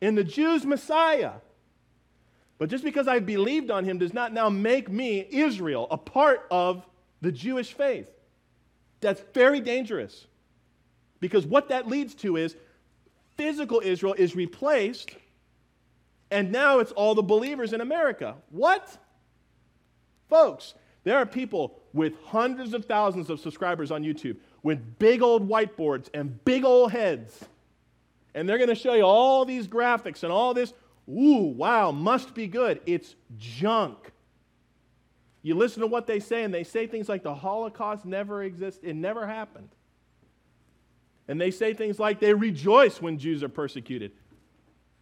in 0.00 0.14
the 0.14 0.22
Jews' 0.22 0.64
Messiah. 0.64 1.32
But 2.58 2.68
just 2.70 2.84
because 2.84 3.08
I 3.08 3.18
believed 3.18 3.72
on 3.72 3.84
him 3.84 3.98
does 3.98 4.14
not 4.14 4.32
now 4.32 4.48
make 4.48 4.88
me, 4.88 5.26
Israel, 5.30 5.88
a 5.90 5.98
part 5.98 6.46
of 6.50 6.86
the 7.20 7.32
Jewish 7.32 7.72
faith. 7.72 8.08
That's 9.00 9.20
very 9.34 9.60
dangerous. 9.60 10.26
Because 11.18 11.44
what 11.44 11.70
that 11.70 11.88
leads 11.88 12.14
to 12.16 12.36
is 12.36 12.56
physical 13.42 13.82
Israel 13.84 14.14
is 14.16 14.36
replaced, 14.36 15.10
and 16.30 16.52
now 16.52 16.78
it's 16.78 16.92
all 16.92 17.16
the 17.16 17.22
believers 17.22 17.72
in 17.72 17.80
America. 17.80 18.36
What? 18.50 18.96
Folks, 20.28 20.74
there 21.02 21.18
are 21.18 21.26
people 21.26 21.80
with 21.92 22.12
hundreds 22.24 22.72
of 22.72 22.84
thousands 22.84 23.30
of 23.30 23.40
subscribers 23.40 23.90
on 23.90 24.04
YouTube 24.04 24.36
with 24.62 24.98
big 25.00 25.22
old 25.22 25.48
whiteboards 25.48 26.08
and 26.14 26.42
big 26.44 26.64
old 26.64 26.92
heads. 26.92 27.44
And 28.32 28.48
they're 28.48 28.58
going 28.58 28.68
to 28.68 28.76
show 28.76 28.94
you 28.94 29.02
all 29.02 29.44
these 29.44 29.66
graphics 29.66 30.22
and 30.22 30.30
all 30.30 30.54
this. 30.54 30.72
Ooh, 31.08 31.52
wow, 31.56 31.90
must 31.90 32.34
be 32.34 32.46
good. 32.46 32.80
It's 32.86 33.16
junk. 33.38 34.12
You 35.42 35.56
listen 35.56 35.80
to 35.80 35.88
what 35.88 36.06
they 36.06 36.20
say, 36.20 36.44
and 36.44 36.54
they 36.54 36.62
say 36.62 36.86
things 36.86 37.08
like 37.08 37.24
the 37.24 37.34
Holocaust 37.34 38.04
never 38.06 38.44
existed, 38.44 38.88
it 38.88 38.94
never 38.94 39.26
happened. 39.26 39.70
And 41.32 41.40
they 41.40 41.50
say 41.50 41.72
things 41.72 41.98
like 41.98 42.20
they 42.20 42.34
rejoice 42.34 43.00
when 43.00 43.16
Jews 43.16 43.42
are 43.42 43.48
persecuted. 43.48 44.12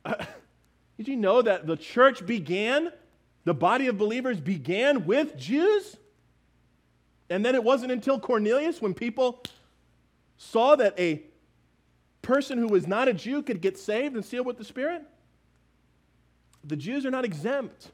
Uh, 0.05 0.14
did 0.97 1.09
you 1.09 1.16
know 1.16 1.43
that 1.43 1.66
the 1.66 1.76
church 1.76 2.24
began 2.24 2.93
the 3.43 3.55
body 3.55 3.89
of 3.89 3.99
believers 3.99 4.41
began 4.41 5.07
with 5.07 5.37
Jews. 5.37 5.97
And 7.28 7.45
then 7.45 7.57
it 7.57 7.64
wasn't 7.64 7.91
until 7.91 8.20
Cornelius 8.20 8.81
when 8.81 8.95
people 8.95 9.43
saw 10.37 10.76
that 10.76 10.95
a 11.01 11.20
person 12.22 12.59
who 12.59 12.68
was 12.68 12.87
not 12.87 13.09
a 13.09 13.12
Jew 13.12 13.43
could 13.43 13.61
get 13.61 13.76
saved 13.76 14.14
and 14.14 14.24
sealed 14.24 14.47
with 14.47 14.57
the 14.57 14.64
Spirit. 14.64 15.03
The 16.62 16.76
Jews 16.76 17.05
are 17.05 17.11
not 17.11 17.24
exempt 17.24 17.91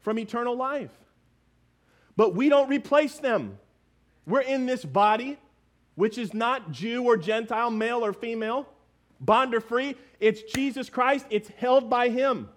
from 0.00 0.18
eternal 0.18 0.56
life. 0.56 0.90
But 2.16 2.34
we 2.34 2.48
don't 2.48 2.68
replace 2.68 3.18
them. 3.18 3.60
We're 4.26 4.40
in 4.40 4.66
this 4.66 4.84
body, 4.84 5.38
which 5.98 6.16
is 6.16 6.32
not 6.32 6.70
Jew 6.70 7.02
or 7.02 7.16
Gentile, 7.16 7.72
male 7.72 8.04
or 8.04 8.12
female, 8.12 8.68
bond 9.18 9.52
or 9.52 9.60
free. 9.60 9.96
It's 10.20 10.42
Jesus 10.42 10.88
Christ, 10.88 11.26
it's 11.28 11.48
held 11.48 11.90
by 11.90 12.08
Him. 12.08 12.48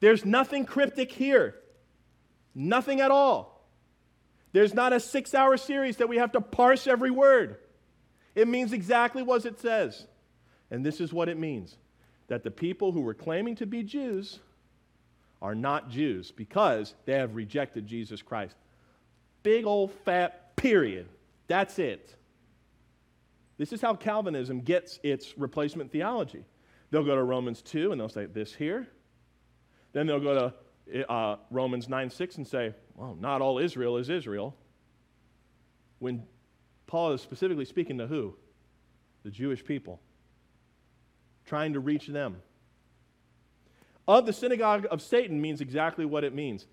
There's 0.00 0.24
nothing 0.24 0.64
cryptic 0.64 1.12
here. 1.12 1.56
Nothing 2.54 3.02
at 3.02 3.10
all. 3.10 3.68
There's 4.52 4.72
not 4.72 4.94
a 4.94 5.00
six 5.00 5.34
hour 5.34 5.58
series 5.58 5.98
that 5.98 6.08
we 6.08 6.16
have 6.16 6.32
to 6.32 6.40
parse 6.40 6.86
every 6.86 7.10
word. 7.10 7.58
It 8.34 8.48
means 8.48 8.72
exactly 8.72 9.22
what 9.22 9.44
it 9.44 9.60
says. 9.60 10.06
And 10.70 10.84
this 10.84 10.98
is 10.98 11.12
what 11.12 11.28
it 11.28 11.38
means 11.38 11.76
that 12.28 12.42
the 12.42 12.50
people 12.50 12.90
who 12.90 13.02
were 13.02 13.12
claiming 13.12 13.54
to 13.56 13.66
be 13.66 13.82
Jews 13.82 14.38
are 15.42 15.54
not 15.54 15.90
Jews 15.90 16.30
because 16.30 16.94
they 17.04 17.18
have 17.18 17.36
rejected 17.36 17.86
Jesus 17.86 18.22
Christ. 18.22 18.56
Big 19.42 19.66
old 19.66 19.92
fat 20.06 20.56
period. 20.56 21.06
That's 21.48 21.78
it. 21.78 22.14
This 23.58 23.72
is 23.72 23.80
how 23.80 23.94
Calvinism 23.94 24.60
gets 24.60 24.98
its 25.02 25.36
replacement 25.38 25.90
theology. 25.90 26.44
They'll 26.90 27.04
go 27.04 27.14
to 27.14 27.22
Romans 27.22 27.62
2 27.62 27.92
and 27.92 28.00
they'll 28.00 28.08
say, 28.08 28.26
This 28.26 28.54
here 28.54 28.88
then 29.96 30.06
they'll 30.06 30.20
go 30.20 30.52
to 30.92 31.10
uh, 31.10 31.36
Romans 31.50 31.88
9 31.88 32.10
6 32.10 32.36
and 32.36 32.46
say, 32.46 32.74
well, 32.96 33.16
not 33.18 33.40
all 33.40 33.58
Israel 33.58 33.96
is 33.96 34.10
Israel. 34.10 34.54
When 36.00 36.24
Paul 36.86 37.12
is 37.12 37.22
specifically 37.22 37.64
speaking 37.64 37.96
to 37.96 38.06
who? 38.06 38.36
The 39.22 39.30
Jewish 39.30 39.64
people, 39.64 40.02
trying 41.46 41.72
to 41.72 41.80
reach 41.80 42.08
them. 42.08 42.36
Of 44.06 44.26
the 44.26 44.34
synagogue 44.34 44.86
of 44.90 45.00
Satan 45.00 45.40
means 45.40 45.62
exactly 45.62 46.04
what 46.04 46.24
it 46.24 46.34
means. 46.34 46.66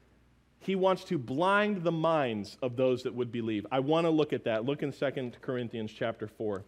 He 0.64 0.76
wants 0.76 1.04
to 1.06 1.18
blind 1.18 1.84
the 1.84 1.92
minds 1.92 2.58
of 2.62 2.78
those 2.78 3.04
that 3.04 3.14
would 3.14 3.32
believe. 3.32 3.66
I 3.72 3.80
want 3.80 4.06
to 4.06 4.10
look 4.10 4.32
at 4.32 4.46
that. 4.46 4.66
Look 4.66 4.82
in 4.82 4.94
2 4.94 5.32
Corinthians 5.42 5.92
chapter 5.92 6.28
4. 6.28 6.64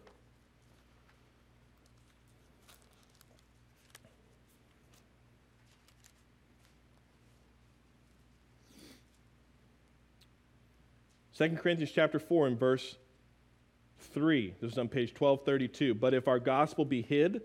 2 11.36 11.50
Corinthians 11.56 11.92
chapter 11.94 12.18
4 12.18 12.46
and 12.46 12.58
verse 12.58 12.96
3. 14.14 14.54
This 14.60 14.72
is 14.72 14.78
on 14.78 14.88
page 14.88 15.10
1232. 15.10 15.94
But 15.94 16.14
if 16.14 16.28
our 16.28 16.38
gospel 16.38 16.84
be 16.86 17.02
hid, 17.02 17.42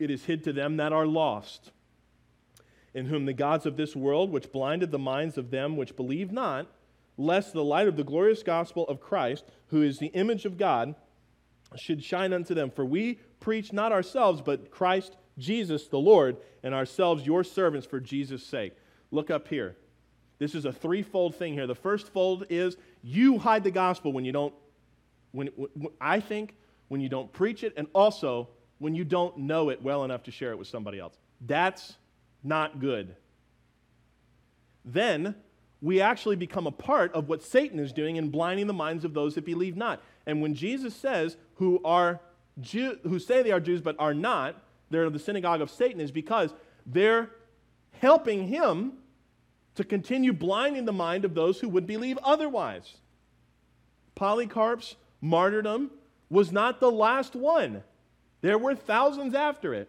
it 0.00 0.10
is 0.10 0.24
hid 0.24 0.42
to 0.44 0.52
them 0.52 0.76
that 0.78 0.92
are 0.92 1.06
lost, 1.06 1.70
in 2.94 3.06
whom 3.06 3.26
the 3.26 3.32
gods 3.32 3.66
of 3.66 3.76
this 3.76 3.96
world, 3.96 4.30
which 4.30 4.52
blinded 4.52 4.90
the 4.90 4.98
minds 4.98 5.36
of 5.36 5.50
them 5.50 5.76
which 5.76 5.96
believe 5.96 6.30
not, 6.32 6.66
lest 7.16 7.52
the 7.52 7.64
light 7.64 7.88
of 7.88 7.96
the 7.96 8.04
glorious 8.04 8.42
gospel 8.42 8.86
of 8.88 9.00
Christ, 9.00 9.44
who 9.68 9.82
is 9.82 9.98
the 9.98 10.06
image 10.08 10.44
of 10.44 10.56
God, 10.56 10.94
should 11.76 12.02
shine 12.02 12.32
unto 12.32 12.54
them. 12.54 12.70
For 12.70 12.84
we 12.84 13.18
preach 13.40 13.72
not 13.72 13.92
ourselves, 13.92 14.40
but 14.40 14.70
Christ 14.70 15.16
Jesus 15.38 15.88
the 15.88 15.98
Lord, 15.98 16.36
and 16.62 16.72
ourselves 16.74 17.26
your 17.26 17.42
servants 17.42 17.86
for 17.86 18.00
Jesus' 18.00 18.46
sake. 18.46 18.76
Look 19.10 19.30
up 19.30 19.48
here. 19.48 19.76
This 20.38 20.54
is 20.54 20.64
a 20.64 20.72
threefold 20.72 21.34
thing 21.34 21.52
here. 21.52 21.66
The 21.66 21.74
first 21.74 22.08
fold 22.08 22.46
is 22.48 22.76
you 23.02 23.38
hide 23.38 23.64
the 23.64 23.70
gospel 23.70 24.12
when 24.12 24.24
you 24.24 24.32
don't, 24.32 24.54
when, 25.32 25.48
when, 25.56 25.70
I 26.00 26.20
think, 26.20 26.56
when 26.88 27.00
you 27.00 27.08
don't 27.08 27.32
preach 27.32 27.64
it, 27.64 27.72
and 27.76 27.88
also 27.92 28.48
when 28.78 28.94
you 28.94 29.04
don't 29.04 29.36
know 29.38 29.70
it 29.70 29.82
well 29.82 30.04
enough 30.04 30.24
to 30.24 30.30
share 30.30 30.50
it 30.50 30.58
with 30.58 30.68
somebody 30.68 30.98
else. 30.98 31.18
That's 31.40 31.96
not 32.44 32.78
good. 32.78 33.16
Then 34.84 35.34
we 35.80 36.00
actually 36.00 36.36
become 36.36 36.66
a 36.66 36.72
part 36.72 37.12
of 37.14 37.28
what 37.28 37.42
Satan 37.42 37.78
is 37.78 37.92
doing 37.92 38.16
in 38.16 38.30
blinding 38.30 38.66
the 38.66 38.72
minds 38.72 39.04
of 39.04 39.14
those 39.14 39.34
that 39.34 39.44
believe 39.44 39.76
not. 39.76 40.02
And 40.26 40.40
when 40.40 40.54
Jesus 40.54 40.94
says, 40.94 41.36
who 41.56 41.80
are 41.84 42.20
Jew, 42.60 42.98
who 43.02 43.18
say 43.18 43.42
they 43.42 43.52
are 43.52 43.60
Jews 43.60 43.80
but 43.80 43.96
are 43.98 44.14
not, 44.14 44.62
they're 44.90 45.10
the 45.10 45.18
synagogue 45.18 45.60
of 45.60 45.70
Satan, 45.70 46.00
is 46.00 46.10
because 46.10 46.54
they're 46.86 47.30
helping 48.00 48.48
him 48.48 48.92
to 49.74 49.84
continue 49.84 50.32
blinding 50.32 50.84
the 50.84 50.92
mind 50.92 51.24
of 51.24 51.34
those 51.34 51.60
who 51.60 51.68
would 51.68 51.86
believe 51.86 52.18
otherwise. 52.22 52.98
Polycarp's 54.14 54.96
martyrdom 55.20 55.90
was 56.30 56.52
not 56.52 56.80
the 56.80 56.90
last 56.90 57.34
one. 57.34 57.82
There 58.40 58.58
were 58.58 58.74
thousands 58.74 59.34
after 59.34 59.74
it. 59.74 59.88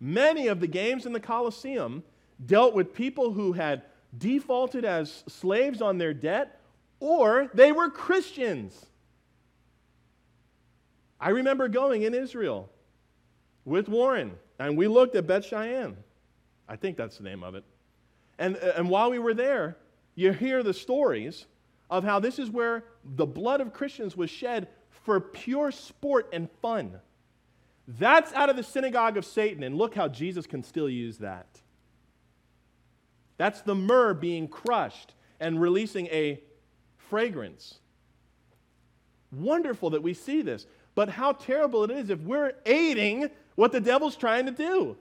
Many 0.00 0.48
of 0.48 0.60
the 0.60 0.66
games 0.66 1.04
in 1.04 1.12
the 1.12 1.20
Colosseum 1.20 2.02
dealt 2.44 2.74
with 2.74 2.94
people 2.94 3.32
who 3.32 3.52
had 3.52 3.82
defaulted 4.16 4.84
as 4.84 5.22
slaves 5.28 5.82
on 5.82 5.98
their 5.98 6.14
debt 6.14 6.60
or 7.00 7.50
they 7.54 7.72
were 7.72 7.90
Christians. 7.90 8.86
I 11.18 11.30
remember 11.30 11.68
going 11.68 12.02
in 12.02 12.14
Israel 12.14 12.70
with 13.64 13.88
Warren, 13.88 14.32
and 14.58 14.76
we 14.76 14.86
looked 14.88 15.16
at 15.16 15.26
Beth 15.26 15.44
Shean. 15.44 15.96
I 16.68 16.76
think 16.76 16.96
that's 16.96 17.18
the 17.18 17.24
name 17.24 17.42
of 17.42 17.54
it. 17.54 17.64
And, 18.38 18.56
and 18.56 18.88
while 18.88 19.10
we 19.10 19.18
were 19.18 19.34
there, 19.34 19.76
you 20.14 20.32
hear 20.32 20.62
the 20.62 20.72
stories 20.72 21.46
of 21.90 22.04
how 22.04 22.20
this 22.20 22.38
is 22.38 22.50
where 22.50 22.84
the 23.04 23.26
blood 23.26 23.60
of 23.60 23.72
Christians 23.72 24.16
was 24.16 24.30
shed 24.30 24.68
for 24.88 25.20
pure 25.20 25.72
sport 25.72 26.28
and 26.32 26.48
fun. 26.62 27.00
That's 27.98 28.32
out 28.34 28.48
of 28.48 28.56
the 28.56 28.62
synagogue 28.62 29.16
of 29.16 29.24
Satan, 29.24 29.64
and 29.64 29.76
look 29.76 29.94
how 29.94 30.06
Jesus 30.06 30.46
can 30.46 30.62
still 30.62 30.88
use 30.88 31.18
that. 31.18 31.60
That's 33.36 33.62
the 33.62 33.74
myrrh 33.74 34.14
being 34.14 34.46
crushed 34.46 35.14
and 35.40 35.60
releasing 35.60 36.06
a 36.08 36.40
fragrance. 36.96 37.78
Wonderful 39.32 39.90
that 39.90 40.02
we 40.02 40.14
see 40.14 40.42
this. 40.42 40.66
But 40.94 41.08
how 41.08 41.32
terrible 41.32 41.82
it 41.84 41.90
is 41.90 42.10
if 42.10 42.20
we're 42.20 42.52
aiding 42.66 43.30
what 43.56 43.72
the 43.72 43.80
devil's 43.80 44.16
trying 44.16 44.46
to 44.46 44.52
do. 44.52 44.96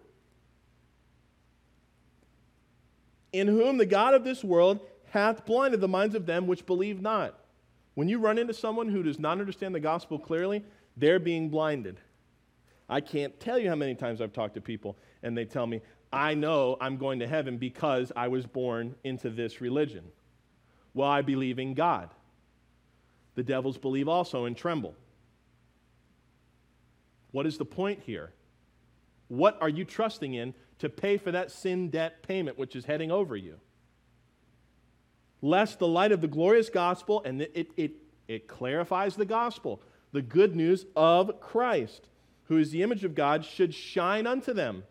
In 3.33 3.47
whom 3.47 3.77
the 3.77 3.85
God 3.85 4.13
of 4.15 4.23
this 4.23 4.43
world 4.43 4.79
hath 5.11 5.45
blinded 5.45 5.81
the 5.81 5.87
minds 5.87 6.15
of 6.15 6.25
them 6.25 6.47
which 6.47 6.65
believe 6.65 7.01
not. 7.01 7.37
When 7.93 8.07
you 8.07 8.19
run 8.19 8.37
into 8.37 8.53
someone 8.53 8.89
who 8.89 9.03
does 9.03 9.19
not 9.19 9.39
understand 9.39 9.75
the 9.75 9.79
gospel 9.79 10.17
clearly, 10.17 10.63
they're 10.97 11.19
being 11.19 11.49
blinded. 11.49 11.99
I 12.89 13.01
can't 13.01 13.39
tell 13.39 13.59
you 13.59 13.69
how 13.69 13.75
many 13.75 13.95
times 13.95 14.19
I've 14.19 14.33
talked 14.33 14.55
to 14.55 14.61
people 14.61 14.97
and 15.21 15.37
they 15.37 15.45
tell 15.45 15.67
me, 15.67 15.81
I 16.11 16.33
know 16.33 16.75
I'm 16.81 16.97
going 16.97 17.19
to 17.19 17.27
heaven 17.27 17.57
because 17.57 18.11
I 18.15 18.27
was 18.29 18.45
born 18.45 18.95
into 19.03 19.29
this 19.29 19.61
religion. 19.61 20.05
Well, 20.93 21.07
I 21.07 21.21
believe 21.21 21.59
in 21.59 21.75
God. 21.75 22.09
The 23.35 23.43
devils 23.43 23.77
believe 23.77 24.07
also 24.07 24.45
and 24.45 24.57
tremble. 24.57 24.95
What 27.31 27.45
is 27.45 27.57
the 27.57 27.65
point 27.65 28.01
here? 28.05 28.33
What 29.27 29.57
are 29.61 29.69
you 29.69 29.85
trusting 29.85 30.33
in 30.33 30.55
to 30.79 30.89
pay 30.89 31.17
for 31.17 31.31
that 31.31 31.51
sin 31.51 31.89
debt 31.89 32.23
payment 32.23 32.57
which 32.57 32.75
is 32.75 32.85
heading 32.85 33.11
over 33.11 33.37
you? 33.37 33.59
Lest 35.41 35.77
the 35.77 35.87
light 35.87 36.11
of 36.11 36.21
the 36.21 36.27
glorious 36.27 36.69
gospel, 36.69 37.21
and 37.23 37.43
it, 37.43 37.51
it, 37.53 37.71
it, 37.77 37.91
it 38.27 38.47
clarifies 38.47 39.15
the 39.15 39.25
gospel, 39.25 39.81
the 40.11 40.23
good 40.23 40.55
news 40.55 40.85
of 40.95 41.39
Christ, 41.39 42.09
who 42.49 42.57
is 42.57 42.71
the 42.71 42.83
image 42.83 43.05
of 43.05 43.15
God, 43.15 43.45
should 43.45 43.73
shine 43.73 44.27
unto 44.27 44.53
them. 44.53 44.83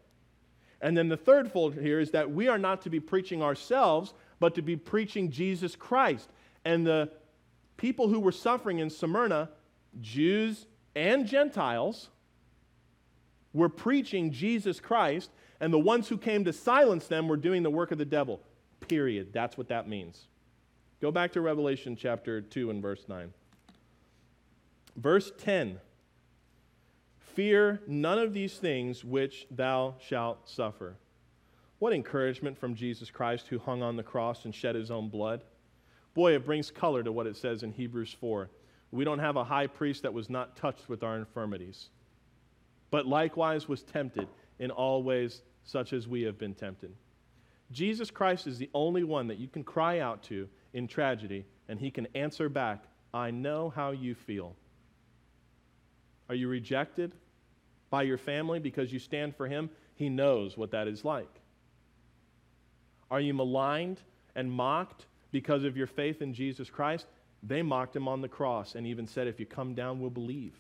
And 0.80 0.96
then 0.96 1.08
the 1.08 1.16
third 1.16 1.50
fold 1.50 1.74
here 1.74 1.98
is 1.98 2.12
that 2.12 2.30
we 2.30 2.46
are 2.46 2.56
not 2.56 2.82
to 2.82 2.90
be 2.90 3.00
preaching 3.00 3.42
ourselves, 3.42 4.14
but 4.38 4.54
to 4.54 4.62
be 4.62 4.76
preaching 4.76 5.30
Jesus 5.30 5.74
Christ. 5.74 6.30
And 6.64 6.86
the 6.86 7.10
people 7.76 8.08
who 8.08 8.20
were 8.20 8.32
suffering 8.32 8.78
in 8.78 8.88
Smyrna, 8.88 9.50
Jews 10.00 10.66
and 10.94 11.26
Gentiles, 11.26 12.10
were 13.52 13.68
preaching 13.68 14.30
Jesus 14.30 14.78
Christ, 14.78 15.30
and 15.60 15.72
the 15.72 15.78
ones 15.80 16.08
who 16.08 16.16
came 16.16 16.44
to 16.44 16.52
silence 16.52 17.08
them 17.08 17.26
were 17.26 17.36
doing 17.36 17.64
the 17.64 17.70
work 17.70 17.90
of 17.90 17.98
the 17.98 18.04
devil. 18.04 18.40
Period. 18.86 19.32
That's 19.32 19.58
what 19.58 19.68
that 19.68 19.88
means. 19.88 20.28
Go 21.00 21.10
back 21.10 21.32
to 21.32 21.40
Revelation 21.40 21.96
chapter 21.96 22.40
2 22.40 22.70
and 22.70 22.80
verse 22.80 23.04
9. 23.08 23.32
Verse 24.96 25.32
10 25.38 25.80
Fear 27.38 27.82
none 27.86 28.18
of 28.18 28.34
these 28.34 28.58
things 28.58 29.04
which 29.04 29.46
thou 29.48 29.94
shalt 30.00 30.48
suffer. 30.48 30.96
What 31.78 31.92
encouragement 31.92 32.58
from 32.58 32.74
Jesus 32.74 33.12
Christ 33.12 33.46
who 33.46 33.60
hung 33.60 33.80
on 33.80 33.94
the 33.94 34.02
cross 34.02 34.44
and 34.44 34.52
shed 34.52 34.74
his 34.74 34.90
own 34.90 35.08
blood. 35.08 35.44
Boy, 36.14 36.34
it 36.34 36.44
brings 36.44 36.72
color 36.72 37.04
to 37.04 37.12
what 37.12 37.28
it 37.28 37.36
says 37.36 37.62
in 37.62 37.70
Hebrews 37.70 38.12
4. 38.18 38.50
We 38.90 39.04
don't 39.04 39.20
have 39.20 39.36
a 39.36 39.44
high 39.44 39.68
priest 39.68 40.02
that 40.02 40.12
was 40.12 40.28
not 40.28 40.56
touched 40.56 40.88
with 40.88 41.04
our 41.04 41.16
infirmities 41.16 41.90
but 42.90 43.06
likewise 43.06 43.68
was 43.68 43.82
tempted 43.82 44.26
in 44.58 44.70
all 44.70 45.02
ways 45.02 45.42
such 45.62 45.92
as 45.92 46.08
we 46.08 46.22
have 46.22 46.38
been 46.38 46.54
tempted. 46.54 46.92
Jesus 47.70 48.10
Christ 48.10 48.46
is 48.46 48.58
the 48.58 48.70
only 48.72 49.04
one 49.04 49.28
that 49.28 49.38
you 49.38 49.46
can 49.46 49.62
cry 49.62 50.00
out 50.00 50.22
to 50.24 50.48
in 50.72 50.88
tragedy, 50.88 51.44
and 51.68 51.78
he 51.78 51.90
can 51.90 52.08
answer 52.14 52.48
back, 52.48 52.84
I 53.12 53.30
know 53.30 53.68
how 53.68 53.90
you 53.90 54.14
feel. 54.14 54.56
Are 56.28 56.34
you 56.34 56.48
rejected 56.48 57.12
by 57.90 58.02
your 58.02 58.18
family 58.18 58.58
because 58.58 58.92
you 58.92 58.98
stand 58.98 59.36
for 59.36 59.46
him? 59.46 59.70
He 59.94 60.08
knows 60.08 60.56
what 60.56 60.70
that 60.72 60.88
is 60.88 61.04
like. 61.04 61.40
Are 63.10 63.20
you 63.20 63.34
maligned 63.34 64.00
and 64.34 64.50
mocked 64.50 65.06
because 65.30 65.64
of 65.64 65.76
your 65.76 65.86
faith 65.86 66.22
in 66.22 66.34
Jesus 66.34 66.70
Christ? 66.70 67.06
They 67.42 67.62
mocked 67.62 67.96
him 67.96 68.08
on 68.08 68.20
the 68.20 68.28
cross 68.28 68.74
and 68.74 68.86
even 68.86 69.06
said, 69.06 69.26
If 69.26 69.40
you 69.40 69.46
come 69.46 69.74
down, 69.74 70.00
we'll 70.00 70.10
believe. 70.10 70.54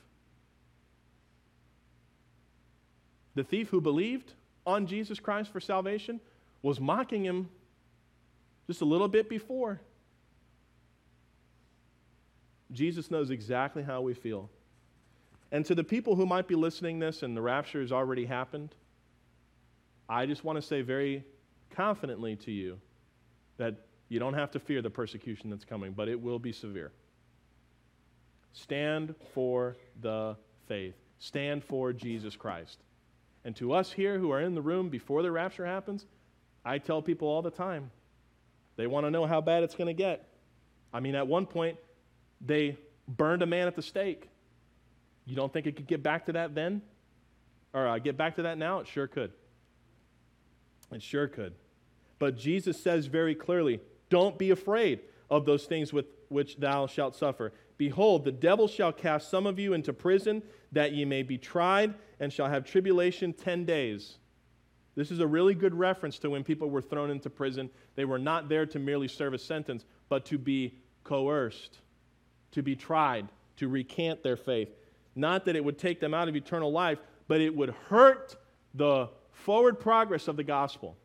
The 3.34 3.44
thief 3.44 3.68
who 3.68 3.80
believed 3.80 4.32
on 4.66 4.86
Jesus 4.86 5.20
Christ 5.20 5.52
for 5.52 5.60
salvation 5.60 6.20
was 6.62 6.80
mocking 6.80 7.24
him 7.24 7.48
just 8.66 8.80
a 8.80 8.84
little 8.84 9.08
bit 9.08 9.28
before. 9.28 9.80
Jesus 12.72 13.10
knows 13.10 13.30
exactly 13.30 13.82
how 13.82 14.02
we 14.02 14.14
feel. 14.14 14.50
And 15.50 15.64
to 15.66 15.74
the 15.74 15.84
people 15.84 16.14
who 16.14 16.26
might 16.26 16.46
be 16.46 16.54
listening 16.54 16.98
this 16.98 17.22
and 17.22 17.36
the 17.36 17.42
rapture 17.42 17.80
has 17.80 17.92
already 17.92 18.26
happened, 18.26 18.74
I 20.08 20.26
just 20.26 20.44
want 20.44 20.56
to 20.56 20.62
say 20.62 20.82
very 20.82 21.24
confidently 21.70 22.36
to 22.36 22.50
you 22.50 22.78
that 23.56 23.74
you 24.08 24.18
don't 24.18 24.34
have 24.34 24.50
to 24.52 24.58
fear 24.58 24.82
the 24.82 24.90
persecution 24.90 25.50
that's 25.50 25.64
coming, 25.64 25.92
but 25.92 26.08
it 26.08 26.20
will 26.20 26.38
be 26.38 26.52
severe. 26.52 26.92
Stand 28.52 29.14
for 29.34 29.76
the 30.00 30.36
faith. 30.66 30.94
Stand 31.18 31.64
for 31.64 31.92
Jesus 31.92 32.36
Christ. 32.36 32.78
And 33.44 33.54
to 33.56 33.72
us 33.72 33.92
here 33.92 34.18
who 34.18 34.30
are 34.30 34.40
in 34.40 34.54
the 34.54 34.62
room 34.62 34.88
before 34.88 35.22
the 35.22 35.30
rapture 35.30 35.66
happens, 35.66 36.06
I 36.64 36.78
tell 36.78 37.02
people 37.02 37.28
all 37.28 37.42
the 37.42 37.50
time, 37.50 37.90
they 38.76 38.86
want 38.86 39.06
to 39.06 39.10
know 39.10 39.26
how 39.26 39.40
bad 39.40 39.62
it's 39.62 39.74
going 39.74 39.88
to 39.88 39.94
get. 39.94 40.28
I 40.92 41.00
mean, 41.00 41.14
at 41.14 41.26
one 41.26 41.46
point, 41.46 41.78
they 42.40 42.76
burned 43.06 43.42
a 43.42 43.46
man 43.46 43.66
at 43.66 43.76
the 43.76 43.82
stake. 43.82 44.28
You 45.28 45.36
don't 45.36 45.52
think 45.52 45.66
it 45.66 45.76
could 45.76 45.86
get 45.86 46.02
back 46.02 46.24
to 46.26 46.32
that 46.32 46.54
then? 46.54 46.80
Or 47.74 47.86
uh, 47.86 47.98
get 47.98 48.16
back 48.16 48.36
to 48.36 48.42
that 48.42 48.56
now? 48.56 48.78
It 48.78 48.86
sure 48.86 49.06
could. 49.06 49.30
It 50.90 51.02
sure 51.02 51.28
could. 51.28 51.52
But 52.18 52.38
Jesus 52.38 52.80
says 52.80 53.06
very 53.06 53.34
clearly 53.34 53.80
don't 54.08 54.38
be 54.38 54.50
afraid 54.50 55.00
of 55.28 55.44
those 55.44 55.66
things 55.66 55.92
with 55.92 56.06
which 56.30 56.56
thou 56.56 56.86
shalt 56.86 57.14
suffer. 57.14 57.52
Behold, 57.76 58.24
the 58.24 58.32
devil 58.32 58.66
shall 58.66 58.90
cast 58.90 59.30
some 59.30 59.46
of 59.46 59.58
you 59.58 59.74
into 59.74 59.92
prison, 59.92 60.42
that 60.72 60.92
ye 60.92 61.04
may 61.04 61.22
be 61.22 61.36
tried, 61.36 61.94
and 62.18 62.32
shall 62.32 62.48
have 62.48 62.64
tribulation 62.64 63.34
ten 63.34 63.66
days. 63.66 64.16
This 64.96 65.10
is 65.10 65.20
a 65.20 65.26
really 65.26 65.54
good 65.54 65.74
reference 65.74 66.18
to 66.20 66.30
when 66.30 66.42
people 66.42 66.70
were 66.70 66.82
thrown 66.82 67.10
into 67.10 67.30
prison. 67.30 67.68
They 67.94 68.06
were 68.06 68.18
not 68.18 68.48
there 68.48 68.66
to 68.66 68.78
merely 68.78 69.08
serve 69.08 69.34
a 69.34 69.38
sentence, 69.38 69.84
but 70.08 70.24
to 70.24 70.38
be 70.38 70.78
coerced, 71.04 71.78
to 72.52 72.62
be 72.62 72.74
tried, 72.74 73.28
to 73.58 73.68
recant 73.68 74.22
their 74.22 74.36
faith. 74.36 74.70
Not 75.18 75.46
that 75.46 75.56
it 75.56 75.64
would 75.64 75.78
take 75.78 75.98
them 75.98 76.14
out 76.14 76.28
of 76.28 76.36
eternal 76.36 76.70
life, 76.70 77.00
but 77.26 77.40
it 77.40 77.54
would 77.54 77.70
hurt 77.88 78.36
the 78.72 79.08
forward 79.32 79.80
progress 79.80 80.28
of 80.28 80.36
the 80.36 80.44
gospel. 80.44 80.96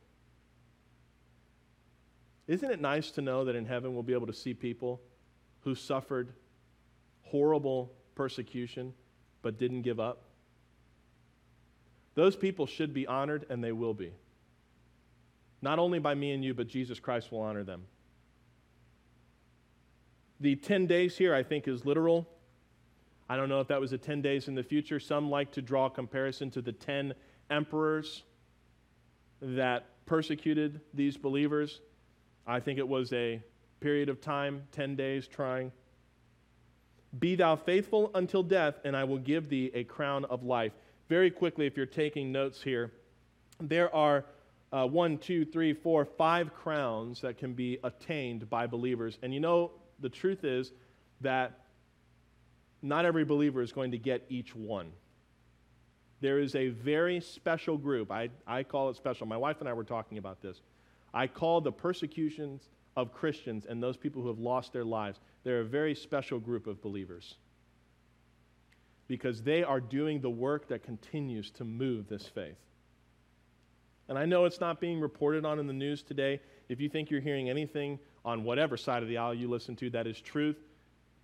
Isn't 2.45 2.69
it 2.69 2.79
nice 2.79 3.09
to 3.11 3.23
know 3.23 3.43
that 3.45 3.55
in 3.55 3.65
heaven 3.65 3.95
we'll 3.95 4.03
be 4.03 4.13
able 4.13 4.27
to 4.27 4.33
see 4.33 4.53
people 4.53 5.01
who 5.61 5.73
suffered 5.73 6.31
horrible 7.23 7.91
persecution 8.13 8.93
but 9.41 9.57
didn't 9.57 9.81
give 9.81 9.99
up? 9.99 10.25
Those 12.13 12.35
people 12.35 12.67
should 12.67 12.93
be 12.93 13.07
honored, 13.07 13.47
and 13.49 13.63
they 13.63 13.71
will 13.71 13.95
be. 13.95 14.11
Not 15.59 15.79
only 15.79 15.97
by 15.97 16.13
me 16.13 16.33
and 16.33 16.45
you, 16.45 16.53
but 16.53 16.67
Jesus 16.67 16.99
Christ 16.99 17.31
will 17.31 17.41
honor 17.41 17.63
them. 17.63 17.85
The 20.39 20.55
10 20.55 20.85
days 20.85 21.17
here, 21.17 21.33
I 21.33 21.41
think, 21.41 21.67
is 21.67 21.83
literal. 21.83 22.29
I 23.33 23.35
don't 23.35 23.49
know 23.49 23.61
if 23.61 23.67
that 23.69 23.81
was 23.81 23.93
a 23.93 23.97
10 23.97 24.21
days 24.21 24.47
in 24.47 24.53
the 24.53 24.61
future. 24.61 24.99
Some 24.99 25.31
like 25.31 25.51
to 25.53 25.61
draw 25.63 25.89
comparison 25.89 26.51
to 26.51 26.61
the 26.61 26.71
10 26.71 27.15
emperors 27.49 28.21
that 29.41 29.87
persecuted 30.05 30.81
these 30.93 31.17
believers. 31.17 31.81
I 32.45 32.59
think 32.59 32.77
it 32.77 32.87
was 32.87 33.11
a 33.11 33.41
period 33.79 34.09
of 34.09 34.21
time, 34.21 34.61
10 34.73 34.95
days 34.95 35.27
trying. 35.27 35.71
Be 37.17 37.33
thou 37.33 37.55
faithful 37.55 38.11
until 38.13 38.43
death, 38.43 38.75
and 38.85 38.95
I 38.95 39.03
will 39.03 39.17
give 39.17 39.49
thee 39.49 39.71
a 39.73 39.83
crown 39.83 40.25
of 40.25 40.43
life. 40.43 40.73
Very 41.09 41.31
quickly, 41.31 41.65
if 41.65 41.75
you're 41.75 41.87
taking 41.87 42.31
notes 42.31 42.61
here, 42.61 42.91
there 43.59 43.91
are 43.95 44.25
uh, 44.71 44.85
one, 44.85 45.17
two, 45.17 45.43
three, 45.43 45.73
four, 45.73 46.05
five 46.05 46.53
crowns 46.53 47.21
that 47.21 47.39
can 47.39 47.53
be 47.53 47.79
attained 47.83 48.47
by 48.47 48.67
believers. 48.67 49.17
And 49.23 49.33
you 49.33 49.39
know, 49.39 49.71
the 50.01 50.09
truth 50.09 50.43
is 50.43 50.71
that 51.21 51.62
not 52.83 53.05
every 53.05 53.25
believer 53.25 53.61
is 53.61 53.71
going 53.71 53.91
to 53.91 53.97
get 53.97 54.23
each 54.29 54.55
one. 54.55 54.91
There 56.21 56.39
is 56.39 56.55
a 56.55 56.69
very 56.69 57.19
special 57.19 57.77
group. 57.77 58.11
I, 58.11 58.29
I 58.45 58.63
call 58.63 58.89
it 58.89 58.97
special. 58.97 59.25
My 59.25 59.37
wife 59.37 59.61
and 59.61 59.67
I 59.67 59.73
were 59.73 59.83
talking 59.83 60.17
about 60.17 60.41
this. 60.41 60.61
I 61.13 61.27
call 61.27 61.61
the 61.61 61.71
persecutions 61.71 62.61
of 62.95 63.13
Christians 63.13 63.65
and 63.67 63.81
those 63.81 63.97
people 63.97 64.21
who 64.21 64.27
have 64.27 64.39
lost 64.39 64.73
their 64.73 64.85
lives, 64.85 65.19
they're 65.43 65.61
a 65.61 65.65
very 65.65 65.95
special 65.95 66.39
group 66.39 66.67
of 66.67 66.81
believers 66.81 67.35
because 69.07 69.41
they 69.41 69.63
are 69.63 69.79
doing 69.81 70.21
the 70.21 70.29
work 70.29 70.67
that 70.67 70.83
continues 70.83 71.51
to 71.51 71.63
move 71.63 72.07
this 72.07 72.27
faith. 72.27 72.57
And 74.09 74.17
I 74.17 74.25
know 74.25 74.45
it's 74.45 74.59
not 74.59 74.79
being 74.79 74.99
reported 74.99 75.45
on 75.45 75.59
in 75.59 75.67
the 75.67 75.73
news 75.73 76.03
today. 76.03 76.39
If 76.69 76.79
you 76.79 76.89
think 76.89 77.09
you're 77.09 77.21
hearing 77.21 77.49
anything 77.49 77.99
on 78.25 78.43
whatever 78.43 78.77
side 78.77 79.03
of 79.03 79.09
the 79.09 79.17
aisle 79.17 79.33
you 79.33 79.49
listen 79.49 79.75
to 79.77 79.89
that 79.91 80.07
is 80.07 80.19
truth, 80.19 80.57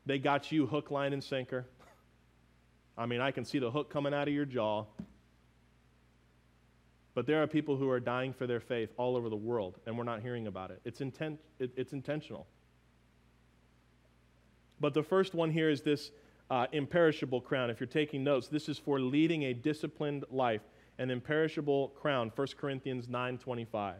they 0.09 0.17
got 0.17 0.51
you 0.51 0.65
hook, 0.65 0.89
line, 0.89 1.13
and 1.13 1.23
sinker. 1.23 1.67
I 2.97 3.05
mean, 3.05 3.21
I 3.21 3.29
can 3.29 3.45
see 3.45 3.59
the 3.59 3.69
hook 3.69 3.91
coming 3.91 4.11
out 4.11 4.27
of 4.27 4.33
your 4.33 4.43
jaw. 4.43 4.85
But 7.13 7.27
there 7.27 7.43
are 7.43 7.45
people 7.45 7.77
who 7.77 7.87
are 7.91 7.99
dying 7.99 8.33
for 8.33 8.47
their 8.47 8.59
faith 8.59 8.89
all 8.97 9.15
over 9.15 9.29
the 9.29 9.35
world, 9.35 9.77
and 9.85 9.95
we're 9.95 10.03
not 10.03 10.23
hearing 10.23 10.47
about 10.47 10.71
it. 10.71 10.81
It's, 10.83 11.01
intent, 11.01 11.39
it, 11.59 11.71
it's 11.75 11.93
intentional. 11.93 12.47
But 14.79 14.95
the 14.95 15.03
first 15.03 15.35
one 15.35 15.51
here 15.51 15.69
is 15.69 15.83
this 15.83 16.09
uh, 16.49 16.65
imperishable 16.71 17.41
crown. 17.41 17.69
If 17.69 17.79
you're 17.79 17.85
taking 17.85 18.23
notes, 18.23 18.47
this 18.47 18.67
is 18.67 18.79
for 18.79 18.99
leading 18.99 19.43
a 19.43 19.53
disciplined 19.53 20.23
life. 20.31 20.61
An 20.97 21.11
imperishable 21.11 21.89
crown, 21.89 22.31
1 22.35 22.47
Corinthians 22.57 23.05
9.25. 23.05 23.93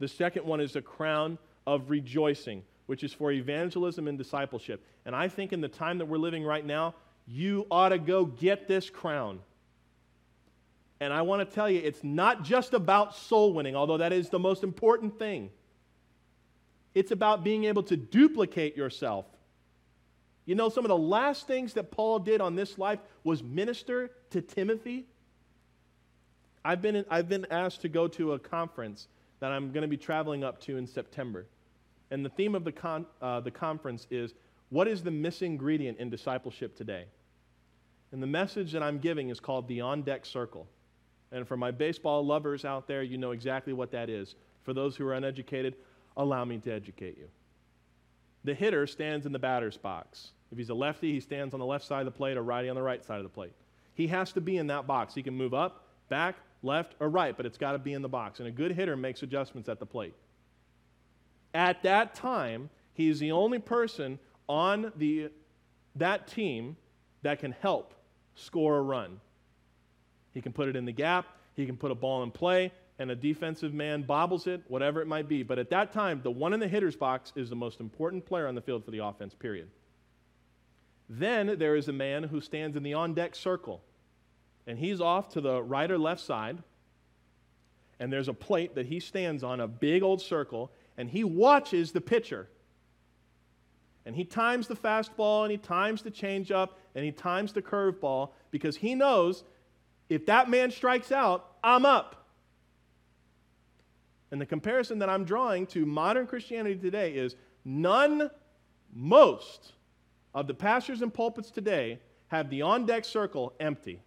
The 0.00 0.08
second 0.08 0.44
one 0.44 0.60
is 0.60 0.74
a 0.74 0.82
crown 0.82 1.38
of 1.64 1.90
rejoicing, 1.90 2.64
which 2.86 3.04
is 3.04 3.12
for 3.12 3.30
evangelism 3.30 4.08
and 4.08 4.18
discipleship. 4.18 4.84
And 5.04 5.14
I 5.14 5.28
think 5.28 5.52
in 5.52 5.60
the 5.60 5.68
time 5.68 5.98
that 5.98 6.06
we're 6.06 6.18
living 6.18 6.44
right 6.44 6.64
now, 6.64 6.94
you 7.26 7.66
ought 7.70 7.90
to 7.90 7.98
go 7.98 8.24
get 8.24 8.68
this 8.68 8.90
crown. 8.90 9.40
And 11.00 11.12
I 11.12 11.22
want 11.22 11.48
to 11.48 11.54
tell 11.54 11.68
you, 11.68 11.80
it's 11.82 12.04
not 12.04 12.44
just 12.44 12.74
about 12.74 13.16
soul 13.16 13.52
winning, 13.52 13.74
although 13.74 13.98
that 13.98 14.12
is 14.12 14.28
the 14.28 14.38
most 14.38 14.62
important 14.62 15.18
thing. 15.18 15.50
It's 16.94 17.10
about 17.10 17.42
being 17.42 17.64
able 17.64 17.82
to 17.84 17.96
duplicate 17.96 18.76
yourself. 18.76 19.26
You 20.44 20.54
know, 20.54 20.68
some 20.68 20.84
of 20.84 20.88
the 20.88 20.96
last 20.96 21.46
things 21.46 21.74
that 21.74 21.90
Paul 21.90 22.18
did 22.18 22.40
on 22.40 22.56
this 22.56 22.78
life 22.78 22.98
was 23.24 23.42
minister 23.42 24.10
to 24.30 24.40
Timothy. 24.40 25.06
I've 26.64 26.82
been, 26.82 27.04
I've 27.10 27.28
been 27.28 27.46
asked 27.50 27.82
to 27.82 27.88
go 27.88 28.08
to 28.08 28.32
a 28.32 28.38
conference 28.38 29.08
that 29.40 29.50
I'm 29.50 29.72
going 29.72 29.82
to 29.82 29.88
be 29.88 29.96
traveling 29.96 30.44
up 30.44 30.60
to 30.62 30.76
in 30.76 30.86
September. 30.86 31.46
And 32.12 32.22
the 32.22 32.28
theme 32.28 32.54
of 32.54 32.62
the, 32.62 32.70
con, 32.70 33.06
uh, 33.22 33.40
the 33.40 33.50
conference 33.50 34.06
is 34.10 34.34
What 34.68 34.86
is 34.86 35.02
the 35.02 35.10
missing 35.10 35.52
ingredient 35.52 35.98
in 35.98 36.10
discipleship 36.10 36.76
today? 36.76 37.06
And 38.12 38.22
the 38.22 38.26
message 38.26 38.70
that 38.72 38.82
I'm 38.82 38.98
giving 38.98 39.30
is 39.30 39.40
called 39.40 39.66
the 39.66 39.80
On 39.80 40.02
Deck 40.02 40.26
Circle. 40.26 40.66
And 41.32 41.48
for 41.48 41.56
my 41.56 41.70
baseball 41.70 42.24
lovers 42.24 42.66
out 42.66 42.86
there, 42.86 43.02
you 43.02 43.16
know 43.16 43.30
exactly 43.30 43.72
what 43.72 43.90
that 43.92 44.10
is. 44.10 44.34
For 44.62 44.74
those 44.74 44.94
who 44.94 45.06
are 45.06 45.14
uneducated, 45.14 45.74
allow 46.18 46.44
me 46.44 46.58
to 46.58 46.70
educate 46.70 47.16
you. 47.16 47.28
The 48.44 48.52
hitter 48.52 48.86
stands 48.86 49.24
in 49.24 49.32
the 49.32 49.38
batter's 49.38 49.78
box. 49.78 50.32
If 50.50 50.58
he's 50.58 50.68
a 50.68 50.74
lefty, 50.74 51.14
he 51.14 51.20
stands 51.20 51.54
on 51.54 51.60
the 51.60 51.66
left 51.66 51.86
side 51.86 52.00
of 52.00 52.12
the 52.12 52.18
plate, 52.18 52.36
or 52.36 52.42
righty 52.42 52.68
on 52.68 52.76
the 52.76 52.82
right 52.82 53.02
side 53.02 53.16
of 53.16 53.22
the 53.22 53.30
plate. 53.30 53.52
He 53.94 54.06
has 54.08 54.32
to 54.32 54.40
be 54.42 54.58
in 54.58 54.66
that 54.66 54.86
box. 54.86 55.14
He 55.14 55.22
can 55.22 55.34
move 55.34 55.54
up, 55.54 55.86
back, 56.10 56.36
left, 56.62 56.94
or 57.00 57.08
right, 57.08 57.34
but 57.34 57.46
it's 57.46 57.56
got 57.56 57.72
to 57.72 57.78
be 57.78 57.94
in 57.94 58.02
the 58.02 58.08
box. 58.08 58.38
And 58.38 58.48
a 58.48 58.52
good 58.52 58.72
hitter 58.72 58.96
makes 58.96 59.22
adjustments 59.22 59.70
at 59.70 59.78
the 59.78 59.86
plate. 59.86 60.14
At 61.54 61.82
that 61.82 62.14
time, 62.14 62.70
he's 62.94 63.18
the 63.18 63.32
only 63.32 63.58
person 63.58 64.18
on 64.48 64.92
the, 64.96 65.30
that 65.96 66.26
team 66.26 66.76
that 67.22 67.40
can 67.40 67.52
help 67.52 67.94
score 68.34 68.78
a 68.78 68.82
run. 68.82 69.20
He 70.32 70.40
can 70.40 70.52
put 70.52 70.68
it 70.68 70.76
in 70.76 70.84
the 70.84 70.92
gap, 70.92 71.26
he 71.54 71.66
can 71.66 71.76
put 71.76 71.90
a 71.90 71.94
ball 71.94 72.22
in 72.22 72.30
play, 72.30 72.72
and 72.98 73.10
a 73.10 73.16
defensive 73.16 73.74
man 73.74 74.02
bobbles 74.02 74.46
it, 74.46 74.62
whatever 74.68 75.00
it 75.00 75.06
might 75.06 75.28
be. 75.28 75.42
But 75.42 75.58
at 75.58 75.70
that 75.70 75.92
time, 75.92 76.20
the 76.22 76.30
one 76.30 76.52
in 76.52 76.60
the 76.60 76.68
hitter's 76.68 76.96
box 76.96 77.32
is 77.36 77.50
the 77.50 77.56
most 77.56 77.80
important 77.80 78.24
player 78.24 78.46
on 78.46 78.54
the 78.54 78.60
field 78.60 78.84
for 78.84 78.90
the 78.90 78.98
offense, 78.98 79.34
period. 79.34 79.68
Then 81.08 81.58
there 81.58 81.76
is 81.76 81.88
a 81.88 81.92
man 81.92 82.24
who 82.24 82.40
stands 82.40 82.76
in 82.76 82.82
the 82.82 82.94
on 82.94 83.12
deck 83.12 83.34
circle, 83.34 83.82
and 84.66 84.78
he's 84.78 85.00
off 85.00 85.28
to 85.30 85.40
the 85.40 85.62
right 85.62 85.90
or 85.90 85.98
left 85.98 86.20
side, 86.20 86.58
and 87.98 88.12
there's 88.12 88.28
a 88.28 88.34
plate 88.34 88.74
that 88.76 88.86
he 88.86 89.00
stands 89.00 89.42
on, 89.42 89.60
a 89.60 89.68
big 89.68 90.02
old 90.02 90.22
circle, 90.22 90.70
and 90.96 91.10
he 91.10 91.24
watches 91.24 91.92
the 91.92 92.00
pitcher. 92.00 92.48
And 94.04 94.16
he 94.16 94.24
times 94.24 94.66
the 94.66 94.74
fastball, 94.74 95.42
and 95.42 95.52
he 95.52 95.58
times 95.58 96.02
the 96.02 96.10
changeup, 96.10 96.70
and 96.94 97.04
he 97.04 97.12
times 97.12 97.52
the 97.52 97.62
curveball 97.62 98.30
because 98.50 98.76
he 98.76 98.94
knows 98.94 99.44
if 100.08 100.26
that 100.26 100.50
man 100.50 100.70
strikes 100.70 101.12
out, 101.12 101.52
I'm 101.62 101.86
up. 101.86 102.26
And 104.30 104.40
the 104.40 104.46
comparison 104.46 104.98
that 104.98 105.08
I'm 105.08 105.24
drawing 105.24 105.66
to 105.68 105.86
modern 105.86 106.26
Christianity 106.26 106.76
today 106.76 107.12
is 107.12 107.36
none, 107.64 108.30
most 108.92 109.72
of 110.34 110.46
the 110.46 110.54
pastors 110.54 111.02
and 111.02 111.12
pulpits 111.12 111.50
today 111.50 112.00
have 112.28 112.50
the 112.50 112.62
on 112.62 112.86
deck 112.86 113.04
circle 113.04 113.52
empty. 113.60 114.00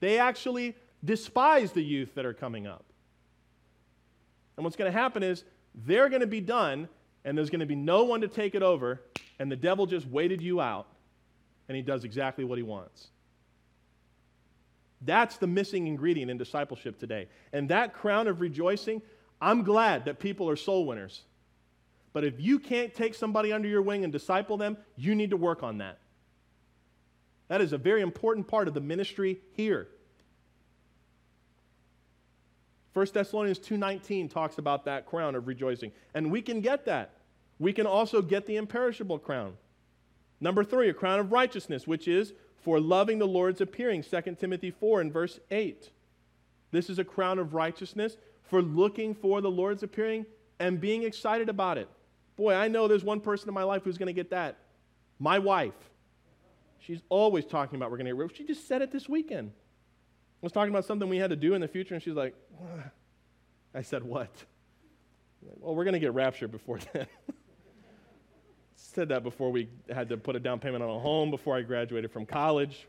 They 0.00 0.18
actually 0.18 0.76
despise 1.04 1.72
the 1.72 1.82
youth 1.82 2.14
that 2.14 2.24
are 2.24 2.34
coming 2.34 2.66
up. 2.66 2.84
And 4.56 4.64
what's 4.64 4.76
going 4.76 4.90
to 4.90 4.96
happen 4.96 5.22
is 5.22 5.44
they're 5.74 6.08
going 6.08 6.20
to 6.20 6.26
be 6.26 6.40
done, 6.40 6.88
and 7.24 7.36
there's 7.36 7.50
going 7.50 7.60
to 7.60 7.66
be 7.66 7.74
no 7.74 8.04
one 8.04 8.20
to 8.20 8.28
take 8.28 8.54
it 8.54 8.62
over, 8.62 9.02
and 9.38 9.50
the 9.50 9.56
devil 9.56 9.86
just 9.86 10.06
waited 10.06 10.40
you 10.40 10.60
out, 10.60 10.86
and 11.68 11.76
he 11.76 11.82
does 11.82 12.04
exactly 12.04 12.44
what 12.44 12.58
he 12.58 12.62
wants. 12.62 13.08
That's 15.04 15.36
the 15.36 15.46
missing 15.46 15.86
ingredient 15.86 16.30
in 16.30 16.38
discipleship 16.38 16.98
today. 16.98 17.28
And 17.52 17.68
that 17.70 17.92
crown 17.92 18.28
of 18.28 18.40
rejoicing, 18.40 19.02
I'm 19.40 19.64
glad 19.64 20.04
that 20.04 20.20
people 20.20 20.48
are 20.48 20.56
soul 20.56 20.86
winners. 20.86 21.22
But 22.12 22.24
if 22.24 22.40
you 22.40 22.58
can't 22.58 22.94
take 22.94 23.14
somebody 23.14 23.52
under 23.52 23.68
your 23.68 23.82
wing 23.82 24.04
and 24.04 24.12
disciple 24.12 24.56
them, 24.56 24.76
you 24.96 25.14
need 25.14 25.30
to 25.30 25.36
work 25.36 25.62
on 25.62 25.78
that. 25.78 25.98
That 27.48 27.60
is 27.60 27.72
a 27.72 27.78
very 27.78 28.02
important 28.02 28.46
part 28.46 28.68
of 28.68 28.74
the 28.74 28.80
ministry 28.80 29.40
here. 29.54 29.88
1 32.92 33.06
Thessalonians 33.14 33.58
2:19 33.58 34.28
talks 34.28 34.58
about 34.58 34.84
that 34.84 35.06
crown 35.06 35.34
of 35.34 35.46
rejoicing, 35.46 35.92
and 36.14 36.30
we 36.30 36.42
can 36.42 36.60
get 36.60 36.84
that. 36.84 37.14
We 37.58 37.72
can 37.72 37.86
also 37.86 38.22
get 38.22 38.46
the 38.46 38.56
imperishable 38.56 39.18
crown. 39.18 39.56
Number 40.40 40.64
3, 40.64 40.88
a 40.88 40.94
crown 40.94 41.20
of 41.20 41.32
righteousness, 41.32 41.86
which 41.86 42.08
is 42.08 42.32
for 42.56 42.80
loving 42.80 43.18
the 43.18 43.26
Lord's 43.26 43.60
appearing, 43.60 44.02
2 44.02 44.36
Timothy 44.38 44.70
4 44.70 45.00
and 45.00 45.12
verse 45.12 45.38
8. 45.50 45.90
This 46.70 46.90
is 46.90 46.98
a 46.98 47.04
crown 47.04 47.38
of 47.38 47.54
righteousness 47.54 48.16
for 48.42 48.60
looking 48.60 49.14
for 49.14 49.40
the 49.40 49.50
Lord's 49.50 49.82
appearing 49.82 50.26
and 50.58 50.80
being 50.80 51.04
excited 51.04 51.48
about 51.48 51.78
it. 51.78 51.88
Boy, 52.36 52.54
I 52.54 52.68
know 52.68 52.88
there's 52.88 53.04
one 53.04 53.20
person 53.20 53.48
in 53.48 53.54
my 53.54 53.62
life 53.62 53.84
who's 53.84 53.98
going 53.98 54.08
to 54.08 54.12
get 54.12 54.30
that. 54.30 54.56
My 55.18 55.38
wife. 55.38 55.74
She's 56.78 57.02
always 57.08 57.44
talking 57.44 57.76
about 57.76 57.90
we're 57.90 57.98
going 57.98 58.06
to 58.06 58.12
get 58.12 58.18
rich. 58.18 58.36
She 58.36 58.44
just 58.44 58.66
said 58.66 58.82
it 58.82 58.90
this 58.90 59.08
weekend. 59.08 59.52
Was 60.42 60.50
talking 60.50 60.70
about 60.70 60.84
something 60.84 61.08
we 61.08 61.18
had 61.18 61.30
to 61.30 61.36
do 61.36 61.54
in 61.54 61.60
the 61.60 61.68
future, 61.68 61.94
and 61.94 62.02
she's 62.02 62.16
like, 62.16 62.34
I 63.74 63.82
said, 63.82 64.02
What? 64.02 64.30
Well, 65.58 65.74
we're 65.74 65.84
going 65.84 65.94
to 65.94 66.00
get 66.00 66.14
raptured 66.14 66.50
before 66.50 66.78
then. 66.92 67.06
Said 68.76 69.08
that 69.08 69.22
before 69.22 69.50
we 69.50 69.68
had 69.88 70.08
to 70.10 70.16
put 70.16 70.36
a 70.36 70.40
down 70.40 70.58
payment 70.58 70.82
on 70.82 70.90
a 70.90 70.98
home, 70.98 71.30
before 71.30 71.56
I 71.56 71.62
graduated 71.62 72.10
from 72.10 72.26
college. 72.26 72.86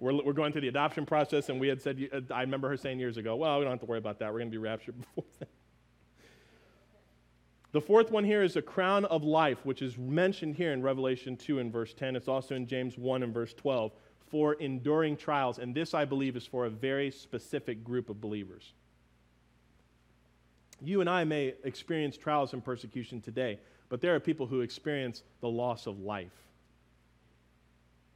We're, 0.00 0.22
we're 0.22 0.32
going 0.32 0.52
through 0.52 0.62
the 0.62 0.68
adoption 0.68 1.06
process, 1.06 1.48
and 1.48 1.60
we 1.60 1.68
had 1.68 1.80
said, 1.80 2.08
uh, 2.12 2.20
I 2.34 2.42
remember 2.42 2.68
her 2.68 2.76
saying 2.76 2.98
years 2.98 3.16
ago, 3.16 3.36
well, 3.36 3.58
we 3.58 3.64
don't 3.64 3.72
have 3.72 3.80
to 3.80 3.86
worry 3.86 3.98
about 3.98 4.18
that. 4.18 4.32
We're 4.32 4.40
going 4.40 4.50
to 4.50 4.58
be 4.58 4.62
raptured 4.62 4.98
before 5.00 5.24
then. 5.38 5.48
The 7.72 7.80
fourth 7.80 8.10
one 8.10 8.24
here 8.24 8.42
is 8.42 8.56
a 8.56 8.62
crown 8.62 9.04
of 9.06 9.22
life, 9.22 9.64
which 9.64 9.82
is 9.82 9.96
mentioned 9.98 10.56
here 10.56 10.72
in 10.72 10.82
Revelation 10.82 11.36
2 11.36 11.58
and 11.58 11.72
verse 11.72 11.94
10. 11.94 12.16
It's 12.16 12.28
also 12.28 12.54
in 12.54 12.66
James 12.66 12.96
1 12.96 13.22
and 13.22 13.32
verse 13.32 13.52
12 13.54 13.92
for 14.30 14.54
enduring 14.54 15.16
trials. 15.16 15.58
And 15.58 15.74
this, 15.74 15.94
I 15.94 16.04
believe, 16.04 16.36
is 16.36 16.46
for 16.46 16.66
a 16.66 16.70
very 16.70 17.10
specific 17.10 17.84
group 17.84 18.10
of 18.10 18.20
believers. 18.20 18.72
You 20.82 21.00
and 21.00 21.08
I 21.08 21.24
may 21.24 21.54
experience 21.64 22.16
trials 22.16 22.52
and 22.52 22.64
persecution 22.64 23.20
today, 23.20 23.58
but 23.88 24.00
there 24.00 24.14
are 24.14 24.20
people 24.20 24.46
who 24.46 24.60
experience 24.60 25.22
the 25.40 25.48
loss 25.48 25.86
of 25.86 26.00
life 26.00 26.32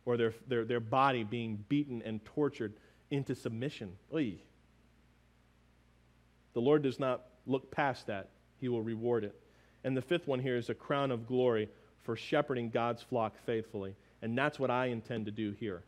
or 0.04 0.16
their, 0.16 0.34
their, 0.48 0.64
their 0.64 0.80
body 0.80 1.24
being 1.24 1.64
beaten 1.68 2.02
and 2.02 2.24
tortured 2.24 2.74
into 3.11 3.34
submission. 3.34 3.92
Oy. 4.14 4.34
The 6.52 6.61
Lord 6.61 6.82
does 6.82 6.98
not 6.98 7.26
look 7.46 7.70
past 7.70 8.06
that, 8.08 8.28
He 8.61 8.68
will 8.68 8.82
reward 8.82 9.24
it. 9.24 9.34
And 9.84 9.96
the 9.96 10.02
fifth 10.02 10.26
one 10.26 10.40
here 10.40 10.56
is 10.56 10.68
a 10.68 10.74
crown 10.74 11.11
of 11.11 11.26
glory 11.26 11.68
for 12.02 12.16
shepherding 12.16 12.70
God's 12.70 13.02
flock 13.02 13.36
faithfully. 13.46 13.94
And 14.22 14.36
that's 14.36 14.58
what 14.58 14.70
I 14.70 14.86
intend 14.86 15.26
to 15.26 15.30
do 15.30 15.52
here. 15.52 15.82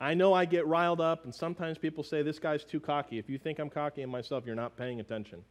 I 0.00 0.14
know 0.14 0.34
I 0.34 0.44
get 0.44 0.66
riled 0.66 1.00
up, 1.00 1.24
and 1.24 1.34
sometimes 1.34 1.78
people 1.78 2.04
say, 2.04 2.22
This 2.22 2.38
guy's 2.38 2.64
too 2.64 2.80
cocky. 2.80 3.18
If 3.18 3.30
you 3.30 3.38
think 3.38 3.58
I'm 3.58 3.70
cocky 3.70 4.02
in 4.02 4.10
myself, 4.10 4.44
you're 4.44 4.54
not 4.54 4.76
paying 4.76 5.00
attention. 5.00 5.42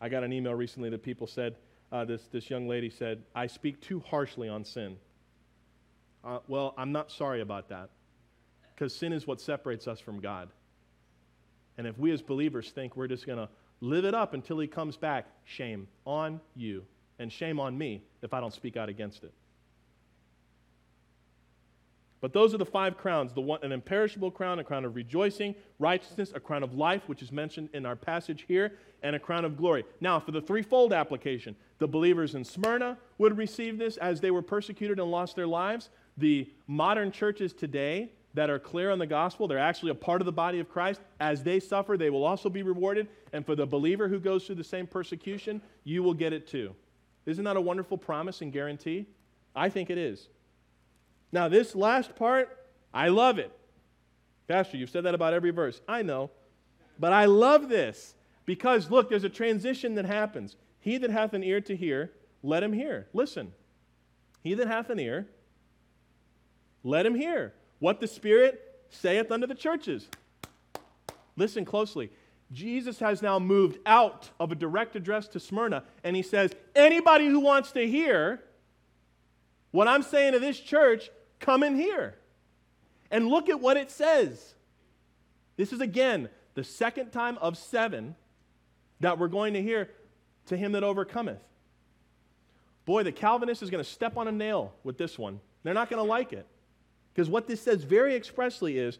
I 0.00 0.08
got 0.08 0.24
an 0.24 0.32
email 0.32 0.54
recently 0.54 0.90
that 0.90 1.02
people 1.02 1.26
said, 1.26 1.54
uh, 1.92 2.04
this, 2.04 2.22
this 2.32 2.50
young 2.50 2.66
lady 2.66 2.90
said, 2.90 3.22
I 3.34 3.46
speak 3.46 3.80
too 3.80 4.00
harshly 4.00 4.48
on 4.48 4.64
sin. 4.64 4.96
Uh, 6.24 6.38
well, 6.48 6.74
I'm 6.76 6.90
not 6.90 7.12
sorry 7.12 7.40
about 7.40 7.68
that, 7.68 7.90
because 8.74 8.94
sin 8.94 9.12
is 9.12 9.26
what 9.26 9.40
separates 9.40 9.86
us 9.86 10.00
from 10.00 10.20
God. 10.20 10.48
And 11.78 11.86
if 11.86 11.98
we 11.98 12.10
as 12.10 12.20
believers 12.20 12.70
think 12.70 12.96
we're 12.96 13.08
just 13.08 13.26
going 13.26 13.38
to 13.38 13.48
live 13.80 14.04
it 14.04 14.14
up 14.14 14.34
until 14.34 14.58
He 14.58 14.66
comes 14.66 14.96
back, 14.96 15.26
shame 15.44 15.86
on 16.04 16.40
you, 16.56 16.84
and 17.18 17.32
shame 17.32 17.60
on 17.60 17.78
me 17.78 18.02
if 18.22 18.34
I 18.34 18.40
don't 18.40 18.52
speak 18.52 18.76
out 18.76 18.88
against 18.88 19.22
it. 19.22 19.32
But 22.22 22.32
those 22.32 22.54
are 22.54 22.58
the 22.58 22.64
five 22.64 22.96
crowns 22.96 23.34
the 23.34 23.40
one, 23.40 23.58
an 23.62 23.72
imperishable 23.72 24.30
crown, 24.30 24.60
a 24.60 24.64
crown 24.64 24.86
of 24.86 24.94
rejoicing, 24.94 25.56
righteousness, 25.78 26.32
a 26.34 26.40
crown 26.40 26.62
of 26.62 26.72
life, 26.72 27.08
which 27.08 27.20
is 27.20 27.32
mentioned 27.32 27.68
in 27.74 27.84
our 27.84 27.96
passage 27.96 28.44
here, 28.48 28.78
and 29.02 29.16
a 29.16 29.18
crown 29.18 29.44
of 29.44 29.56
glory. 29.56 29.84
Now, 30.00 30.20
for 30.20 30.30
the 30.30 30.40
threefold 30.40 30.92
application, 30.92 31.56
the 31.78 31.88
believers 31.88 32.36
in 32.36 32.44
Smyrna 32.44 32.96
would 33.18 33.36
receive 33.36 33.76
this 33.76 33.96
as 33.96 34.20
they 34.20 34.30
were 34.30 34.40
persecuted 34.40 35.00
and 35.00 35.10
lost 35.10 35.34
their 35.34 35.48
lives. 35.48 35.90
The 36.16 36.48
modern 36.68 37.10
churches 37.10 37.52
today 37.52 38.12
that 38.34 38.48
are 38.48 38.60
clear 38.60 38.92
on 38.92 39.00
the 39.00 39.06
gospel, 39.06 39.48
they're 39.48 39.58
actually 39.58 39.90
a 39.90 39.96
part 39.96 40.22
of 40.22 40.26
the 40.26 40.32
body 40.32 40.60
of 40.60 40.68
Christ. 40.68 41.00
As 41.18 41.42
they 41.42 41.58
suffer, 41.58 41.96
they 41.96 42.08
will 42.08 42.24
also 42.24 42.48
be 42.48 42.62
rewarded. 42.62 43.08
And 43.32 43.44
for 43.44 43.56
the 43.56 43.66
believer 43.66 44.06
who 44.06 44.20
goes 44.20 44.46
through 44.46 44.54
the 44.54 44.64
same 44.64 44.86
persecution, 44.86 45.60
you 45.82 46.04
will 46.04 46.14
get 46.14 46.32
it 46.32 46.46
too. 46.46 46.72
Isn't 47.26 47.44
that 47.44 47.56
a 47.56 47.60
wonderful 47.60 47.98
promise 47.98 48.42
and 48.42 48.52
guarantee? 48.52 49.06
I 49.56 49.68
think 49.68 49.90
it 49.90 49.98
is. 49.98 50.28
Now, 51.32 51.48
this 51.48 51.74
last 51.74 52.14
part, 52.14 52.56
I 52.92 53.08
love 53.08 53.38
it. 53.38 53.50
Pastor, 54.46 54.76
you've 54.76 54.90
said 54.90 55.04
that 55.04 55.14
about 55.14 55.32
every 55.32 55.50
verse. 55.50 55.80
I 55.88 56.02
know. 56.02 56.30
But 56.98 57.12
I 57.12 57.24
love 57.24 57.68
this 57.68 58.14
because, 58.44 58.90
look, 58.90 59.08
there's 59.08 59.24
a 59.24 59.30
transition 59.30 59.94
that 59.94 60.04
happens. 60.04 60.56
He 60.80 60.98
that 60.98 61.10
hath 61.10 61.32
an 61.32 61.42
ear 61.42 61.60
to 61.62 61.74
hear, 61.74 62.12
let 62.42 62.62
him 62.62 62.72
hear. 62.72 63.06
Listen. 63.14 63.52
He 64.42 64.54
that 64.54 64.66
hath 64.66 64.90
an 64.90 64.98
ear, 64.98 65.26
let 66.84 67.06
him 67.06 67.14
hear 67.14 67.54
what 67.78 68.00
the 68.00 68.08
Spirit 68.08 68.60
saith 68.90 69.30
unto 69.30 69.46
the 69.46 69.54
churches. 69.54 70.08
Listen 71.36 71.64
closely. 71.64 72.10
Jesus 72.52 72.98
has 72.98 73.22
now 73.22 73.38
moved 73.38 73.78
out 73.86 74.28
of 74.38 74.52
a 74.52 74.54
direct 74.54 74.94
address 74.96 75.26
to 75.28 75.40
Smyrna, 75.40 75.84
and 76.04 76.14
he 76.14 76.22
says, 76.22 76.52
Anybody 76.74 77.28
who 77.28 77.40
wants 77.40 77.72
to 77.72 77.86
hear 77.86 78.42
what 79.70 79.88
I'm 79.88 80.02
saying 80.02 80.32
to 80.32 80.38
this 80.38 80.60
church, 80.60 81.10
Come 81.42 81.62
in 81.62 81.76
here. 81.76 82.14
And 83.10 83.28
look 83.28 83.50
at 83.50 83.60
what 83.60 83.76
it 83.76 83.90
says. 83.90 84.54
This 85.56 85.72
is 85.72 85.80
again 85.80 86.30
the 86.54 86.64
second 86.64 87.10
time 87.10 87.36
of 87.38 87.58
seven 87.58 88.14
that 89.00 89.18
we're 89.18 89.28
going 89.28 89.52
to 89.54 89.62
hear 89.62 89.90
to 90.46 90.56
him 90.56 90.72
that 90.72 90.82
overcometh. 90.82 91.42
Boy, 92.84 93.02
the 93.02 93.12
Calvinist 93.12 93.62
is 93.62 93.70
going 93.70 93.84
to 93.84 93.88
step 93.88 94.16
on 94.16 94.28
a 94.28 94.32
nail 94.32 94.72
with 94.82 94.96
this 94.96 95.18
one. 95.18 95.40
They're 95.62 95.74
not 95.74 95.90
going 95.90 96.02
to 96.02 96.08
like 96.08 96.32
it. 96.32 96.46
Because 97.12 97.28
what 97.28 97.46
this 97.46 97.60
says 97.60 97.84
very 97.84 98.14
expressly 98.14 98.78
is, 98.78 98.98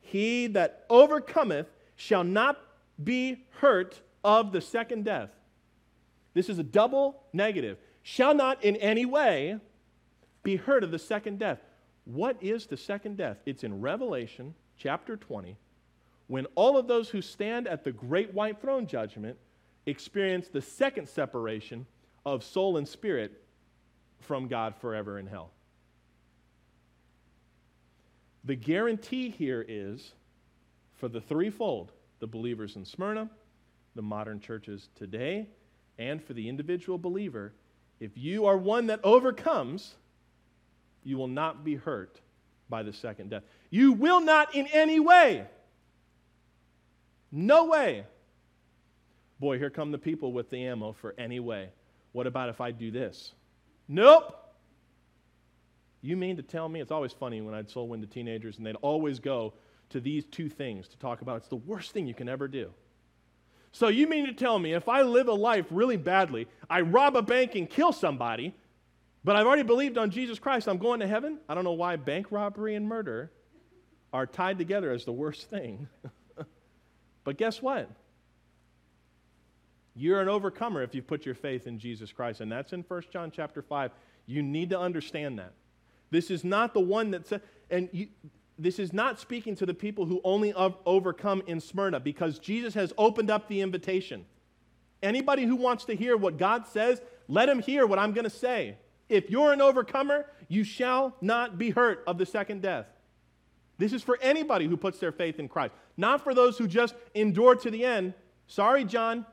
He 0.00 0.46
that 0.48 0.86
overcometh 0.88 1.66
shall 1.96 2.24
not 2.24 2.58
be 3.02 3.44
hurt 3.60 4.00
of 4.22 4.52
the 4.52 4.60
second 4.60 5.04
death. 5.04 5.30
This 6.34 6.48
is 6.48 6.58
a 6.58 6.62
double 6.62 7.22
negative. 7.32 7.78
Shall 8.02 8.34
not 8.34 8.62
in 8.62 8.76
any 8.76 9.04
way 9.04 9.58
be 10.42 10.56
hurt 10.56 10.84
of 10.84 10.90
the 10.90 10.98
second 10.98 11.38
death. 11.38 11.58
What 12.08 12.42
is 12.42 12.66
the 12.66 12.76
second 12.78 13.18
death? 13.18 13.36
It's 13.44 13.64
in 13.64 13.82
Revelation 13.82 14.54
chapter 14.78 15.14
20 15.14 15.58
when 16.26 16.46
all 16.54 16.78
of 16.78 16.86
those 16.86 17.10
who 17.10 17.20
stand 17.20 17.68
at 17.68 17.84
the 17.84 17.92
great 17.92 18.32
white 18.32 18.62
throne 18.62 18.86
judgment 18.86 19.36
experience 19.84 20.48
the 20.48 20.62
second 20.62 21.06
separation 21.06 21.84
of 22.24 22.42
soul 22.42 22.78
and 22.78 22.88
spirit 22.88 23.42
from 24.20 24.48
God 24.48 24.74
forever 24.80 25.18
in 25.18 25.26
hell. 25.26 25.50
The 28.44 28.56
guarantee 28.56 29.28
here 29.28 29.64
is 29.68 30.12
for 30.94 31.08
the 31.08 31.20
threefold 31.20 31.92
the 32.20 32.26
believers 32.26 32.76
in 32.76 32.86
Smyrna, 32.86 33.28
the 33.94 34.02
modern 34.02 34.40
churches 34.40 34.88
today, 34.94 35.46
and 35.98 36.24
for 36.24 36.32
the 36.32 36.48
individual 36.48 36.96
believer 36.96 37.52
if 38.00 38.16
you 38.16 38.46
are 38.46 38.56
one 38.56 38.86
that 38.86 39.00
overcomes, 39.04 39.96
you 41.04 41.16
will 41.16 41.28
not 41.28 41.64
be 41.64 41.74
hurt 41.74 42.20
by 42.68 42.82
the 42.82 42.92
second 42.92 43.30
death. 43.30 43.42
You 43.70 43.92
will 43.92 44.20
not 44.20 44.54
in 44.54 44.66
any 44.68 45.00
way. 45.00 45.46
No 47.30 47.66
way. 47.66 48.04
Boy, 49.40 49.58
here 49.58 49.70
come 49.70 49.92
the 49.92 49.98
people 49.98 50.32
with 50.32 50.50
the 50.50 50.64
ammo 50.64 50.92
for 50.92 51.14
any 51.18 51.40
way. 51.40 51.70
What 52.12 52.26
about 52.26 52.48
if 52.48 52.60
I 52.60 52.70
do 52.70 52.90
this? 52.90 53.32
Nope. 53.86 54.34
You 56.00 56.16
mean 56.16 56.36
to 56.36 56.42
tell 56.42 56.68
me? 56.68 56.80
It's 56.80 56.90
always 56.90 57.12
funny 57.12 57.40
when 57.40 57.54
I'd 57.54 57.70
soul 57.70 57.88
win 57.88 58.00
to 58.00 58.06
teenagers 58.06 58.58
and 58.58 58.66
they'd 58.66 58.76
always 58.76 59.18
go 59.18 59.54
to 59.90 60.00
these 60.00 60.24
two 60.24 60.48
things 60.48 60.88
to 60.88 60.98
talk 60.98 61.22
about. 61.22 61.38
It's 61.38 61.48
the 61.48 61.56
worst 61.56 61.92
thing 61.92 62.06
you 62.06 62.14
can 62.14 62.28
ever 62.28 62.48
do. 62.48 62.70
So 63.72 63.88
you 63.88 64.06
mean 64.06 64.26
to 64.26 64.32
tell 64.32 64.58
me 64.58 64.72
if 64.72 64.88
I 64.88 65.02
live 65.02 65.28
a 65.28 65.32
life 65.32 65.66
really 65.70 65.96
badly, 65.96 66.48
I 66.70 66.80
rob 66.80 67.16
a 67.16 67.22
bank 67.22 67.54
and 67.54 67.68
kill 67.68 67.92
somebody, 67.92 68.54
but 69.24 69.36
I've 69.36 69.46
already 69.46 69.62
believed 69.62 69.98
on 69.98 70.10
Jesus 70.10 70.38
Christ. 70.38 70.68
I'm 70.68 70.78
going 70.78 71.00
to 71.00 71.06
heaven. 71.06 71.38
I 71.48 71.54
don't 71.54 71.64
know 71.64 71.72
why 71.72 71.96
bank 71.96 72.28
robbery 72.30 72.74
and 72.74 72.86
murder 72.86 73.30
are 74.12 74.26
tied 74.26 74.58
together 74.58 74.90
as 74.90 75.04
the 75.04 75.12
worst 75.12 75.50
thing. 75.50 75.88
but 77.24 77.36
guess 77.36 77.60
what? 77.60 77.90
You're 79.94 80.20
an 80.20 80.28
overcomer 80.28 80.82
if 80.82 80.94
you 80.94 81.02
put 81.02 81.26
your 81.26 81.34
faith 81.34 81.66
in 81.66 81.78
Jesus 81.78 82.12
Christ. 82.12 82.40
And 82.40 82.50
that's 82.50 82.72
in 82.72 82.82
1 82.86 83.02
John 83.12 83.32
chapter 83.34 83.62
5. 83.62 83.90
You 84.26 84.42
need 84.42 84.70
to 84.70 84.78
understand 84.78 85.38
that. 85.38 85.52
This 86.10 86.30
is 86.30 86.44
not 86.44 86.72
the 86.72 86.80
one 86.80 87.10
that 87.10 87.26
said, 87.26 87.42
and 87.68 87.88
you, 87.92 88.08
this 88.58 88.78
is 88.78 88.92
not 88.92 89.20
speaking 89.20 89.54
to 89.56 89.66
the 89.66 89.74
people 89.74 90.06
who 90.06 90.20
only 90.24 90.52
overcome 90.54 91.42
in 91.46 91.60
Smyrna 91.60 92.00
because 92.00 92.38
Jesus 92.38 92.74
has 92.74 92.92
opened 92.96 93.30
up 93.30 93.48
the 93.48 93.60
invitation. 93.60 94.24
Anybody 95.02 95.44
who 95.44 95.56
wants 95.56 95.84
to 95.86 95.94
hear 95.94 96.16
what 96.16 96.38
God 96.38 96.66
says, 96.66 97.00
let 97.28 97.48
him 97.48 97.60
hear 97.60 97.86
what 97.86 97.98
I'm 97.98 98.12
going 98.12 98.24
to 98.24 98.30
say. 98.30 98.76
If 99.08 99.30
you're 99.30 99.52
an 99.52 99.60
overcomer, 99.60 100.26
you 100.48 100.64
shall 100.64 101.16
not 101.20 101.58
be 101.58 101.70
hurt 101.70 102.02
of 102.06 102.18
the 102.18 102.26
second 102.26 102.62
death. 102.62 102.86
This 103.78 103.92
is 103.92 104.02
for 104.02 104.18
anybody 104.20 104.66
who 104.66 104.76
puts 104.76 104.98
their 104.98 105.12
faith 105.12 105.38
in 105.38 105.48
Christ, 105.48 105.72
not 105.96 106.22
for 106.22 106.34
those 106.34 106.58
who 106.58 106.66
just 106.66 106.94
endure 107.14 107.54
to 107.54 107.70
the 107.70 107.84
end. 107.84 108.12
Sorry, 108.46 108.84
John. 108.84 109.24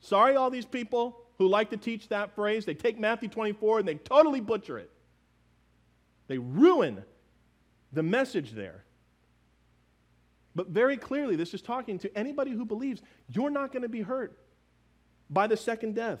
Sorry, 0.00 0.36
all 0.36 0.50
these 0.50 0.64
people 0.64 1.18
who 1.38 1.48
like 1.48 1.70
to 1.70 1.76
teach 1.76 2.08
that 2.08 2.34
phrase. 2.34 2.64
They 2.64 2.74
take 2.74 2.98
Matthew 2.98 3.28
24 3.28 3.80
and 3.80 3.88
they 3.88 3.96
totally 3.96 4.40
butcher 4.40 4.78
it. 4.78 4.90
They 6.28 6.38
ruin 6.38 7.02
the 7.92 8.02
message 8.02 8.52
there. 8.52 8.84
But 10.54 10.68
very 10.68 10.96
clearly, 10.96 11.36
this 11.36 11.54
is 11.54 11.62
talking 11.62 11.98
to 12.00 12.16
anybody 12.16 12.52
who 12.52 12.64
believes 12.64 13.02
you're 13.28 13.50
not 13.50 13.72
going 13.72 13.82
to 13.82 13.88
be 13.88 14.02
hurt 14.02 14.38
by 15.30 15.46
the 15.46 15.56
second 15.56 15.94
death. 15.94 16.20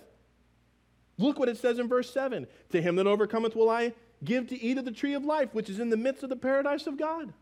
Look 1.22 1.38
what 1.38 1.48
it 1.48 1.56
says 1.56 1.78
in 1.78 1.88
verse 1.88 2.12
7 2.12 2.46
To 2.70 2.82
him 2.82 2.96
that 2.96 3.06
overcometh 3.06 3.54
will 3.54 3.70
I 3.70 3.92
give 4.24 4.48
to 4.48 4.60
eat 4.60 4.76
of 4.78 4.84
the 4.84 4.90
tree 4.90 5.14
of 5.14 5.24
life, 5.24 5.50
which 5.52 5.70
is 5.70 5.78
in 5.78 5.88
the 5.88 5.96
midst 5.96 6.22
of 6.22 6.28
the 6.28 6.36
paradise 6.36 6.86
of 6.86 6.98
God. 6.98 7.32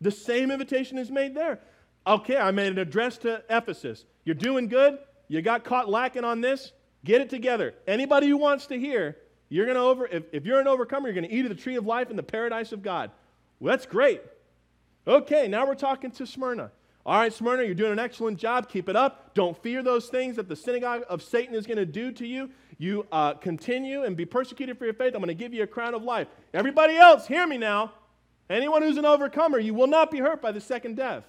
The 0.00 0.12
same 0.12 0.50
invitation 0.50 0.98
is 0.98 1.10
made 1.10 1.34
there. 1.34 1.60
Okay, 2.06 2.36
I 2.36 2.50
made 2.52 2.72
an 2.72 2.78
address 2.78 3.18
to 3.18 3.42
Ephesus. 3.50 4.04
You're 4.24 4.34
doing 4.34 4.68
good? 4.68 4.98
You 5.28 5.42
got 5.42 5.64
caught 5.64 5.88
lacking 5.88 6.24
on 6.24 6.40
this? 6.40 6.72
Get 7.04 7.20
it 7.20 7.30
together. 7.30 7.74
Anybody 7.86 8.28
who 8.28 8.36
wants 8.36 8.66
to 8.66 8.78
hear, 8.78 9.16
you're 9.48 9.66
going 9.66 9.76
to 9.76 9.82
over, 9.82 10.06
if, 10.06 10.24
if 10.32 10.44
you're 10.44 10.60
an 10.60 10.68
overcomer, 10.68 11.08
you're 11.08 11.14
going 11.14 11.28
to 11.28 11.34
eat 11.34 11.44
of 11.44 11.48
the 11.48 11.60
tree 11.60 11.76
of 11.76 11.86
life 11.86 12.10
in 12.10 12.16
the 12.16 12.22
paradise 12.22 12.72
of 12.72 12.82
God. 12.82 13.10
Well, 13.58 13.72
that's 13.72 13.86
great. 13.86 14.22
Okay, 15.06 15.48
now 15.48 15.66
we're 15.66 15.74
talking 15.74 16.10
to 16.12 16.26
Smyrna. 16.26 16.70
All 17.06 17.18
right, 17.18 17.32
Smyrna, 17.32 17.64
you're 17.64 17.74
doing 17.74 17.92
an 17.92 17.98
excellent 17.98 18.38
job. 18.38 18.68
Keep 18.68 18.88
it 18.88 18.96
up. 18.96 19.34
Don't 19.34 19.60
fear 19.62 19.82
those 19.82 20.08
things 20.08 20.36
that 20.36 20.48
the 20.48 20.56
synagogue 20.56 21.02
of 21.08 21.22
Satan 21.22 21.54
is 21.54 21.66
going 21.66 21.76
to 21.76 21.84
do 21.86 22.12
to 22.12 22.26
you. 22.26 22.50
You 22.78 23.06
uh, 23.12 23.34
continue 23.34 24.02
and 24.02 24.16
be 24.16 24.24
persecuted 24.24 24.78
for 24.78 24.84
your 24.84 24.94
faith. 24.94 25.14
I'm 25.14 25.20
going 25.20 25.28
to 25.28 25.34
give 25.34 25.54
you 25.54 25.62
a 25.62 25.66
crown 25.66 25.94
of 25.94 26.02
life. 26.02 26.28
Everybody 26.52 26.96
else, 26.96 27.26
hear 27.26 27.46
me 27.46 27.58
now. 27.58 27.92
Anyone 28.50 28.82
who's 28.82 28.98
an 28.98 29.04
overcomer, 29.04 29.58
you 29.58 29.74
will 29.74 29.86
not 29.86 30.10
be 30.10 30.18
hurt 30.18 30.42
by 30.42 30.52
the 30.52 30.60
second 30.60 30.96
death. 30.96 31.24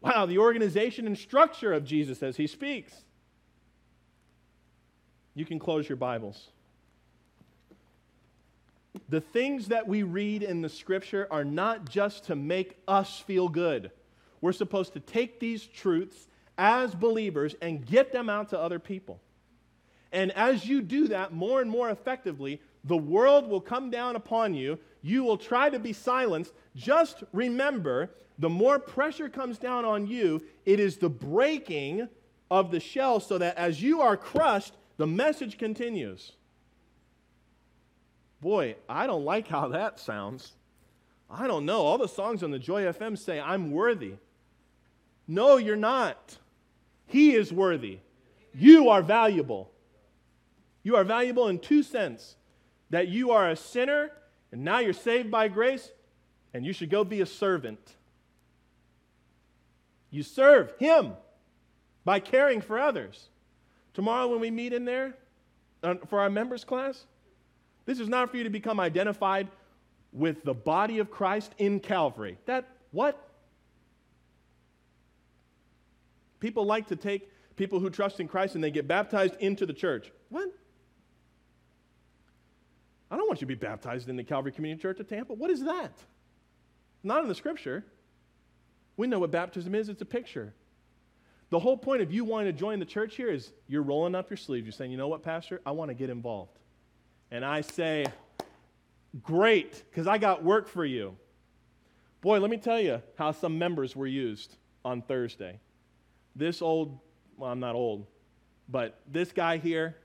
Wow, 0.00 0.26
the 0.26 0.38
organization 0.38 1.06
and 1.06 1.16
structure 1.16 1.72
of 1.72 1.84
Jesus 1.84 2.22
as 2.22 2.36
he 2.36 2.46
speaks. 2.46 2.92
You 5.34 5.44
can 5.44 5.58
close 5.58 5.88
your 5.88 5.96
Bibles. 5.96 6.48
The 9.08 9.20
things 9.20 9.68
that 9.68 9.86
we 9.86 10.02
read 10.02 10.42
in 10.42 10.60
the 10.60 10.68
scripture 10.68 11.26
are 11.30 11.44
not 11.44 11.88
just 11.88 12.24
to 12.24 12.36
make 12.36 12.76
us 12.86 13.20
feel 13.20 13.48
good. 13.48 13.90
We're 14.40 14.52
supposed 14.52 14.92
to 14.94 15.00
take 15.00 15.40
these 15.40 15.64
truths 15.64 16.28
as 16.56 16.94
believers 16.94 17.54
and 17.62 17.84
get 17.86 18.12
them 18.12 18.28
out 18.28 18.50
to 18.50 18.58
other 18.58 18.78
people. 18.78 19.20
And 20.12 20.32
as 20.32 20.66
you 20.66 20.80
do 20.80 21.08
that 21.08 21.32
more 21.32 21.60
and 21.60 21.70
more 21.70 21.90
effectively, 21.90 22.60
the 22.84 22.96
world 22.96 23.48
will 23.48 23.60
come 23.60 23.90
down 23.90 24.16
upon 24.16 24.54
you. 24.54 24.78
You 25.02 25.22
will 25.22 25.36
try 25.36 25.68
to 25.68 25.78
be 25.78 25.92
silenced. 25.92 26.52
Just 26.74 27.22
remember 27.32 28.10
the 28.38 28.48
more 28.48 28.78
pressure 28.78 29.28
comes 29.28 29.58
down 29.58 29.84
on 29.84 30.06
you, 30.06 30.42
it 30.64 30.78
is 30.78 30.96
the 30.96 31.08
breaking 31.08 32.08
of 32.50 32.70
the 32.70 32.80
shell 32.80 33.20
so 33.20 33.36
that 33.38 33.56
as 33.58 33.82
you 33.82 34.00
are 34.00 34.16
crushed, 34.16 34.74
the 34.96 35.06
message 35.06 35.58
continues. 35.58 36.32
Boy, 38.40 38.76
I 38.88 39.06
don't 39.06 39.24
like 39.24 39.48
how 39.48 39.68
that 39.68 39.98
sounds. 39.98 40.52
I 41.28 41.46
don't 41.46 41.66
know. 41.66 41.80
All 41.80 41.98
the 41.98 42.08
songs 42.08 42.42
on 42.42 42.52
the 42.52 42.58
Joy 42.58 42.84
FM 42.84 43.18
say, 43.18 43.40
I'm 43.40 43.72
worthy. 43.72 44.14
No, 45.26 45.56
you're 45.56 45.76
not. 45.76 46.38
He 47.06 47.34
is 47.34 47.52
worthy. 47.52 47.98
You 48.54 48.88
are 48.88 49.02
valuable. 49.02 49.70
You 50.88 50.96
are 50.96 51.04
valuable 51.04 51.48
in 51.48 51.58
two 51.58 51.82
sense 51.82 52.34
that 52.88 53.08
you 53.08 53.30
are 53.32 53.50
a 53.50 53.56
sinner 53.56 54.10
and 54.50 54.64
now 54.64 54.78
you're 54.78 54.94
saved 54.94 55.30
by 55.30 55.48
grace 55.48 55.90
and 56.54 56.64
you 56.64 56.72
should 56.72 56.88
go 56.88 57.04
be 57.04 57.20
a 57.20 57.26
servant. 57.26 57.78
You 60.08 60.22
serve 60.22 60.72
Him 60.78 61.12
by 62.06 62.20
caring 62.20 62.62
for 62.62 62.78
others. 62.78 63.28
Tomorrow, 63.92 64.28
when 64.28 64.40
we 64.40 64.50
meet 64.50 64.72
in 64.72 64.86
there 64.86 65.14
uh, 65.82 65.96
for 66.08 66.20
our 66.20 66.30
members 66.30 66.64
class, 66.64 67.04
this 67.84 68.00
is 68.00 68.08
not 68.08 68.30
for 68.30 68.38
you 68.38 68.44
to 68.44 68.48
become 68.48 68.80
identified 68.80 69.48
with 70.14 70.42
the 70.42 70.54
body 70.54 71.00
of 71.00 71.10
Christ 71.10 71.52
in 71.58 71.80
Calvary. 71.80 72.38
That, 72.46 72.66
what? 72.92 73.28
People 76.40 76.64
like 76.64 76.86
to 76.86 76.96
take 76.96 77.30
people 77.56 77.78
who 77.78 77.90
trust 77.90 78.20
in 78.20 78.26
Christ 78.26 78.54
and 78.54 78.64
they 78.64 78.70
get 78.70 78.88
baptized 78.88 79.34
into 79.38 79.66
the 79.66 79.74
church. 79.74 80.10
What? 80.30 80.50
I 83.10 83.16
don't 83.16 83.26
want 83.26 83.40
you 83.40 83.46
to 83.46 83.54
be 83.54 83.54
baptized 83.54 84.08
in 84.08 84.16
the 84.16 84.24
Calvary 84.24 84.52
Community 84.52 84.80
Church 84.82 85.00
of 85.00 85.08
Tampa. 85.08 85.32
What 85.32 85.50
is 85.50 85.62
that? 85.64 85.92
Not 87.02 87.22
in 87.22 87.28
the 87.28 87.34
scripture. 87.34 87.84
We 88.96 89.06
know 89.06 89.18
what 89.18 89.30
baptism 89.30 89.74
is, 89.74 89.88
it's 89.88 90.02
a 90.02 90.06
picture. 90.06 90.52
The 91.50 91.58
whole 91.58 91.76
point 91.76 92.02
of 92.02 92.12
you 92.12 92.24
wanting 92.24 92.52
to 92.52 92.58
join 92.58 92.78
the 92.78 92.84
church 92.84 93.16
here 93.16 93.30
is 93.30 93.52
you're 93.68 93.82
rolling 93.82 94.14
up 94.14 94.28
your 94.28 94.36
sleeves. 94.36 94.66
You're 94.66 94.72
saying, 94.72 94.90
you 94.90 94.98
know 94.98 95.08
what, 95.08 95.22
Pastor? 95.22 95.62
I 95.64 95.70
want 95.70 95.88
to 95.90 95.94
get 95.94 96.10
involved. 96.10 96.58
And 97.30 97.44
I 97.44 97.62
say, 97.62 98.06
great, 99.22 99.84
because 99.90 100.06
I 100.06 100.18
got 100.18 100.44
work 100.44 100.68
for 100.68 100.84
you. 100.84 101.16
Boy, 102.20 102.40
let 102.40 102.50
me 102.50 102.58
tell 102.58 102.80
you 102.80 103.00
how 103.16 103.32
some 103.32 103.58
members 103.58 103.96
were 103.96 104.06
used 104.06 104.56
on 104.84 105.00
Thursday. 105.00 105.60
This 106.36 106.60
old, 106.60 106.98
well, 107.36 107.50
I'm 107.50 107.60
not 107.60 107.74
old, 107.74 108.06
but 108.68 109.00
this 109.10 109.32
guy 109.32 109.56
here 109.56 109.96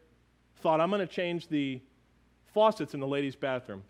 thought, 0.57 0.79
I'm 0.79 0.89
going 0.89 1.05
to 1.05 1.07
change 1.07 1.49
the 1.49 1.81
faucets 2.53 2.93
in 2.93 2.99
the 2.99 3.07
ladies' 3.07 3.35
bathroom. 3.35 3.83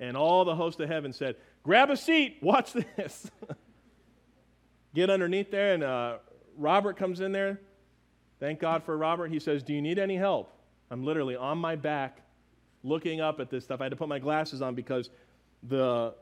And 0.00 0.16
all 0.16 0.44
the 0.44 0.54
host 0.54 0.80
of 0.80 0.88
heaven 0.88 1.12
said, 1.12 1.36
Grab 1.62 1.90
a 1.90 1.96
seat, 1.96 2.38
watch 2.42 2.72
this. 2.72 3.30
Get 4.94 5.10
underneath 5.10 5.50
there, 5.50 5.74
and 5.74 5.82
uh, 5.82 6.18
Robert 6.56 6.96
comes 6.96 7.20
in 7.20 7.32
there. 7.32 7.60
Thank 8.40 8.60
God 8.60 8.84
for 8.84 8.96
Robert. 8.96 9.30
He 9.30 9.38
says, 9.38 9.62
Do 9.62 9.72
you 9.72 9.82
need 9.82 9.98
any 9.98 10.16
help? 10.16 10.52
I'm 10.90 11.04
literally 11.04 11.36
on 11.36 11.58
my 11.58 11.76
back 11.76 12.20
looking 12.82 13.20
up 13.20 13.40
at 13.40 13.50
this 13.50 13.64
stuff. 13.64 13.80
I 13.80 13.84
had 13.84 13.90
to 13.90 13.96
put 13.96 14.08
my 14.08 14.18
glasses 14.18 14.60
on 14.60 14.74
because 14.74 15.10
the, 15.62 16.14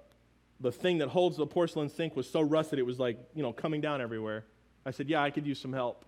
the 0.61 0.70
thing 0.70 0.99
that 0.99 1.09
holds 1.09 1.37
the 1.37 1.47
porcelain 1.47 1.89
sink 1.89 2.14
was 2.14 2.31
so 2.31 2.41
rusted 2.41 2.79
it 2.79 2.87
was 2.87 2.99
like, 2.99 3.18
you 3.35 3.43
know, 3.43 3.53
coming 3.53 3.81
down 3.81 4.01
everywhere. 4.01 4.45
I 4.87 4.91
said, 4.91 5.09
Yeah, 5.09 5.23
I 5.23 5.31
could 5.31 5.47
use 5.47 5.61
some 5.61 5.73
help. 5.73 6.05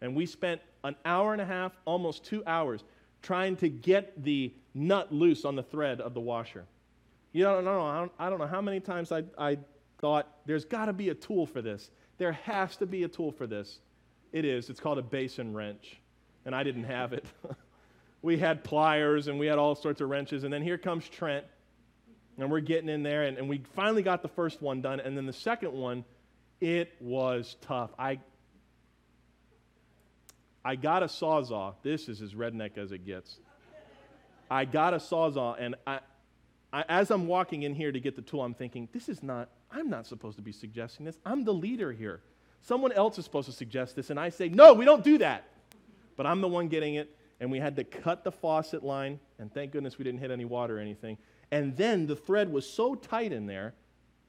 And 0.00 0.14
we 0.14 0.26
spent 0.26 0.60
an 0.84 0.94
hour 1.04 1.32
and 1.32 1.42
a 1.42 1.44
half, 1.44 1.72
almost 1.84 2.24
two 2.24 2.42
hours, 2.46 2.84
trying 3.22 3.56
to 3.56 3.68
get 3.68 4.22
the 4.22 4.52
nut 4.74 5.12
loose 5.12 5.44
on 5.44 5.56
the 5.56 5.62
thread 5.62 6.00
of 6.00 6.14
the 6.14 6.20
washer. 6.20 6.64
You 7.32 7.44
don't 7.44 7.64
know, 7.64 7.82
I 7.82 7.98
don't, 7.98 8.12
I 8.18 8.30
don't 8.30 8.38
know 8.38 8.46
how 8.46 8.60
many 8.60 8.80
times 8.80 9.12
I, 9.12 9.24
I 9.36 9.58
thought, 9.98 10.28
there's 10.46 10.64
got 10.64 10.86
to 10.86 10.92
be 10.92 11.10
a 11.10 11.14
tool 11.14 11.46
for 11.46 11.60
this. 11.60 11.90
There 12.18 12.32
has 12.32 12.76
to 12.78 12.86
be 12.86 13.04
a 13.04 13.08
tool 13.08 13.32
for 13.32 13.46
this. 13.46 13.80
It 14.32 14.44
is. 14.44 14.70
It's 14.70 14.80
called 14.80 14.98
a 14.98 15.02
basin 15.02 15.54
wrench. 15.54 15.98
And 16.44 16.54
I 16.54 16.62
didn't 16.62 16.84
have 16.84 17.12
it. 17.12 17.24
we 18.22 18.38
had 18.38 18.64
pliers 18.64 19.28
and 19.28 19.38
we 19.38 19.46
had 19.46 19.58
all 19.58 19.74
sorts 19.74 20.00
of 20.00 20.08
wrenches. 20.08 20.44
And 20.44 20.52
then 20.52 20.62
here 20.62 20.78
comes 20.78 21.08
Trent. 21.08 21.44
And 22.38 22.50
we're 22.50 22.60
getting 22.60 22.88
in 22.88 23.02
there. 23.02 23.24
And, 23.24 23.38
and 23.38 23.48
we 23.48 23.62
finally 23.74 24.02
got 24.02 24.22
the 24.22 24.28
first 24.28 24.62
one 24.62 24.80
done. 24.80 25.00
And 25.00 25.16
then 25.16 25.26
the 25.26 25.32
second 25.32 25.72
one, 25.72 26.04
it 26.60 26.94
was 27.00 27.56
tough. 27.60 27.90
I, 27.98 28.20
I 30.68 30.76
got 30.76 31.02
a 31.02 31.06
sawzall. 31.06 31.76
This 31.82 32.10
is 32.10 32.20
as 32.20 32.34
redneck 32.34 32.76
as 32.76 32.92
it 32.92 33.06
gets. 33.06 33.38
I 34.50 34.66
got 34.66 34.92
a 34.92 34.98
sawzall, 34.98 35.56
and 35.58 35.76
I, 35.86 36.00
I, 36.70 36.84
as 36.90 37.10
I'm 37.10 37.26
walking 37.26 37.62
in 37.62 37.74
here 37.74 37.90
to 37.90 37.98
get 37.98 38.16
the 38.16 38.20
tool, 38.20 38.42
I'm 38.42 38.52
thinking, 38.52 38.86
this 38.92 39.08
is 39.08 39.22
not, 39.22 39.48
I'm 39.70 39.88
not 39.88 40.06
supposed 40.06 40.36
to 40.36 40.42
be 40.42 40.52
suggesting 40.52 41.06
this. 41.06 41.16
I'm 41.24 41.42
the 41.42 41.54
leader 41.54 41.90
here. 41.90 42.20
Someone 42.60 42.92
else 42.92 43.16
is 43.16 43.24
supposed 43.24 43.46
to 43.46 43.54
suggest 43.54 43.96
this, 43.96 44.10
and 44.10 44.20
I 44.20 44.28
say, 44.28 44.50
no, 44.50 44.74
we 44.74 44.84
don't 44.84 45.02
do 45.02 45.16
that. 45.16 45.48
But 46.16 46.26
I'm 46.26 46.42
the 46.42 46.48
one 46.48 46.68
getting 46.68 46.96
it, 46.96 47.16
and 47.40 47.50
we 47.50 47.58
had 47.58 47.74
to 47.76 47.84
cut 47.84 48.22
the 48.22 48.32
faucet 48.32 48.84
line, 48.84 49.20
and 49.38 49.50
thank 49.50 49.72
goodness 49.72 49.96
we 49.96 50.04
didn't 50.04 50.20
hit 50.20 50.30
any 50.30 50.44
water 50.44 50.76
or 50.76 50.80
anything. 50.80 51.16
And 51.50 51.78
then 51.78 52.06
the 52.06 52.16
thread 52.16 52.52
was 52.52 52.68
so 52.70 52.94
tight 52.94 53.32
in 53.32 53.46
there 53.46 53.72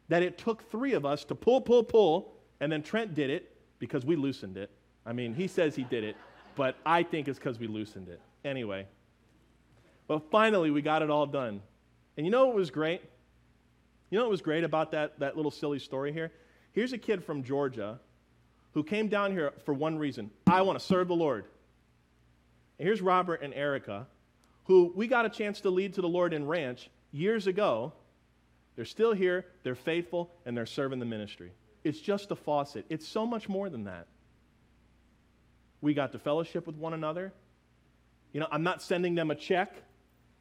that 0.08 0.24
it 0.24 0.38
took 0.38 0.72
three 0.72 0.94
of 0.94 1.06
us 1.06 1.26
to 1.26 1.36
pull, 1.36 1.60
pull, 1.60 1.84
pull, 1.84 2.34
and 2.62 2.72
then 2.72 2.82
Trent 2.82 3.14
did 3.14 3.30
it 3.30 3.58
because 3.78 4.06
we 4.06 4.16
loosened 4.16 4.56
it. 4.56 4.72
I 5.06 5.12
mean, 5.12 5.34
he 5.34 5.48
says 5.48 5.76
he 5.76 5.84
did 5.84 6.06
it 6.06 6.16
but 6.60 6.76
I 6.86 7.04
think 7.04 7.30
it's 7.30 7.40
because 7.40 7.58
we 7.58 7.68
loosened 7.68 8.10
it. 8.10 8.20
Anyway. 8.44 8.86
But 10.10 10.30
finally, 10.30 10.72
we 10.72 10.82
got 10.82 11.02
it 11.02 11.10
all 11.10 11.26
done. 11.26 11.62
And 12.18 12.26
you 12.26 12.32
know 12.34 12.48
what 12.48 12.56
was 12.58 12.70
great? 12.70 13.02
You 14.10 14.18
know 14.18 14.26
what 14.26 14.32
was 14.32 14.42
great 14.42 14.66
about 14.66 14.92
that, 14.92 15.18
that 15.20 15.38
little 15.38 15.52
silly 15.52 15.80
story 15.80 16.12
here? 16.12 16.34
Here's 16.74 16.92
a 16.92 16.98
kid 16.98 17.24
from 17.24 17.44
Georgia 17.44 17.98
who 18.74 18.84
came 18.84 19.08
down 19.08 19.32
here 19.32 19.54
for 19.64 19.74
one 19.74 19.98
reason 19.98 20.32
I 20.48 20.64
want 20.64 20.78
to 20.78 20.86
serve 20.86 21.08
the 21.08 21.16
Lord. 21.16 21.46
And 22.78 22.86
here's 22.86 23.02
Robert 23.02 23.42
and 23.42 23.54
Erica, 23.54 24.06
who 24.66 24.92
we 24.94 25.08
got 25.08 25.26
a 25.26 25.30
chance 25.30 25.62
to 25.62 25.70
lead 25.70 25.94
to 25.94 26.02
the 26.02 26.10
Lord 26.10 26.34
in 26.34 26.46
Ranch 26.46 26.90
years 27.14 27.48
ago. 27.48 27.94
They're 28.76 28.84
still 28.84 29.14
here, 29.14 29.46
they're 29.64 29.76
faithful, 29.76 30.30
and 30.46 30.58
they're 30.58 30.66
serving 30.66 31.00
the 31.00 31.06
ministry. 31.06 31.54
It's 31.86 32.02
just 32.02 32.32
a 32.32 32.36
faucet. 32.36 32.86
It's 32.90 33.08
so 33.08 33.26
much 33.26 33.48
more 33.48 33.70
than 33.70 33.86
that. 33.86 34.08
We 35.82 35.94
got 35.94 36.12
to 36.12 36.20
fellowship 36.20 36.68
with 36.68 36.76
one 36.76 36.94
another. 36.94 37.34
You 38.34 38.40
know, 38.40 38.48
I'm 38.52 38.64
not 38.64 38.82
sending 38.82 39.16
them 39.16 39.32
a 39.32 39.36
check. 39.36 39.74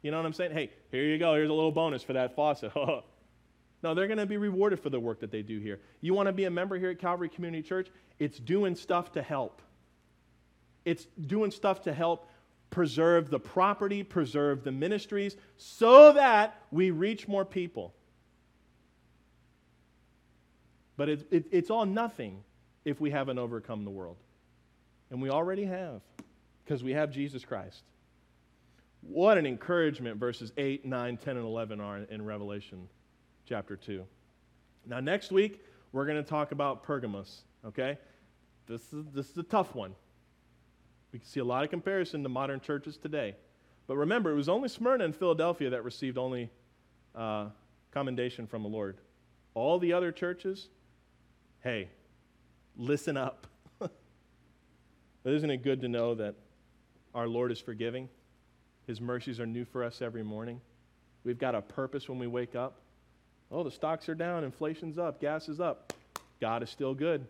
You 0.01 0.11
know 0.11 0.17
what 0.17 0.25
I'm 0.25 0.33
saying? 0.33 0.51
Hey, 0.51 0.71
here 0.91 1.03
you 1.03 1.17
go. 1.17 1.33
Here's 1.33 1.49
a 1.49 1.53
little 1.53 1.71
bonus 1.71 2.03
for 2.03 2.13
that 2.13 2.35
faucet. 2.35 2.71
no, 3.83 3.93
they're 3.93 4.07
going 4.07 4.17
to 4.17 4.25
be 4.25 4.37
rewarded 4.37 4.79
for 4.79 4.89
the 4.89 4.99
work 4.99 5.19
that 5.21 5.31
they 5.31 5.41
do 5.41 5.59
here. 5.59 5.79
You 6.01 6.13
want 6.13 6.27
to 6.27 6.33
be 6.33 6.45
a 6.45 6.51
member 6.51 6.77
here 6.77 6.91
at 6.91 6.99
Calvary 6.99 7.29
Community 7.29 7.67
Church? 7.67 7.89
It's 8.17 8.37
doing 8.37 8.75
stuff 8.75 9.13
to 9.13 9.21
help. 9.21 9.61
It's 10.85 11.05
doing 11.19 11.51
stuff 11.51 11.83
to 11.83 11.93
help 11.93 12.29
preserve 12.69 13.29
the 13.29 13.39
property, 13.39 14.03
preserve 14.03 14.63
the 14.63 14.71
ministries, 14.71 15.35
so 15.57 16.13
that 16.13 16.55
we 16.71 16.91
reach 16.91 17.27
more 17.27 17.45
people. 17.45 17.93
But 20.97 21.09
it, 21.09 21.27
it, 21.31 21.45
it's 21.51 21.69
all 21.69 21.85
nothing 21.85 22.43
if 22.85 23.01
we 23.01 23.09
haven't 23.09 23.39
overcome 23.39 23.85
the 23.85 23.91
world. 23.91 24.17
And 25.11 25.21
we 25.21 25.29
already 25.29 25.65
have, 25.65 26.01
because 26.63 26.83
we 26.83 26.91
have 26.91 27.11
Jesus 27.11 27.43
Christ. 27.43 27.83
What 29.01 29.37
an 29.37 29.45
encouragement 29.45 30.17
verses 30.17 30.51
8, 30.57 30.85
9, 30.85 31.17
10, 31.17 31.37
and 31.37 31.45
11 31.45 31.79
are 31.79 31.97
in 31.97 32.25
Revelation 32.25 32.87
chapter 33.47 33.75
2. 33.75 34.03
Now, 34.85 34.99
next 34.99 35.31
week, 35.31 35.63
we're 35.91 36.05
going 36.05 36.21
to 36.21 36.29
talk 36.29 36.51
about 36.51 36.83
Pergamos, 36.83 37.41
okay? 37.65 37.97
This 38.67 38.81
is, 38.93 39.05
this 39.13 39.29
is 39.31 39.37
a 39.37 39.43
tough 39.43 39.73
one. 39.73 39.95
We 41.11 41.19
can 41.19 41.27
see 41.27 41.39
a 41.39 41.45
lot 41.45 41.63
of 41.63 41.69
comparison 41.69 42.21
to 42.23 42.29
modern 42.29 42.59
churches 42.59 42.97
today. 42.97 43.35
But 43.87 43.97
remember, 43.97 44.31
it 44.31 44.35
was 44.35 44.49
only 44.49 44.69
Smyrna 44.69 45.05
and 45.05 45.15
Philadelphia 45.15 45.71
that 45.71 45.83
received 45.83 46.17
only 46.17 46.51
uh, 47.15 47.47
commendation 47.91 48.45
from 48.45 48.61
the 48.61 48.69
Lord. 48.69 48.97
All 49.55 49.79
the 49.79 49.93
other 49.93 50.11
churches, 50.11 50.69
hey, 51.63 51.89
listen 52.77 53.17
up. 53.17 53.47
But 55.29 55.35
isn't 55.35 55.51
it 55.51 55.57
good 55.57 55.79
to 55.81 55.87
know 55.87 56.15
that 56.15 56.33
our 57.13 57.27
Lord 57.27 57.51
is 57.51 57.59
forgiving? 57.59 58.09
His 58.87 58.99
mercies 58.99 59.39
are 59.39 59.45
new 59.45 59.63
for 59.63 59.83
us 59.83 60.01
every 60.01 60.23
morning. 60.23 60.59
We've 61.23 61.37
got 61.37 61.53
a 61.53 61.61
purpose 61.61 62.09
when 62.09 62.17
we 62.17 62.25
wake 62.25 62.55
up. 62.55 62.81
Oh, 63.51 63.61
the 63.61 63.69
stocks 63.69 64.09
are 64.09 64.15
down, 64.15 64.43
inflation's 64.43 64.97
up, 64.97 65.21
gas 65.21 65.47
is 65.47 65.59
up. 65.59 65.93
God 66.41 66.63
is 66.63 66.71
still 66.71 66.95
good, 66.95 67.27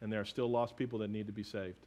and 0.00 0.10
there 0.10 0.18
are 0.18 0.24
still 0.24 0.50
lost 0.50 0.78
people 0.78 0.98
that 1.00 1.10
need 1.10 1.26
to 1.26 1.32
be 1.34 1.42
saved. 1.42 1.84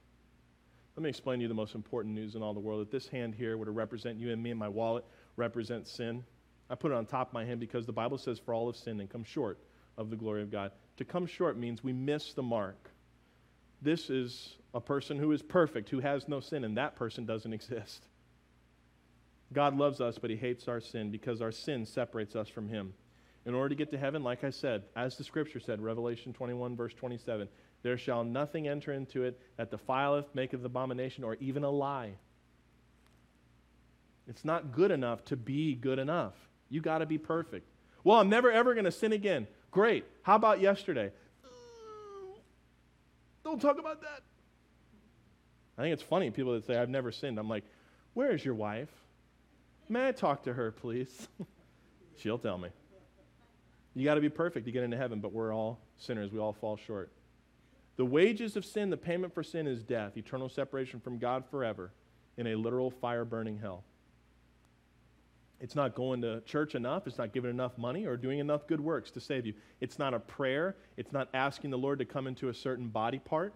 Let 0.96 1.02
me 1.02 1.10
explain 1.10 1.40
to 1.40 1.42
you 1.42 1.48
the 1.48 1.56
most 1.56 1.74
important 1.74 2.14
news 2.14 2.36
in 2.36 2.44
all 2.44 2.54
the 2.54 2.60
world. 2.60 2.82
That 2.82 2.92
this 2.92 3.08
hand 3.08 3.34
here 3.34 3.58
were 3.58 3.66
to 3.66 3.72
represent 3.72 4.20
you 4.20 4.32
and 4.32 4.44
me, 4.44 4.52
and 4.52 4.60
my 4.60 4.70
wallet 4.70 5.04
represents 5.36 5.90
sin. 5.90 6.24
I 6.70 6.76
put 6.76 6.92
it 6.92 6.96
on 6.96 7.08
top 7.08 7.30
of 7.30 7.34
my 7.34 7.44
hand 7.44 7.60
because 7.60 7.88
the 7.88 7.92
Bible 7.92 8.20
says, 8.20 8.38
For 8.38 8.54
all 8.54 8.68
have 8.68 8.76
sinned 8.76 9.02
and 9.02 9.10
come 9.10 9.24
short 9.24 9.58
of 9.98 10.12
the 10.12 10.16
glory 10.16 10.44
of 10.44 10.52
God. 10.52 10.74
To 10.98 11.06
come 11.06 11.26
short 11.26 11.58
means 11.58 11.84
we 11.84 11.92
miss 11.92 12.34
the 12.34 12.44
mark. 12.44 12.92
This 13.82 14.12
is 14.12 14.58
a 14.74 14.82
person 14.82 15.18
who 15.18 15.32
is 15.32 15.42
perfect, 15.42 15.90
who 15.90 16.00
has 16.00 16.28
no 16.28 16.40
sin, 16.40 16.64
and 16.64 16.78
that 16.78 16.96
person 16.96 17.26
doesn't 17.26 17.54
exist. 17.60 18.08
God 19.52 19.78
loves 19.78 20.02
us, 20.02 20.18
but 20.18 20.30
he 20.30 20.36
hates 20.36 20.68
our 20.68 20.82
sin 20.82 21.12
because 21.12 21.42
our 21.42 21.52
sin 21.52 21.86
separates 21.86 22.36
us 22.36 22.50
from 22.50 22.70
him. 22.70 22.94
In 23.46 23.54
order 23.54 23.70
to 23.70 23.76
get 23.76 23.92
to 23.92 23.98
heaven, 23.98 24.24
like 24.24 24.44
I 24.44 24.50
said, 24.50 24.84
as 24.96 25.18
the 25.18 25.24
scripture 25.24 25.60
said, 25.60 25.82
Revelation 25.82 26.34
21, 26.34 26.76
verse 26.76 26.94
27, 26.94 27.48
there 27.84 27.98
shall 27.98 28.24
nothing 28.24 28.68
enter 28.68 28.94
into 28.94 29.24
it 29.24 29.40
that 29.58 29.70
defileth, 29.70 30.26
maketh 30.34 30.64
abomination, 30.64 31.24
or 31.24 31.36
even 31.36 31.64
a 31.64 31.70
lie. 31.70 32.14
It's 34.28 34.46
not 34.46 34.72
good 34.72 34.92
enough 34.92 35.26
to 35.26 35.36
be 35.36 35.76
good 35.76 36.00
enough. 36.00 36.34
You 36.70 36.82
got 36.82 37.00
to 37.00 37.06
be 37.06 37.18
perfect. 37.18 37.68
Well, 38.06 38.20
I'm 38.20 38.30
never 38.30 38.50
ever 38.50 38.74
going 38.74 38.86
to 38.86 38.92
sin 38.92 39.12
again. 39.12 39.48
Great. 39.70 40.06
How 40.22 40.36
about 40.36 40.62
yesterday? 40.62 41.12
Mm, 41.46 42.38
don't 43.44 43.62
talk 43.62 43.80
about 43.80 44.02
that. 44.02 44.22
I 45.78 45.82
think 45.82 45.94
it's 45.94 46.04
funny 46.04 46.30
people 46.30 46.54
that 46.54 46.66
say, 46.66 46.78
I've 46.78 46.90
never 46.90 47.12
sinned. 47.12 47.40
I'm 47.40 47.50
like, 47.50 47.64
where 48.14 48.32
is 48.32 48.46
your 48.46 48.54
wife? 48.54 48.90
May 49.90 50.08
I 50.08 50.12
talk 50.12 50.44
to 50.44 50.54
her, 50.54 50.72
please? 50.72 51.28
She'll 52.18 52.38
tell 52.38 52.58
me. 52.58 52.70
You 53.96 54.04
got 54.06 54.16
to 54.16 54.22
be 54.22 54.30
perfect 54.30 54.66
to 54.66 54.72
get 54.72 54.84
into 54.84 54.98
heaven, 54.98 55.20
but 55.20 55.34
we're 55.34 55.54
all 55.54 55.80
sinners. 55.98 56.32
We 56.32 56.40
all 56.40 56.54
fall 56.54 56.78
short. 56.78 57.12
The 57.96 58.06
wages 58.06 58.56
of 58.56 58.66
sin, 58.66 58.90
the 58.90 58.98
payment 58.98 59.34
for 59.34 59.44
sin 59.44 59.68
is 59.68 59.84
death, 59.84 60.18
eternal 60.18 60.50
separation 60.50 61.00
from 61.00 61.20
God 61.20 61.44
forever 61.50 61.92
in 62.38 62.48
a 62.48 62.56
literal 62.56 62.90
fire 62.90 63.26
burning 63.26 63.60
hell. 63.60 63.84
It's 65.60 65.76
not 65.76 65.96
going 65.96 66.22
to 66.22 66.42
church 66.42 66.76
enough. 66.76 67.08
It's 67.08 67.18
not 67.18 67.34
giving 67.34 67.50
enough 67.50 67.78
money 67.78 68.06
or 68.06 68.18
doing 68.18 68.40
enough 68.40 68.68
good 68.68 68.82
works 68.82 69.12
to 69.12 69.22
save 69.22 69.46
you. 69.46 69.54
It's 69.80 69.98
not 69.98 70.14
a 70.14 70.20
prayer. 70.20 70.76
It's 70.98 71.14
not 71.14 71.30
asking 71.34 71.70
the 71.70 71.78
Lord 71.78 72.00
to 72.00 72.06
come 72.06 72.28
into 72.28 72.50
a 72.50 72.54
certain 72.54 72.90
body 72.90 73.20
part 73.20 73.54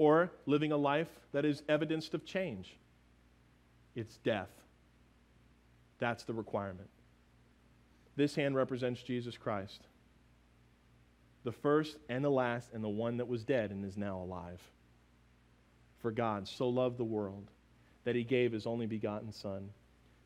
or 0.00 0.32
living 0.46 0.72
a 0.72 0.76
life 0.78 1.10
that 1.32 1.44
is 1.44 1.62
evidenced 1.68 2.14
of 2.14 2.24
change. 2.24 2.74
It's 3.94 4.16
death. 4.24 4.48
That's 5.98 6.24
the 6.24 6.32
requirement. 6.32 6.88
This 8.16 8.34
hand 8.34 8.56
represents 8.56 9.02
Jesus 9.02 9.36
Christ, 9.36 9.82
the 11.44 11.52
first 11.52 11.98
and 12.08 12.24
the 12.24 12.30
last, 12.30 12.70
and 12.72 12.82
the 12.82 12.88
one 12.88 13.18
that 13.18 13.28
was 13.28 13.44
dead 13.44 13.72
and 13.72 13.84
is 13.84 13.98
now 13.98 14.22
alive. 14.22 14.62
For 15.98 16.10
God 16.10 16.48
so 16.48 16.70
loved 16.70 16.96
the 16.96 17.04
world 17.04 17.50
that 18.04 18.16
he 18.16 18.24
gave 18.24 18.52
his 18.52 18.66
only 18.66 18.86
begotten 18.86 19.32
Son, 19.32 19.68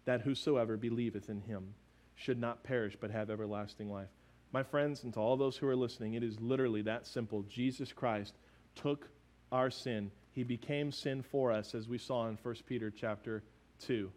that 0.05 0.21
whosoever 0.21 0.77
believeth 0.77 1.29
in 1.29 1.41
him 1.41 1.75
should 2.15 2.39
not 2.39 2.63
perish 2.63 2.97
but 3.01 3.11
have 3.11 3.29
everlasting 3.29 3.91
life. 3.91 4.07
My 4.53 4.63
friends, 4.63 5.03
and 5.03 5.13
to 5.15 5.19
all 5.19 5.37
those 5.37 5.57
who 5.57 5.67
are 5.67 5.75
listening, 5.75 6.15
it 6.15 6.23
is 6.23 6.39
literally 6.39 6.83
that 6.83 7.09
simple. 7.09 7.43
Jesus 7.43 7.93
Christ 7.93 8.35
took 8.77 9.09
our 9.55 9.71
sin. 9.71 10.11
He 10.33 10.43
became 10.43 10.91
sin 10.91 11.23
for 11.23 11.53
us, 11.53 11.75
as 11.75 11.89
we 11.89 11.97
saw 11.97 12.27
in 12.29 12.37
1 12.43 12.55
Peter 12.67 12.91
chapter 12.91 13.45
2. 13.87 14.11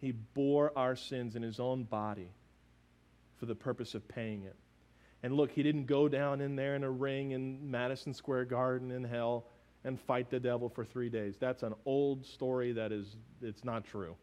He 0.00 0.10
bore 0.10 0.72
our 0.76 0.96
sins 0.96 1.36
in 1.36 1.42
his 1.42 1.60
own 1.60 1.84
body 1.84 2.28
for 3.36 3.46
the 3.46 3.54
purpose 3.54 3.94
of 3.94 4.06
paying 4.08 4.42
it. 4.42 4.56
And 5.22 5.34
look, 5.34 5.52
he 5.52 5.62
didn't 5.62 5.86
go 5.86 6.08
down 6.08 6.40
in 6.40 6.56
there 6.56 6.74
in 6.74 6.82
a 6.82 6.90
ring 6.90 7.30
in 7.30 7.70
Madison 7.70 8.12
Square 8.12 8.46
Garden 8.46 8.90
in 8.90 9.04
hell 9.04 9.46
and 9.84 9.98
fight 10.00 10.28
the 10.28 10.40
devil 10.40 10.68
for 10.68 10.84
three 10.84 11.08
days. 11.08 11.36
That's 11.38 11.62
an 11.62 11.74
old 11.86 12.26
story 12.26 12.72
that 12.72 12.90
is, 12.90 13.16
it's 13.40 13.64
not 13.64 13.84
true. 13.84 14.16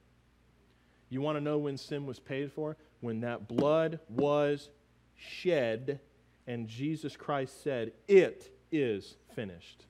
You 1.09 1.21
want 1.21 1.37
to 1.37 1.41
know 1.41 1.57
when 1.59 1.77
sin 1.77 2.05
was 2.05 2.19
paid 2.19 2.51
for? 2.51 2.75
When 2.99 3.21
that 3.21 3.47
blood 3.47 3.99
was 4.09 4.69
shed 5.15 6.01
and 6.45 6.67
Jesus 6.67 7.15
Christ 7.15 7.63
said, 7.63 7.93
It 8.07 8.51
is 8.71 9.15
finished. 9.33 9.86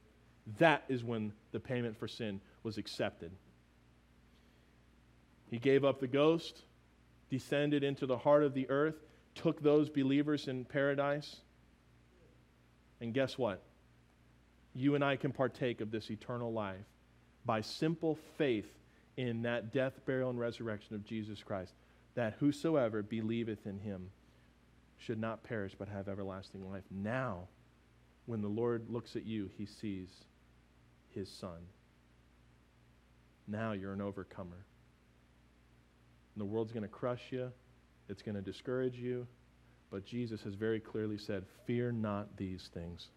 That 0.60 0.84
is 0.88 1.04
when 1.04 1.34
the 1.52 1.60
payment 1.60 1.98
for 1.98 2.08
sin 2.08 2.40
was 2.64 2.78
accepted. 2.78 3.32
He 5.50 5.60
gave 5.60 5.86
up 5.86 6.00
the 6.00 6.08
ghost, 6.08 6.64
descended 7.30 7.84
into 7.84 8.06
the 8.06 8.18
heart 8.18 8.44
of 8.44 8.54
the 8.54 8.70
earth, 8.70 8.96
took 9.36 9.62
those 9.62 9.90
believers 9.90 10.48
in 10.48 10.66
paradise. 10.66 11.38
And 13.00 13.14
guess 13.14 13.38
what? 13.38 13.62
You 14.74 14.96
and 14.96 15.04
I 15.04 15.16
can 15.16 15.32
partake 15.32 15.82
of 15.82 15.92
this 15.92 16.10
eternal 16.10 16.52
life 16.52 16.86
by 17.46 17.62
simple 17.62 18.18
faith 18.38 18.68
in 19.16 19.42
that 19.44 19.74
death, 19.74 19.94
burial, 20.06 20.30
and 20.30 20.40
resurrection 20.40 20.96
of 20.96 21.06
Jesus 21.06 21.42
Christ, 21.44 21.74
that 22.16 22.36
whosoever 22.40 23.02
believeth 23.02 23.66
in 23.66 23.80
him 23.80 24.10
should 24.98 25.20
not 25.20 25.44
perish 25.44 25.74
but 25.78 25.88
have 25.88 26.08
everlasting 26.08 26.70
life. 26.70 26.84
Now, 26.92 27.48
when 28.26 28.42
the 28.42 28.48
Lord 28.48 28.90
looks 28.90 29.16
at 29.16 29.26
you, 29.26 29.50
he 29.58 29.66
sees 29.66 30.10
his 31.18 31.30
son. 31.30 31.60
Now 33.48 33.72
you're 33.72 33.94
an 33.94 34.02
overcomer. 34.02 34.66
And 36.36 36.42
the 36.42 36.46
world's 36.46 36.72
going 36.72 36.84
to 36.84 36.90
crush 36.90 37.32
you, 37.32 37.52
it's 38.08 38.22
going 38.22 38.36
to 38.36 38.42
discourage 38.42 38.96
you. 38.96 39.26
But 39.90 40.06
Jesus 40.06 40.42
has 40.42 40.54
very 40.54 40.80
clearly 40.80 41.18
said, 41.18 41.46
Fear 41.66 41.94
not 41.94 42.36
these 42.38 42.70
things. 42.74 43.08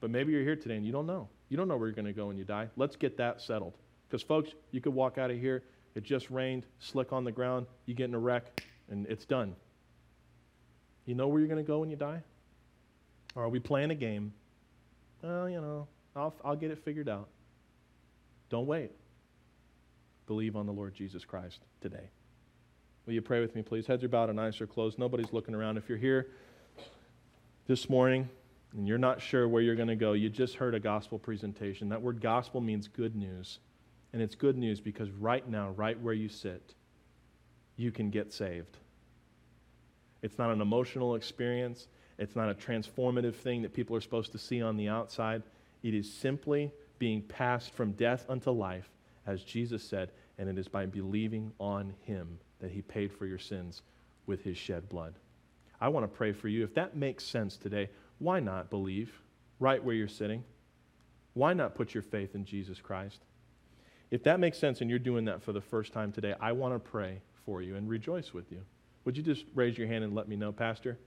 But 0.00 0.10
maybe 0.10 0.32
you're 0.32 0.42
here 0.42 0.56
today 0.56 0.76
and 0.76 0.86
you 0.86 0.92
don't 0.92 1.06
know. 1.06 1.28
You 1.48 1.56
don't 1.56 1.68
know 1.68 1.76
where 1.76 1.88
you're 1.88 1.96
going 1.96 2.06
to 2.06 2.12
go 2.12 2.26
when 2.26 2.36
you 2.36 2.44
die. 2.44 2.68
Let's 2.76 2.96
get 2.96 3.16
that 3.18 3.40
settled. 3.40 3.74
Because, 4.08 4.22
folks, 4.22 4.50
you 4.70 4.80
could 4.80 4.94
walk 4.94 5.18
out 5.18 5.30
of 5.30 5.38
here, 5.38 5.64
it 5.94 6.04
just 6.04 6.30
rained, 6.30 6.64
slick 6.78 7.12
on 7.12 7.24
the 7.24 7.32
ground, 7.32 7.66
you 7.86 7.94
get 7.94 8.04
in 8.04 8.14
a 8.14 8.18
wreck, 8.18 8.62
and 8.88 9.06
it's 9.06 9.24
done. 9.24 9.56
You 11.06 11.16
know 11.16 11.28
where 11.28 11.40
you're 11.40 11.48
going 11.48 11.64
to 11.64 11.66
go 11.66 11.80
when 11.80 11.90
you 11.90 11.96
die? 11.96 12.22
Or 13.34 13.44
are 13.44 13.48
we 13.48 13.58
playing 13.58 13.90
a 13.90 13.94
game? 13.96 14.32
Well, 15.22 15.48
you 15.48 15.60
know, 15.60 15.88
I'll, 16.16 16.34
I'll 16.44 16.56
get 16.56 16.70
it 16.70 16.78
figured 16.78 17.08
out. 17.08 17.28
Don't 18.48 18.66
wait. 18.66 18.90
Believe 20.26 20.56
on 20.56 20.66
the 20.66 20.72
Lord 20.72 20.94
Jesus 20.94 21.24
Christ 21.24 21.60
today. 21.80 22.10
Will 23.06 23.14
you 23.14 23.22
pray 23.22 23.40
with 23.40 23.54
me, 23.54 23.62
please? 23.62 23.86
Heads 23.86 24.02
are 24.02 24.08
bowed 24.08 24.30
and 24.30 24.40
eyes 24.40 24.60
are 24.60 24.66
closed. 24.66 24.98
Nobody's 24.98 25.32
looking 25.32 25.54
around. 25.54 25.76
If 25.76 25.88
you're 25.88 25.98
here 25.98 26.28
this 27.68 27.88
morning 27.88 28.28
and 28.76 28.88
you're 28.88 28.98
not 28.98 29.20
sure 29.20 29.46
where 29.46 29.62
you're 29.62 29.76
going 29.76 29.88
to 29.88 29.96
go, 29.96 30.14
you 30.14 30.28
just 30.28 30.56
heard 30.56 30.74
a 30.74 30.80
gospel 30.80 31.18
presentation. 31.18 31.88
That 31.90 32.02
word 32.02 32.20
gospel 32.20 32.60
means 32.60 32.88
good 32.88 33.14
news. 33.14 33.60
And 34.12 34.22
it's 34.22 34.34
good 34.34 34.56
news 34.56 34.80
because 34.80 35.10
right 35.10 35.48
now, 35.48 35.70
right 35.76 36.00
where 36.00 36.14
you 36.14 36.28
sit, 36.28 36.74
you 37.76 37.92
can 37.92 38.10
get 38.10 38.32
saved. 38.32 38.78
It's 40.22 40.38
not 40.38 40.50
an 40.50 40.60
emotional 40.60 41.14
experience, 41.14 41.86
it's 42.18 42.34
not 42.34 42.48
a 42.48 42.54
transformative 42.54 43.34
thing 43.34 43.62
that 43.62 43.74
people 43.74 43.94
are 43.94 44.00
supposed 44.00 44.32
to 44.32 44.38
see 44.38 44.62
on 44.62 44.76
the 44.76 44.88
outside. 44.88 45.42
It 45.86 45.94
is 45.94 46.12
simply 46.12 46.72
being 46.98 47.22
passed 47.22 47.72
from 47.72 47.92
death 47.92 48.26
unto 48.28 48.50
life, 48.50 48.90
as 49.24 49.44
Jesus 49.44 49.84
said, 49.84 50.10
and 50.36 50.48
it 50.48 50.58
is 50.58 50.66
by 50.66 50.84
believing 50.84 51.52
on 51.60 51.94
Him 52.00 52.40
that 52.58 52.72
He 52.72 52.82
paid 52.82 53.12
for 53.12 53.24
your 53.24 53.38
sins 53.38 53.82
with 54.26 54.42
His 54.42 54.56
shed 54.56 54.88
blood. 54.88 55.14
I 55.80 55.86
want 55.86 56.02
to 56.02 56.08
pray 56.08 56.32
for 56.32 56.48
you. 56.48 56.64
If 56.64 56.74
that 56.74 56.96
makes 56.96 57.22
sense 57.22 57.56
today, 57.56 57.88
why 58.18 58.40
not 58.40 58.68
believe 58.68 59.22
right 59.60 59.82
where 59.82 59.94
you're 59.94 60.08
sitting? 60.08 60.42
Why 61.34 61.52
not 61.52 61.76
put 61.76 61.94
your 61.94 62.02
faith 62.02 62.34
in 62.34 62.44
Jesus 62.44 62.80
Christ? 62.80 63.20
If 64.10 64.24
that 64.24 64.40
makes 64.40 64.58
sense 64.58 64.80
and 64.80 64.90
you're 64.90 64.98
doing 64.98 65.26
that 65.26 65.40
for 65.40 65.52
the 65.52 65.60
first 65.60 65.92
time 65.92 66.10
today, 66.10 66.34
I 66.40 66.50
want 66.50 66.74
to 66.74 66.80
pray 66.80 67.20
for 67.44 67.62
you 67.62 67.76
and 67.76 67.88
rejoice 67.88 68.34
with 68.34 68.50
you. 68.50 68.62
Would 69.04 69.16
you 69.16 69.22
just 69.22 69.44
raise 69.54 69.78
your 69.78 69.86
hand 69.86 70.02
and 70.02 70.16
let 70.16 70.26
me 70.26 70.34
know, 70.34 70.50
Pastor? 70.50 70.98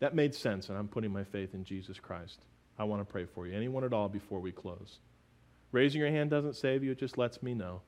That 0.00 0.14
made 0.14 0.34
sense, 0.34 0.68
and 0.68 0.76
I'm 0.76 0.88
putting 0.88 1.10
my 1.10 1.24
faith 1.24 1.54
in 1.54 1.64
Jesus 1.64 1.98
Christ. 1.98 2.44
I 2.80 2.84
want 2.84 3.02
to 3.02 3.04
pray 3.04 3.26
for 3.26 3.46
you. 3.46 3.54
Anyone 3.54 3.84
at 3.84 3.92
all 3.92 4.08
before 4.08 4.40
we 4.40 4.52
close? 4.52 5.00
Raising 5.70 6.00
your 6.00 6.10
hand 6.10 6.30
doesn't 6.30 6.56
save 6.56 6.82
you, 6.82 6.92
it 6.92 6.98
just 6.98 7.18
lets 7.18 7.42
me 7.42 7.52
know. 7.52 7.82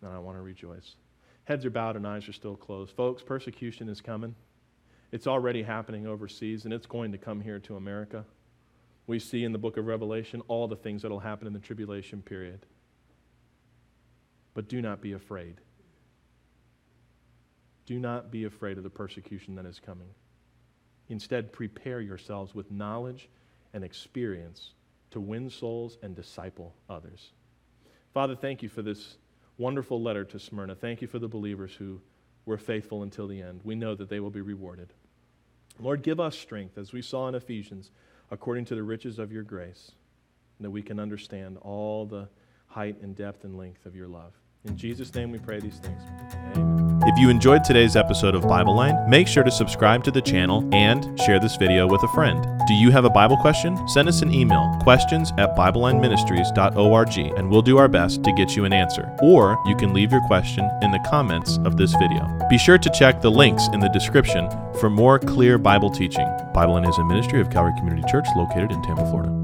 And 0.00 0.12
I 0.12 0.20
want 0.20 0.38
to 0.38 0.42
rejoice. 0.42 0.94
Heads 1.42 1.66
are 1.66 1.70
bowed 1.70 1.96
and 1.96 2.06
eyes 2.06 2.28
are 2.28 2.32
still 2.32 2.54
closed. 2.54 2.94
Folks, 2.94 3.20
persecution 3.20 3.88
is 3.88 4.00
coming. 4.00 4.36
It's 5.10 5.26
already 5.26 5.64
happening 5.64 6.06
overseas, 6.06 6.64
and 6.64 6.72
it's 6.72 6.86
going 6.86 7.10
to 7.10 7.18
come 7.18 7.40
here 7.40 7.58
to 7.58 7.74
America. 7.74 8.24
We 9.08 9.18
see 9.18 9.42
in 9.42 9.50
the 9.50 9.58
book 9.58 9.76
of 9.76 9.86
Revelation 9.86 10.40
all 10.46 10.68
the 10.68 10.76
things 10.76 11.02
that 11.02 11.10
will 11.10 11.18
happen 11.18 11.48
in 11.48 11.52
the 11.52 11.58
tribulation 11.58 12.22
period. 12.22 12.64
But 14.54 14.68
do 14.68 14.80
not 14.80 15.00
be 15.00 15.14
afraid. 15.14 15.56
Do 17.86 17.98
not 17.98 18.30
be 18.30 18.44
afraid 18.44 18.78
of 18.78 18.84
the 18.84 18.90
persecution 18.90 19.56
that 19.56 19.66
is 19.66 19.80
coming. 19.84 20.10
Instead, 21.08 21.52
prepare 21.52 22.00
yourselves 22.00 22.54
with 22.54 22.70
knowledge 22.70 23.28
and 23.72 23.84
experience 23.84 24.70
to 25.10 25.20
win 25.20 25.50
souls 25.50 25.98
and 26.02 26.14
disciple 26.14 26.74
others. 26.88 27.32
Father, 28.12 28.34
thank 28.34 28.62
you 28.62 28.68
for 28.68 28.82
this 28.82 29.16
wonderful 29.58 30.02
letter 30.02 30.24
to 30.24 30.38
Smyrna. 30.38 30.74
Thank 30.74 31.02
you 31.02 31.08
for 31.08 31.18
the 31.18 31.28
believers 31.28 31.74
who 31.74 32.00
were 32.44 32.58
faithful 32.58 33.02
until 33.02 33.28
the 33.28 33.40
end. 33.40 33.60
We 33.64 33.74
know 33.74 33.94
that 33.94 34.08
they 34.08 34.20
will 34.20 34.30
be 34.30 34.40
rewarded. 34.40 34.92
Lord, 35.80 36.02
give 36.02 36.20
us 36.20 36.36
strength, 36.36 36.76
as 36.76 36.92
we 36.92 37.02
saw 37.02 37.28
in 37.28 37.34
Ephesians, 37.34 37.90
according 38.30 38.64
to 38.66 38.74
the 38.74 38.82
riches 38.82 39.18
of 39.18 39.32
your 39.32 39.42
grace, 39.42 39.92
that 40.60 40.70
we 40.70 40.82
can 40.82 40.98
understand 40.98 41.58
all 41.58 42.06
the 42.06 42.28
height 42.66 43.00
and 43.02 43.16
depth 43.16 43.44
and 43.44 43.56
length 43.56 43.86
of 43.86 43.94
your 43.94 44.08
love. 44.08 44.32
In 44.64 44.76
Jesus' 44.76 45.14
name 45.14 45.30
we 45.30 45.38
pray 45.38 45.60
these 45.60 45.78
things. 45.78 46.02
Amen. 46.56 46.71
If 47.04 47.18
you 47.18 47.30
enjoyed 47.30 47.64
today's 47.64 47.96
episode 47.96 48.36
of 48.36 48.42
Bible 48.42 48.76
Line, 48.76 49.10
make 49.10 49.26
sure 49.26 49.42
to 49.42 49.50
subscribe 49.50 50.04
to 50.04 50.12
the 50.12 50.22
channel 50.22 50.68
and 50.72 51.18
share 51.18 51.40
this 51.40 51.56
video 51.56 51.88
with 51.88 52.00
a 52.04 52.08
friend. 52.08 52.46
Do 52.68 52.74
you 52.74 52.92
have 52.92 53.04
a 53.04 53.10
Bible 53.10 53.36
question? 53.38 53.76
Send 53.88 54.06
us 54.06 54.22
an 54.22 54.32
email, 54.32 54.78
questions 54.82 55.32
at 55.36 55.56
BibleLineMinistries.org, 55.56 57.18
and 57.36 57.50
we'll 57.50 57.60
do 57.60 57.78
our 57.78 57.88
best 57.88 58.22
to 58.22 58.32
get 58.34 58.54
you 58.54 58.64
an 58.66 58.72
answer. 58.72 59.12
Or 59.20 59.60
you 59.66 59.74
can 59.74 59.92
leave 59.92 60.12
your 60.12 60.24
question 60.28 60.70
in 60.80 60.92
the 60.92 61.04
comments 61.10 61.58
of 61.64 61.76
this 61.76 61.92
video. 61.94 62.38
Be 62.48 62.56
sure 62.56 62.78
to 62.78 62.90
check 62.90 63.20
the 63.20 63.32
links 63.32 63.66
in 63.72 63.80
the 63.80 63.88
description 63.88 64.48
for 64.78 64.88
more 64.88 65.18
clear 65.18 65.58
Bible 65.58 65.90
teaching. 65.90 66.28
Bible 66.54 66.74
Line 66.74 66.84
is 66.84 66.98
a 66.98 67.04
ministry 67.04 67.40
of 67.40 67.50
Calvary 67.50 67.74
Community 67.78 68.06
Church 68.08 68.26
located 68.36 68.70
in 68.70 68.80
Tampa, 68.82 69.04
Florida. 69.10 69.41